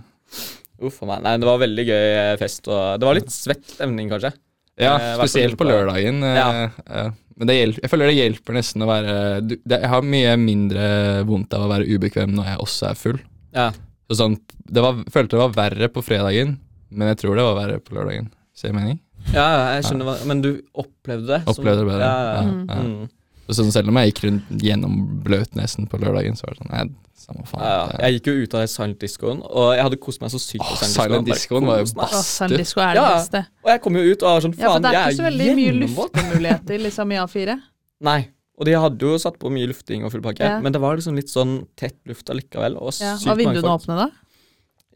Uff 0.86 0.98
a 1.04 1.08
meg. 1.08 1.22
Nei, 1.24 1.36
det 1.40 1.46
var 1.48 1.60
veldig 1.62 1.84
gøy 1.88 2.08
eh, 2.16 2.32
fest, 2.40 2.66
og 2.68 2.98
det 3.00 3.06
var 3.08 3.16
litt 3.20 3.30
svett 3.32 3.62
stemning, 3.76 4.10
kanskje. 4.12 4.32
Ja, 4.76 4.96
Eh, 5.00 5.14
spesielt 5.22 5.56
på 5.56 5.64
lørdagen. 5.68 6.18
eh, 6.26 6.36
Ja. 6.36 6.48
ja. 6.90 7.06
Men 7.36 7.50
det 7.50 7.54
hjelper, 7.60 7.82
jeg 7.84 7.90
føler 7.92 8.08
det 8.10 8.16
hjelper 8.16 8.54
nesten 8.56 8.82
å 8.84 8.86
være 8.88 9.14
du, 9.44 9.54
det, 9.60 9.78
Jeg 9.82 9.90
har 9.92 10.04
mye 10.08 10.30
mindre 10.40 10.84
vondt 11.28 11.52
av 11.52 11.66
å 11.66 11.68
være 11.68 11.84
ubekvem 11.94 12.32
når 12.32 12.46
jeg 12.50 12.60
også 12.64 12.86
er 12.90 12.94
full. 12.96 13.18
Ja. 13.52 13.70
Så 14.08 14.16
sånn, 14.22 14.36
det 14.72 14.82
var, 14.84 15.02
følte 15.12 15.36
det 15.36 15.42
var 15.42 15.52
verre 15.56 15.88
på 15.92 16.02
fredagen, 16.04 16.56
men 16.90 17.08
jeg 17.08 17.16
tror 17.18 17.36
det 17.36 17.44
var 17.44 17.54
verre 17.66 17.78
på 17.80 17.94
lørdagen. 17.94 18.30
Ser 18.54 18.68
jeg 18.68 18.76
mening? 18.76 19.00
Ja, 19.32 19.42
ja, 19.44 19.74
jeg 19.80 19.84
skjønner 19.84 20.04
hva 20.06 20.24
Men 20.26 20.40
du 20.40 20.62
opplevde 20.74 21.26
det? 21.26 21.42
som- 21.44 21.54
Opplevde 21.64 21.78
det 21.84 21.88
bedre. 21.88 22.00
Ja, 22.00 22.22
ja. 22.22 22.34
Ja, 22.34 22.42
Mm. 22.42 22.66
ja. 22.68 22.74
Mm. 22.82 23.08
Så 23.48 23.54
sånn, 23.62 23.70
selv 23.72 23.88
om 23.88 23.94
jeg 23.96 24.12
gikk 24.12 24.22
rundt 24.24 24.48
gjennom 24.62 25.22
bløtnesen 25.22 25.86
på 25.88 25.98
lørdagen, 26.02 26.34
så 26.34 26.46
var 26.46 26.54
det 26.54 26.58
sånn 26.62 26.70
Nei, 26.72 26.94
samme 27.16 27.46
faen. 27.46 27.62
Ja, 27.62 27.88
ja. 27.92 28.08
Jeg 28.08 28.20
gikk 28.20 28.26
jo 28.26 28.32
ut 28.42 28.54
av 28.54 28.66
silent 28.66 28.98
discoen, 28.98 29.40
og 29.44 29.74
jeg 29.76 29.82
hadde 29.84 29.96
kost 30.00 30.20
meg 30.20 30.30
så 30.30 30.38
sykt 30.42 30.64
på 30.64 30.74
Åh, 30.74 30.82
silent 30.90 31.26
discoen. 31.26 31.66
var 31.66 31.78
jo 31.78 31.84
badstue. 31.94 32.82
er 32.82 32.94
Ja. 32.94 33.18
beste. 33.18 33.46
Og 33.64 33.70
jeg 33.70 33.82
kom 33.82 33.94
jo 33.94 34.02
ut 34.02 34.22
og 34.22 34.28
var 34.34 34.40
sånn 34.40 34.58
Ja, 34.58 34.72
for 34.72 34.80
det 34.80 34.94
er 34.94 35.10
ikke 35.10 35.16
så 35.16 35.30
veldig 35.30 35.54
mye 35.56 35.72
luftmuligheter 35.82 35.96
luftemuligheter 36.14 36.82
liksom, 36.82 37.12
i 37.12 37.16
A4. 37.16 37.60
Nei. 38.00 38.28
Og 38.58 38.64
de 38.64 38.72
hadde 38.72 38.98
jo 39.00 39.18
satt 39.18 39.38
på 39.38 39.50
mye 39.52 39.66
lufting 39.68 40.04
og 40.04 40.10
full 40.12 40.22
pakke, 40.22 40.40
Ja. 40.40 40.60
men 40.60 40.72
det 40.72 40.80
var 40.80 40.96
liksom 40.96 41.14
litt 41.14 41.28
sånn 41.28 41.66
tett 41.76 41.96
luft 42.06 42.26
allikevel. 42.30 42.76
Og 42.80 42.92
Ja. 43.00 43.16
folk. 43.16 43.26
Var 43.26 43.36
vinduene 43.36 43.68
åpne 43.68 43.96
da? 43.96 44.10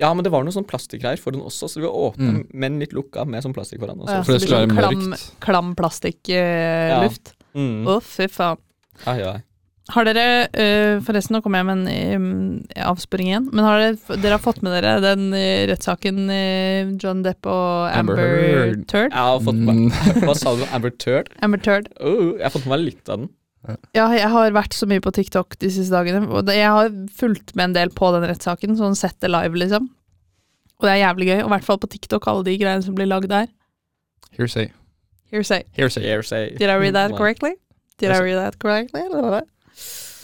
Ja, 0.01 0.15
men 0.17 0.25
det 0.25 0.31
var 0.33 0.43
noe 0.47 0.55
sånn 0.55 0.65
plastikkgreier 0.67 1.21
for 1.21 1.31
den 1.37 1.43
også, 1.45 1.69
så 1.69 1.81
de 1.81 1.85
var 1.87 1.93
åpne, 2.09 2.31
Mm. 2.39 2.47
men 2.55 2.79
litt 2.81 2.95
lukka 2.97 3.27
med 3.29 3.43
sånn 3.45 3.53
plastikk 3.55 3.83
foran. 3.83 4.01
Også. 4.01 4.15
ja, 4.17 4.23
For 4.25 4.33
det 4.33 4.41
skulle 4.47 4.63
sånn 4.63 4.73
være 4.73 4.89
klam, 4.89 5.05
mørkt. 5.11 5.31
klam 5.45 5.75
plastikkluft. 6.41 7.33
Mm. 7.55 7.87
Å, 7.91 8.01
fy 8.03 8.27
faen. 8.31 8.59
Ai, 9.07 9.21
ai. 9.27 9.39
Har 9.91 10.05
dere, 10.07 10.25
uh, 10.55 11.01
forresten 11.03 11.35
nå 11.35 11.41
kommer 11.43 11.59
jeg 11.59 11.67
med 11.67 11.89
en 11.89 12.21
um, 12.23 12.65
avsporing 12.93 13.27
igjen, 13.33 13.49
men 13.51 13.65
har 13.67 13.81
dere, 13.83 14.19
dere 14.23 14.37
har 14.37 14.43
fått 14.45 14.61
med 14.63 14.71
dere 14.77 14.93
den 15.03 15.33
uh, 15.35 15.67
rettssaken 15.67 16.21
uh, 16.31 16.93
John 17.03 17.25
Depp 17.27 17.49
og 17.51 17.91
Amber, 17.91 18.15
Amber 18.15 18.45
Heard. 18.45 18.85
Turd? 18.87 19.11
Jeg 19.11 19.19
har 19.19 19.41
fått 19.43 19.59
med 19.59 19.81
Mm. 19.81 19.91
Hva 20.29 20.37
sa 20.39 20.55
du? 20.55 20.63
Amber 20.77 20.91
Turd? 20.95 21.33
Amber 21.43 21.59
Turd. 21.65 21.89
Oh, 21.99 22.37
jeg 22.39 22.45
har 22.47 22.55
fått 22.55 22.67
med 22.69 22.77
meg 22.77 22.85
litt 22.93 23.09
av 23.11 23.25
den. 23.25 23.31
Ja, 23.95 24.07
jeg 24.17 24.29
har 24.33 24.51
vært 24.57 24.73
så 24.73 24.87
mye 24.89 25.03
på 25.05 25.13
TikTok 25.13 25.59
de 25.61 25.69
siste 25.71 25.93
dagene, 25.93 26.23
og 26.33 26.47
jeg 26.49 26.65
har 26.73 26.89
fulgt 27.13 27.55
med 27.55 27.65
en 27.71 27.73
del 27.77 27.91
på 27.93 28.09
den 28.15 28.25
rettssaken, 28.31 28.77
sånn 28.79 28.97
sett 28.97 29.19
det 29.21 29.29
live, 29.31 29.53
liksom. 29.61 29.91
Og 30.81 30.87
det 30.89 30.95
er 30.95 31.03
jævlig 31.03 31.27
gøy, 31.29 31.41
og 31.43 31.51
i 31.51 31.53
hvert 31.59 31.67
fall 31.67 31.79
på 31.83 31.91
TikTok, 31.93 32.27
alle 32.27 32.45
de 32.47 32.55
greiene 32.57 32.83
som 32.83 32.95
blir 32.97 33.07
lagd 33.11 33.29
der. 33.29 33.49
Hearsay. 34.39 34.71
Hearsay. 35.31 35.63
Hearsay. 35.77 36.03
Hearsay. 36.09 36.57
Did 36.57 36.71
I 36.71 36.77
read 36.81 36.95
that 36.95 37.13
correctly? 37.19 37.53
Did 37.99 38.11
I 38.17 38.21
read 38.23 38.39
that 38.41 38.59
correctly? 38.59 39.03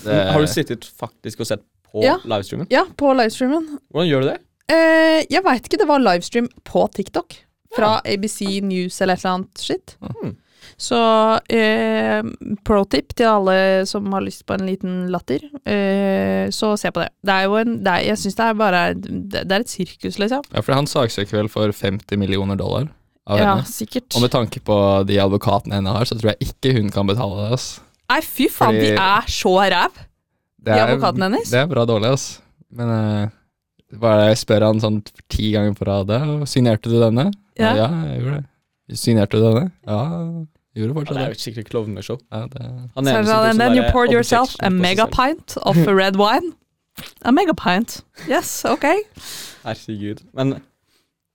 Det- 0.05 0.33
Har 0.33 0.41
du 0.41 0.47
sittet 0.47 0.85
faktisk 0.85 1.41
og 1.41 1.47
sett 1.47 1.61
på 1.93 2.03
Ja. 2.03 2.17
livestreamen? 2.25 2.67
Ja, 2.71 2.85
på 2.97 3.13
livestreamen. 3.13 3.79
Hvordan 3.93 4.09
gjør 4.09 4.21
du 4.23 4.29
det? 4.29 4.39
Eh, 4.69 5.27
jeg 5.31 5.45
veit 5.45 5.63
ikke, 5.69 5.79
det 5.79 5.87
var 5.89 5.99
livestream 6.01 6.49
på 6.65 6.89
TikTok. 6.93 7.37
Fra 7.77 8.01
ABC 8.07 8.61
News 8.63 9.01
eller 9.03 9.15
et 9.15 9.21
eller 9.25 9.35
annet 9.35 9.59
shit. 9.59 9.97
Hmm. 10.01 10.37
Så 10.79 10.99
eh, 11.53 12.23
pro 12.67 12.83
tip 12.91 13.15
til 13.17 13.27
alle 13.31 13.57
som 13.89 14.07
har 14.13 14.25
lyst 14.25 14.45
på 14.47 14.55
en 14.57 14.67
liten 14.67 14.97
latter, 15.13 15.45
eh, 15.65 16.49
så 16.55 16.75
se 16.79 16.91
på 16.93 17.01
det. 17.05 17.11
Det 17.27 17.35
er 17.37 17.47
jo 17.49 17.57
en 17.61 17.77
det 17.85 17.93
er, 17.93 18.05
Jeg 18.11 18.19
syns 18.23 18.37
det 18.39 18.45
er 18.49 18.55
bare 18.61 18.83
det, 18.95 19.43
det 19.47 19.53
er 19.53 19.61
et 19.65 19.73
sirkus, 19.73 20.19
liksom. 20.23 20.43
Ja, 20.53 20.61
for 20.67 20.75
han 20.79 20.87
saksøker 20.91 21.41
vel 21.43 21.49
for 21.53 21.73
50 21.73 22.17
millioner 22.21 22.57
dollar 22.61 22.89
av 23.27 23.39
Ja, 23.39 23.55
henne. 23.57 23.67
sikkert. 23.67 24.15
Og 24.17 24.23
med 24.23 24.31
tanke 24.31 24.61
på 24.63 24.77
de 25.07 25.17
advokatene 25.23 25.75
henne 25.81 25.93
har, 25.97 26.05
så 26.07 26.15
tror 26.19 26.35
jeg 26.35 26.51
ikke 26.51 26.75
hun 26.81 26.91
kan 26.95 27.07
betale 27.07 27.47
det. 27.47 27.53
ass. 27.59 27.81
Nei, 28.09 28.21
fy 28.23 28.47
faen, 28.49 28.75
Fordi- 28.77 28.93
de 28.93 28.93
er 29.03 29.23
så 29.27 29.55
ræv! 29.71 30.03
De 30.67 30.71
advokatene 30.73 31.27
hennes? 31.31 31.51
Det 31.51 31.59
er 31.63 31.67
bra 31.67 31.85
dårlig, 31.87 32.13
ass. 32.13 32.41
Men 32.71 32.89
eh, 32.91 33.29
bare 33.99 34.29
jeg 34.31 34.39
spør 34.45 34.65
han 34.67 34.81
sånn 34.83 35.01
ti 35.31 35.53
ganger 35.55 35.75
på 35.79 35.87
rad 35.87 36.09
«Ja, 36.11 36.45
Signerte 36.47 36.91
du 36.91 36.99
denne? 37.01 37.33
Ja. 37.59 37.75
ja, 37.75 37.87
jeg 38.11 38.21
gjorde 38.23 38.41
det. 38.43 38.99
Signerte 38.99 39.39
du 39.39 39.43
denne? 39.47 39.71
Ja, 39.87 40.01
jeg 40.85 40.93
fortsatt 40.95 41.17
Ja, 41.17 41.23
det 41.23 41.25
er 41.27 41.35
jo 41.35 41.41
skikkelig 41.41 41.67
klovneshow. 41.71 42.19
Ja, 42.33 42.45
det 42.53 42.63
Han 42.95 43.09
er 43.09 43.23
sånn, 43.25 43.51
and 43.51 43.61
then 43.61 43.75
you 43.77 43.85
poured 43.93 44.13
yourself 44.13 44.55
a 44.61 44.69
megapint 44.71 45.57
of 45.63 45.77
red 46.03 46.17
wine. 46.21 46.53
A 47.25 47.33
megapint. 47.33 48.03
Yes, 48.29 48.65
ok. 48.69 48.85
Herregud. 49.65 50.23
Men 50.37 50.57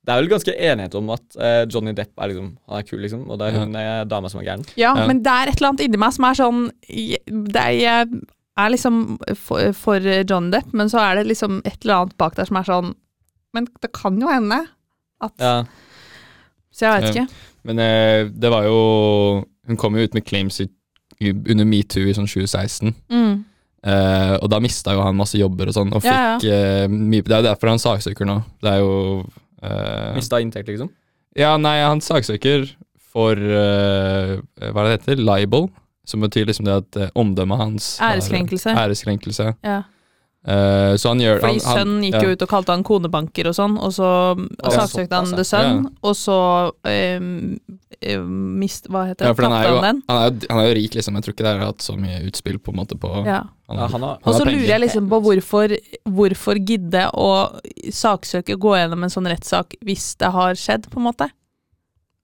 det 0.02 0.10
er 0.14 0.18
vel 0.24 0.30
ganske 0.32 0.54
enighet 0.58 0.96
om 0.98 1.10
at 1.14 1.26
uh, 1.38 1.64
Johnny 1.70 1.92
Depp 1.94 2.18
er 2.18 2.32
liksom 2.32 2.48
Han 2.68 2.80
er 2.80 2.86
kul, 2.88 3.02
liksom, 3.04 3.28
og 3.30 3.38
det 3.38 3.50
er 3.52 3.60
hun 3.60 3.76
eh, 3.78 4.04
dama 4.10 4.30
som 4.34 4.42
er 4.42 4.48
gæren. 4.48 4.64
Ja, 4.80 4.96
Ja. 4.98 5.06
men 5.08 5.22
det 5.22 5.30
er 5.32 5.52
et 5.52 5.60
eller 5.62 5.70
annet 5.74 5.84
inni 5.86 6.00
meg 6.02 6.14
som 6.16 6.26
er 6.26 6.40
sånn 6.40 6.64
det 6.90 7.62
er, 7.62 7.76
Jeg 7.78 8.66
er 8.66 8.74
liksom 8.74 8.98
for, 9.38 9.72
for 9.78 10.00
Johnny 10.02 10.50
Depp, 10.56 10.74
men 10.74 10.90
så 10.90 11.04
er 11.06 11.22
det 11.22 11.28
liksom 11.30 11.62
et 11.66 11.78
eller 11.84 12.00
annet 12.02 12.18
bak 12.18 12.36
der 12.40 12.50
som 12.50 12.58
er 12.58 12.66
sånn 12.68 12.96
Men 13.54 13.68
det 13.84 13.92
kan 13.94 14.18
jo 14.22 14.28
hende 14.32 14.64
at 15.22 15.34
Ja. 15.38 15.54
Så 16.72 16.88
jeg 16.88 16.94
veit 16.96 17.10
ikke. 17.12 17.42
Men 17.68 17.82
eh, 17.84 18.26
det 18.32 18.50
var 18.50 18.66
jo 18.66 18.78
Hun 19.68 19.78
kom 19.78 19.98
jo 19.98 20.04
ut 20.08 20.16
med 20.18 20.26
claims 20.26 20.62
under 21.22 21.68
metoo 21.70 22.08
i 22.10 22.14
sånn 22.18 22.26
2016. 22.26 22.96
Mm. 23.14 23.34
Uh, 23.82 24.36
og 24.38 24.48
da 24.54 24.60
mista 24.62 24.94
jo 24.94 25.02
han 25.02 25.18
masse 25.18 25.38
jobber 25.38 25.70
og 25.70 25.74
sånn, 25.74 25.90
og 25.94 26.06
Ja, 26.06 26.38
fikk 26.38 26.50
Uh, 26.50 26.86
mye 26.90 27.24
Det 27.26 27.34
er 27.34 27.42
jo 27.42 27.48
derfor 27.48 27.72
han 27.72 27.82
saksøker 27.82 28.30
nå. 28.30 28.40
Det 28.62 28.74
er 28.74 28.82
jo 28.82 28.96
uh, 29.22 30.12
Mista 30.18 30.42
inntekt, 30.42 30.70
liksom. 30.70 30.90
Ja, 31.38 31.56
nei, 31.62 31.80
han 31.82 32.02
saksøker 32.02 32.66
for 33.12 33.38
uh, 33.38 34.38
Hva 34.42 34.84
er 34.84 34.88
det 34.88 34.92
det 34.92 34.98
heter? 34.98 35.24
Libel. 35.26 35.70
Som 36.06 36.26
betyr 36.26 36.48
liksom 36.50 36.66
det 36.66 36.74
at 36.74 36.98
eh, 36.98 37.12
omdømmet 37.16 37.60
hans 37.62 37.88
Æreskrenkelse 38.02 38.74
Æreskrenkelse. 38.74 39.52
Ja. 39.64 39.84
Eh, 40.42 40.96
så 40.98 41.12
han 41.12 41.20
gjør 41.22 41.38
Fordi 41.38 41.60
han, 41.60 41.66
han, 41.68 41.78
sønnen 41.78 42.06
gikk 42.08 42.16
ja. 42.18 42.22
jo 42.26 42.34
ut 42.34 42.44
og 42.48 42.50
kalte 42.50 42.74
han 42.74 42.84
konebanker 42.86 43.50
og 43.52 43.54
sånn, 43.54 43.76
og 43.78 43.92
så 43.94 44.08
Ja, 44.34 44.72
saksøkte 44.74 45.20
han 45.20 45.36
The 45.38 45.46
Sun, 45.46 45.84
ja. 45.86 45.92
Og 46.10 46.16
så 46.18 46.38
um, 46.82 47.36
mist... 48.58 48.90
Hva 48.90 49.04
heter 49.12 49.28
det? 49.28 49.36
for 49.38 49.46
han 49.46 49.54
jo, 49.54 49.60
Tapte 49.60 49.76
han 49.76 49.86
den? 49.86 50.02
han, 50.08 50.18
er 50.18 50.32
jo, 50.32 50.50
han 50.50 50.62
er 50.64 50.70
jo 50.72 50.78
rik, 50.80 50.98
liksom. 50.98 51.20
Jeg 51.20 51.28
tror 51.28 51.36
ikke 51.36 51.46
det 51.46 51.52
har 51.54 51.62
hatt 51.68 51.86
så 51.86 51.98
mye 52.00 52.24
utspill 52.26 52.58
på 52.58 52.74
en 52.74 52.80
måte 52.82 52.98
på 52.98 53.12
Ja. 53.20 53.44
han, 53.70 53.84
Ja, 53.84 53.92
han 53.94 54.08
har, 54.08 54.18
Og 54.26 54.40
så 54.40 54.48
lurer 54.50 54.72
jeg 54.74 54.84
liksom 54.88 55.12
på 55.14 55.22
hvorfor, 55.28 55.78
hvorfor 56.18 56.64
gidde 56.72 57.06
å 57.14 57.30
saksøke, 57.94 58.58
gå 58.58 58.74
gjennom 58.80 59.06
en 59.06 59.14
sånn 59.14 59.30
rettssak 59.30 59.78
hvis 59.86 60.16
det 60.18 60.34
har 60.34 60.58
skjedd, 60.58 60.90
på 60.90 61.04
en 61.04 61.10
måte. 61.12 61.30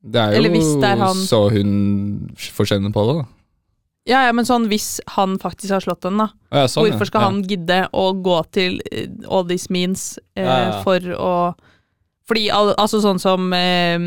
Det 0.07 0.23
er 0.23 0.39
jo 0.39 1.13
så 1.27 1.47
hun 1.51 1.71
får 2.37 2.73
kjenne 2.73 2.89
på 2.95 3.05
det, 3.05 3.19
da. 3.21 3.36
Ja, 4.07 4.21
ja, 4.25 4.31
men 4.33 4.45
sånn 4.47 4.69
hvis 4.71 5.01
han 5.17 5.35
faktisk 5.41 5.73
har 5.75 5.83
slått 5.83 6.01
den, 6.07 6.17
da. 6.21 6.29
Ja, 6.55 6.65
sånn, 6.71 6.85
ja. 6.87 6.93
hvorfor 6.93 7.09
skal 7.09 7.25
han 7.27 7.41
gidde 7.43 7.81
å 7.91 8.05
gå 8.23 8.37
til 8.55 8.79
eh, 8.91 9.07
all 9.27 9.43
these 9.49 9.67
means 9.73 10.13
eh, 10.39 10.81
for 10.85 10.99
å 11.19 11.33
Fordi 12.27 12.49
al 12.51 12.73
altså 12.75 12.99
sånn 13.03 13.19
som 13.23 13.53
eh, 13.55 13.99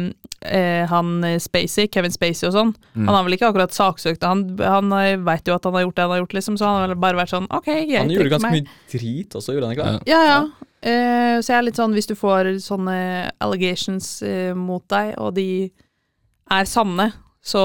eh, 0.44 0.82
han 0.90 1.12
eh, 1.24 1.38
Spacey, 1.40 1.88
Kevin 1.92 2.12
Spacey 2.12 2.48
og 2.48 2.52
sånn, 2.56 2.72
Mm. 2.96 3.06
han 3.08 3.14
har 3.16 3.24
vel 3.24 3.36
ikke 3.36 3.48
akkurat 3.48 3.72
saksøkt 3.72 4.24
Han, 4.26 4.42
han 4.58 4.90
veit 5.24 5.46
jo 5.48 5.54
at 5.54 5.64
han 5.64 5.72
har 5.78 5.84
gjort 5.86 5.96
det 5.96 6.02
han 6.04 6.10
har 6.16 6.20
gjort, 6.24 6.34
liksom, 6.36 6.56
så 6.60 6.64
han 6.68 6.80
har 6.82 6.88
vel 6.94 7.00
bare 7.00 7.16
vært 7.20 7.32
sånn 7.32 7.46
OK, 7.48 7.68
jeg 7.70 7.96
han 8.00 8.10
gjorde 8.12 8.32
ganske 8.34 8.50
meg. 8.50 8.66
mye 8.68 8.92
drit 8.98 9.36
også, 9.40 9.54
gjorde 9.54 9.70
han 9.70 9.76
ikke 9.76 9.88
det? 9.88 10.10
Ja, 10.12 10.20
ja. 10.28 10.40
Eh, 10.82 11.36
så 11.44 11.52
jeg 11.52 11.58
er 11.60 11.66
litt 11.68 11.76
sånn, 11.80 11.92
hvis 11.96 12.08
du 12.08 12.14
får 12.16 12.54
sånne 12.64 12.96
allegations 13.44 14.22
eh, 14.24 14.52
mot 14.56 14.84
deg, 14.88 15.12
og 15.20 15.34
de 15.36 15.70
er 16.50 16.64
sanne, 16.68 17.12
så 17.44 17.64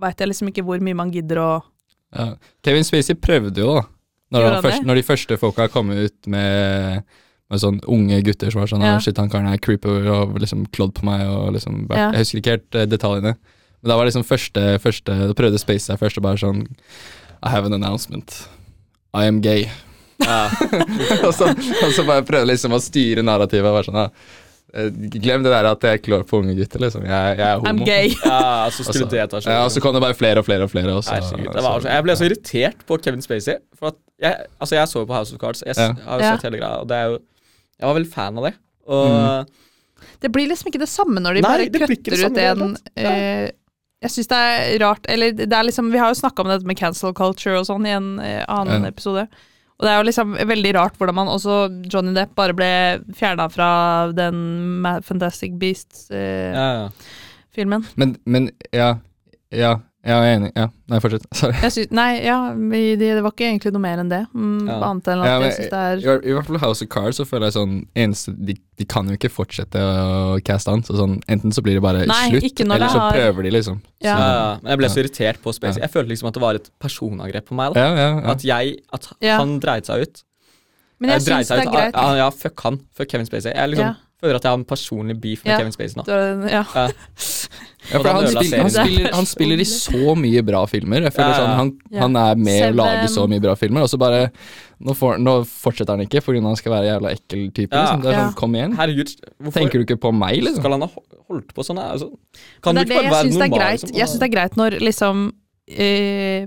veit 0.00 0.20
jeg 0.20 0.30
liksom 0.30 0.50
ikke 0.52 0.64
hvor 0.66 0.82
mye 0.84 0.98
man 0.98 1.12
gidder 1.14 1.42
å 1.42 1.50
Ja. 2.14 2.32
Kevin 2.64 2.86
Spacey 2.88 3.18
prøvde 3.20 3.60
jo, 3.60 3.74
da. 3.76 3.84
Når, 4.32 4.44
han 4.44 4.54
han 4.58 4.64
først, 4.64 4.84
når 4.84 4.98
de 5.00 5.06
første 5.06 5.36
folka 5.40 5.66
kom 5.72 5.90
ut 5.92 6.28
med, 6.28 7.04
med 7.48 7.60
sånn 7.62 7.78
unge 7.88 8.20
gutter 8.26 8.52
som 8.52 8.62
var 8.62 8.70
sånn 8.70 8.84
Ja. 8.84 8.96
«Å, 8.96 9.02
Shit, 9.04 9.20
han 9.20 9.30
karen 9.32 9.48
er 9.48 9.60
creeper 9.60 10.08
og 10.12 10.38
liksom 10.40 10.66
klådd 10.72 10.94
på 10.98 11.06
meg 11.08 11.26
og 11.28 11.52
liksom 11.56 11.86
Ja. 11.90 12.10
Jeg 12.12 12.24
husker 12.24 12.42
ikke 12.42 12.56
helt 12.56 12.74
eh, 12.80 12.88
detaljene. 12.88 13.34
Men 13.80 13.92
da 13.92 13.96
var 13.96 14.08
liksom 14.08 14.24
første, 14.26 14.64
første 14.82 15.14
Da 15.30 15.36
prøvde 15.38 15.60
Spacey 15.60 15.86
seg 15.86 16.00
først 16.00 16.18
og 16.18 16.26
bare 16.26 16.40
sånn 16.40 16.64
I 16.66 17.52
have 17.52 17.68
an 17.68 17.76
announcement. 17.76 18.48
I 19.14 19.28
am 19.30 19.40
gay. 19.40 19.68
Ja. 20.18 20.48
og, 21.26 21.32
så, 21.36 21.52
og 21.54 21.92
så 21.94 22.04
bare 22.04 22.24
prøvde 22.26 22.50
liksom 22.50 22.74
å 22.74 22.80
styre 22.82 23.22
narrativet. 23.22 23.70
Bare 23.70 23.86
sånn, 23.86 24.00
ja. 24.02 24.08
Eh, 24.74 24.88
Glem 25.18 25.42
det 25.46 25.52
der 25.52 25.64
at 25.70 25.80
jeg 25.82 26.02
klår 26.02 26.24
på 26.28 26.40
unge 26.42 26.54
gutter, 26.58 26.78
liksom. 26.80 27.04
Jeg, 27.08 27.38
jeg 27.38 27.46
er 27.48 27.58
homo. 27.58 27.68
I'm 27.70 27.84
gay. 27.86 28.08
ja, 28.24 28.68
så 28.70 28.84
skulle 28.84 29.06
Altså, 29.06 29.10
det 29.14 29.30
ta 29.30 29.40
Ja, 29.50 29.64
og 29.64 29.70
så 29.74 29.80
kom 29.80 29.94
det 29.94 30.02
bare 30.02 30.14
flere 30.18 30.38
og 30.42 30.44
flere 30.48 30.62
og 30.66 30.70
flere. 30.70 30.92
også. 30.98 31.14
Herregud, 31.14 31.52
det 31.54 31.62
var 31.64 31.80
så, 31.80 31.88
jeg 31.88 32.04
ble 32.08 32.16
så 32.16 32.24
irritert 32.28 32.84
på 32.86 32.98
Kevin 33.02 33.22
Spacey. 33.22 33.56
For 33.78 33.92
at 33.92 33.98
jeg, 34.20 34.46
altså 34.60 34.74
jeg 34.80 34.88
så 34.88 35.04
på 35.06 35.14
House 35.14 35.34
of 35.34 35.40
Cards. 35.40 35.62
Jeg, 35.66 35.74
Ja. 35.78 35.92
har 36.04 36.18
jo 36.18 36.24
Ja. 36.24 36.34
sett 36.36 36.42
hele 36.50 36.58
greia, 36.58 36.80
og 36.82 36.88
det 36.88 36.96
er 36.96 37.04
jo 37.14 37.18
Jeg 37.78 37.86
var 37.86 37.94
veldig 37.94 38.12
fan 38.12 38.38
av 38.38 38.44
det. 38.44 38.54
Og 38.88 39.08
Mm. 39.08 39.46
Det 40.22 40.30
blir 40.32 40.46
liksom 40.48 40.68
ikke 40.70 40.78
det 40.78 40.88
samme 40.88 41.18
når 41.20 41.34
de 41.34 41.40
Nei, 41.42 41.68
bare 41.70 41.86
kutter 41.90 42.26
ut 42.26 42.38
en 42.38 42.76
eh, 42.96 43.50
Jeg 44.02 44.10
syns 44.14 44.28
det 44.30 44.36
er 44.38 44.78
rart 44.78 45.04
Eller 45.10 45.32
det 45.32 45.52
er 45.52 45.64
liksom 45.66 45.90
Vi 45.90 45.98
har 45.98 46.12
jo 46.14 46.18
snakka 46.20 46.40
om 46.44 46.48
dette 46.52 46.66
med 46.66 46.76
cancel 46.78 47.12
culture 47.12 47.58
og 47.58 47.66
sånn 47.66 47.86
i 47.86 47.90
en 47.96 48.18
eh, 48.20 48.44
annen 48.48 48.82
Ja. 48.86 48.88
episode. 48.92 49.26
Og 49.78 49.86
det 49.86 49.90
er 49.92 50.00
jo 50.00 50.06
liksom 50.08 50.32
veldig 50.50 50.72
rart 50.74 50.96
hvordan 50.98 51.14
man 51.20 51.28
også 51.30 51.58
Johnny 51.86 52.10
Depp 52.16 52.32
bare 52.38 52.54
ble 52.56 52.70
fjerna 53.14 53.46
fra 53.52 53.68
den 54.10 54.40
Fantastic 55.06 55.54
Beasts-filmen. 55.60 56.56
Ja, 56.58 56.88
ja. 57.54 57.92
Men, 57.98 58.16
men 58.26 58.50
ja, 58.74 58.96
ja, 59.54 59.76
jeg 60.08 60.28
er 60.28 60.36
enig. 60.38 60.48
Ja. 60.56 60.66
Nei, 60.88 60.98
fortsett. 61.04 61.24
Sorry. 61.40 61.54
Jeg 61.62 61.72
sy- 61.74 61.86
Nei, 61.94 62.06
ja, 62.24 62.36
vi- 62.54 62.96
det, 62.96 63.10
det 63.18 63.22
var 63.22 63.32
ikke 63.34 63.46
egentlig 63.48 63.72
noe 63.74 63.82
mer 63.84 63.98
enn 64.02 64.08
det. 64.12 64.20
Mm, 64.34 64.66
Ja. 64.68 64.78
Annet 64.88 65.10
enn 65.12 65.20
at 65.22 65.28
Ja, 65.28 65.34
men 65.38 65.46
jeg 65.48 65.56
synes 65.58 65.70
det 65.70 65.80
er 65.82 65.96
I, 65.98 66.30
I 66.30 66.34
hvert 66.36 66.46
fall 66.48 66.58
House 66.62 66.82
of 66.84 66.88
Cards 66.88 67.20
så 67.20 67.26
føler 67.28 67.46
jeg 67.50 67.56
sånn 67.58 67.74
eneste, 67.94 68.34
de, 68.48 68.54
de 68.78 68.84
kan 68.88 69.06
jo 69.10 69.18
ikke 69.18 69.30
fortsette 69.30 69.78
å 69.82 70.38
caste 70.44 70.70
han. 70.70 70.82
Så 70.86 70.96
sånn, 70.98 71.18
enten 71.28 71.52
så 71.52 71.62
blir 71.66 71.74
det 71.78 71.82
bare 71.84 72.06
Nei, 72.08 72.22
slutt, 72.32 72.60
eller 72.66 72.88
så 72.88 73.02
har- 73.04 73.12
prøver 73.18 73.42
de, 73.48 73.50
liksom. 73.58 73.80
Ja. 74.00 74.14
Ja, 74.16 74.30
ja. 74.32 74.48
Men 74.62 74.70
jeg 74.74 74.78
ble 74.84 74.88
så 74.94 75.02
irritert 75.04 75.42
på 75.42 75.52
Spacey. 75.54 75.80
Jeg 75.82 75.90
følte 75.92 76.08
liksom 76.14 76.28
at 76.32 76.34
det 76.34 76.42
var 76.46 76.54
et 76.62 76.70
personangrep 76.80 77.46
på 77.50 77.54
meg. 77.58 77.74
da 77.74 77.80
Ja, 77.80 77.94
ja, 77.94 78.08
ja. 78.20 78.30
At 78.32 78.42
jeg, 78.44 78.78
at 78.92 79.12
Ja. 79.20 79.38
han 79.38 79.58
dreide 79.60 79.86
seg 79.86 80.02
ut. 80.08 80.22
Men 81.00 81.10
jeg 81.10 81.20
jeg 81.20 81.28
syns 81.44 81.48
det 81.48 81.58
er 81.58 81.68
ut. 81.68 81.72
greit. 81.74 81.94
Ja, 81.94 82.14
ja, 82.24 82.30
fuck 82.30 82.60
han. 82.66 82.80
Fuck 82.96 83.08
Kevin 83.12 83.26
Spacey. 83.26 83.52
Jeg 83.54 83.70
liksom 83.70 83.86
Ja. 83.86 83.94
Føler 84.20 84.36
at 84.38 84.42
jeg 84.46 84.50
har 84.50 84.58
en 84.58 84.64
personlig 84.64 85.14
beef 85.20 85.44
med 85.44 85.52
Ja. 85.52 85.58
Kevin 85.58 85.72
Spacey 85.72 85.96
nå. 85.98 86.04
Ja. 86.50 86.64
Ja, 87.88 87.98
for 88.02 88.08
han, 88.10 88.26
spiller, 88.28 88.60
han, 88.60 88.70
spiller, 88.74 89.12
han 89.14 89.26
spiller 89.26 89.60
i 89.62 89.64
så 89.64 90.14
mye 90.18 90.42
bra 90.44 90.64
filmer. 90.68 91.00
Jeg 91.06 91.14
føler 91.14 91.30
Ja, 91.30 91.36
ja. 91.36 91.44
sånn, 91.44 91.56
han, 91.56 91.70
Ja. 91.94 92.00
han 92.02 92.16
er 92.16 92.34
med 92.36 92.58
Seven. 92.58 92.74
å 92.74 92.76
lage 92.82 93.08
så 93.14 93.26
mye 93.30 93.40
bra 93.40 93.54
filmer, 93.56 93.82
og 93.86 93.88
så 93.88 93.98
bare 93.98 94.30
Nå, 94.80 94.94
for, 94.94 95.16
nå 95.18 95.32
fortsetter 95.42 95.96
han 95.96 96.04
ikke 96.06 96.20
fordi 96.22 96.40
han 96.40 96.54
skal 96.54 96.70
være 96.70 96.86
jævla 96.86 97.10
ekkel 97.16 97.48
type. 97.50 97.72
Ja. 97.74 97.80
Liksom. 97.96 98.02
Det 98.02 98.08
er 98.10 98.12
Ja. 98.12 98.26
sånn, 98.28 98.34
Kom 98.36 98.52
igjen. 98.54 98.76
Herregud, 98.76 99.10
hvorfor 99.42 99.52
Tenker 99.58 99.72
du 99.72 99.84
ikke 99.84 99.98
på 100.00 100.12
meg, 100.14 100.36
liksom? 100.42 100.60
skal 100.62 100.70
han 100.70 100.80
ha 100.82 100.88
holdt 101.28 101.48
på 101.54 101.64
sånn? 101.66 101.78
Altså, 101.82 102.10
kan 102.62 102.74
det 102.76 102.86
ikke 102.86 102.94
er 102.98 103.02
det 103.02 103.02
bare 103.02 103.02
jeg 103.02 103.12
være 103.12 103.24
syns 103.24 103.34
det 103.34 103.42
er 103.42 103.48
normal? 103.48 103.58
greit. 103.58 103.80
liksom? 103.82 103.96
Jeg 103.98 104.06
syns 104.08 104.18
det 104.20 104.28
er 104.28 104.34
greit 104.36 104.54
når 104.56 104.78
liksom 104.80 105.32
eh, 105.68 106.46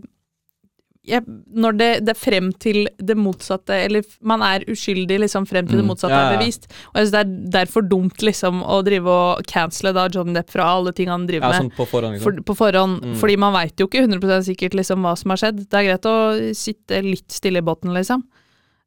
jeg, 1.07 1.23
Når 1.25 1.77
det, 1.79 1.87
det 2.05 2.09
er 2.13 2.19
frem 2.19 2.51
til 2.61 2.83
det 3.01 3.15
motsatte 3.17 3.73
Eller 3.87 4.03
man 4.21 4.43
er 4.45 4.61
uskyldig 4.69 5.17
liksom 5.23 5.47
frem 5.49 5.65
til 5.65 5.79
det 5.79 5.83
Mm. 5.85 5.89
motsatte 5.89 6.13
Ja, 6.13 6.27
er 6.29 6.37
bevist. 6.37 6.67
Og 6.93 6.99
jeg 6.99 7.07
synes 7.07 7.11
det 7.15 7.21
er 7.21 7.31
derfor 7.57 7.81
dumt 7.89 8.21
liksom 8.21 8.61
å 8.61 8.83
drive 8.85 9.07
og 9.09 9.41
cancele 9.49 9.93
da 9.97 10.07
John 10.13 10.33
Depp 10.33 10.49
fra 10.53 10.67
alle 10.75 10.93
ting 10.93 11.07
han 11.09 11.25
driver 11.25 11.49
ja, 11.49 11.61
med. 11.61 11.71
sånn 11.71 11.75
på 11.79 11.87
forhånd, 11.89 12.13
liksom. 12.19 12.23
For, 12.23 12.43
på 12.51 12.57
forhånd, 12.59 13.01
Mm. 13.01 13.15
fordi 13.17 13.37
man 13.37 13.53
veit 13.53 13.75
jo 13.81 13.87
ikke 13.87 14.03
100% 14.05 14.45
sikkert 14.45 14.73
liksom 14.77 15.01
hva 15.01 15.15
som 15.17 15.29
har 15.33 15.37
skjedd. 15.41 15.63
Det 15.69 15.73
er 15.73 15.87
greit 15.89 16.05
å 16.05 16.53
sitte 16.55 17.01
litt 17.03 17.29
stille 17.31 17.57
i 17.57 17.65
båten, 17.65 17.93
liksom. 17.97 18.21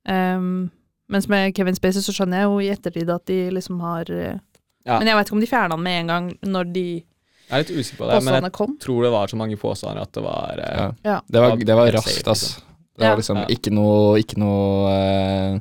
Um, 0.08 0.70
mens 1.08 1.28
med 1.28 1.54
Kevin 1.56 1.74
Spacey 1.74 2.00
så 2.04 2.12
skjønner 2.14 2.42
jeg 2.42 2.48
jo 2.48 2.58
i 2.60 2.70
ettertid 2.74 3.10
at 3.12 3.24
de 3.26 3.50
liksom 3.50 3.80
har 3.80 4.04
eh, 4.10 4.38
Ja. 4.86 4.98
Men 4.98 5.08
jeg 5.08 5.16
veit 5.16 5.26
ikke 5.30 5.36
om 5.38 5.40
de 5.40 5.46
fjerna 5.48 5.70
han 5.78 5.82
med 5.82 6.00
en 6.02 6.06
gang 6.12 6.26
når 6.44 6.72
de 6.74 6.86
Jeg 7.44 7.54
er 7.58 7.62
litt 7.64 7.70
usikker 7.76 7.98
på 8.00 8.06
det, 8.08 8.22
men 8.24 8.42
jeg 8.42 8.52
kom. 8.56 8.76
tror 8.80 9.02
det 9.04 9.10
var 9.12 9.26
så 9.28 9.36
mange 9.36 9.56
påstander 9.60 10.02
at 10.02 10.12
det 10.16 10.22
var 10.24 10.58
eh, 10.64 10.76
Ja. 10.78 10.86
Ja. 11.04 11.18
Det 11.28 11.40
var, 11.44 11.56
det 11.56 11.74
var 11.76 11.92
raskt, 11.92 12.14
safe, 12.24 12.30
ass. 12.30 12.62
Det 12.96 13.04
var 13.08 13.16
liksom 13.20 13.36
Ja. 13.42 13.46
ikke 13.52 13.70
noe, 13.74 14.18
ikke 14.22 14.38
noe 14.38 14.90
eh, 14.94 15.58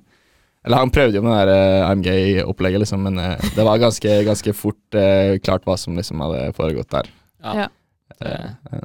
Eller 0.66 0.78
han 0.80 0.92
prøvde 0.96 1.18
jo 1.20 1.24
med 1.26 1.34
det 1.36 1.42
der 1.44 1.54
eh, 1.84 1.90
I'm 1.90 2.02
gay-opplegget, 2.06 2.80
liksom, 2.86 3.04
men 3.04 3.20
eh, 3.20 3.36
det 3.56 3.66
var 3.68 3.78
ganske, 3.84 4.16
ganske 4.30 4.54
fort 4.56 4.96
eh, 4.96 5.36
klart 5.44 5.66
hva 5.68 5.76
som 5.78 5.98
liksom 6.00 6.22
hadde 6.24 6.54
foregått 6.56 6.90
der. 6.94 7.10
Ja. 7.44 7.54
Ja. 7.66 7.70
Eh, 8.22 8.50
Ja. 8.72 8.84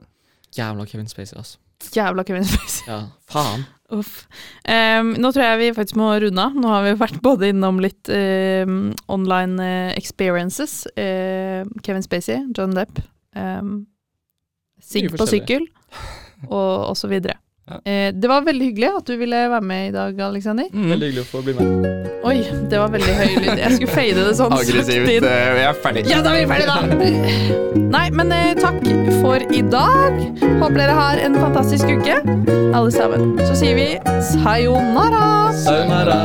Jævla 0.58 0.86
Kevin 0.88 1.06
Spacey, 1.06 1.36
altså. 1.38 1.58
Jævla 1.94 2.24
Kevin 2.26 2.46
Spacey. 2.46 2.86
Ja, 2.88 3.02
faen. 3.30 3.66
Uff. 3.94 4.26
Um, 4.68 5.14
nå 5.16 5.30
tror 5.32 5.46
jeg 5.46 5.60
vi 5.62 5.68
faktisk 5.76 5.96
må 5.96 6.10
runde 6.20 6.44
av. 6.44 6.56
Nå 6.58 6.68
har 6.68 6.84
vi 6.84 6.96
vært 7.00 7.22
både 7.24 7.48
innom 7.54 7.78
litt 7.80 8.10
um, 8.12 8.90
online 9.08 9.64
eh, 9.64 9.92
experiences. 9.96 10.82
Uh, 10.92 11.64
Kevin 11.86 12.04
Spacey, 12.04 12.42
John 12.56 12.76
Depp. 12.76 13.00
Um, 13.32 13.86
Sigg 14.84 15.08
på 15.16 15.26
sykkel, 15.26 15.64
og, 16.50 16.90
og 16.90 16.96
så 17.00 17.08
videre. 17.10 17.38
Ja. 17.68 17.76
Eh, 17.92 18.14
det 18.14 18.28
var 18.28 18.44
veldig 18.46 18.66
hyggelig 18.70 18.88
at 18.96 19.10
du 19.10 19.16
ville 19.20 19.40
være 19.52 19.64
med 19.64 19.88
i 19.88 19.92
dag, 19.92 20.20
Alexander. 20.28 20.68
Mm. 20.72 20.86
Veldig 20.94 21.08
hyggelig 21.10 21.24
å 21.24 21.28
få 21.28 21.42
bli 21.44 21.54
med. 21.58 21.98
Oi, 22.28 22.36
det 22.70 22.80
var 22.80 22.92
veldig 22.94 23.16
høy 23.18 23.34
lyd. 23.44 23.60
Jeg 23.60 23.74
skulle 23.76 23.92
fade 23.92 24.24
det 24.28 24.34
sånn 24.38 24.54
Aggressivt. 24.56 25.08
sakte 25.08 25.32
eh, 25.32 25.50
Vi 25.58 25.66
er 25.66 25.82
ferdig. 25.84 26.04
Ja, 26.08 26.22
da 26.24 26.32
er 26.32 26.40
vi 26.40 26.48
ferdig, 26.52 26.66
da! 26.72 27.82
Nei, 27.98 28.04
men 28.16 28.32
eh, 28.34 28.54
takk 28.58 28.80
for 29.20 29.44
i 29.52 29.62
dag. 29.74 30.18
Håper 30.62 30.80
dere 30.80 30.96
har 30.98 31.22
en 31.28 31.36
fantastisk 31.38 31.92
uke, 31.92 32.18
alle 32.72 32.90
sammen. 32.94 33.36
Så 33.44 33.60
sier 33.60 33.76
vi 33.78 33.88
sayonara! 34.32 35.24
Sayonara. 35.60 36.20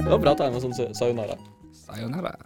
Det 0.00 0.10
var 0.10 0.20
bra 0.24 0.36
tegna 0.38 0.60
sånn 0.62 0.76
sayonara. 0.96 1.36
Sayonara. 1.84 2.36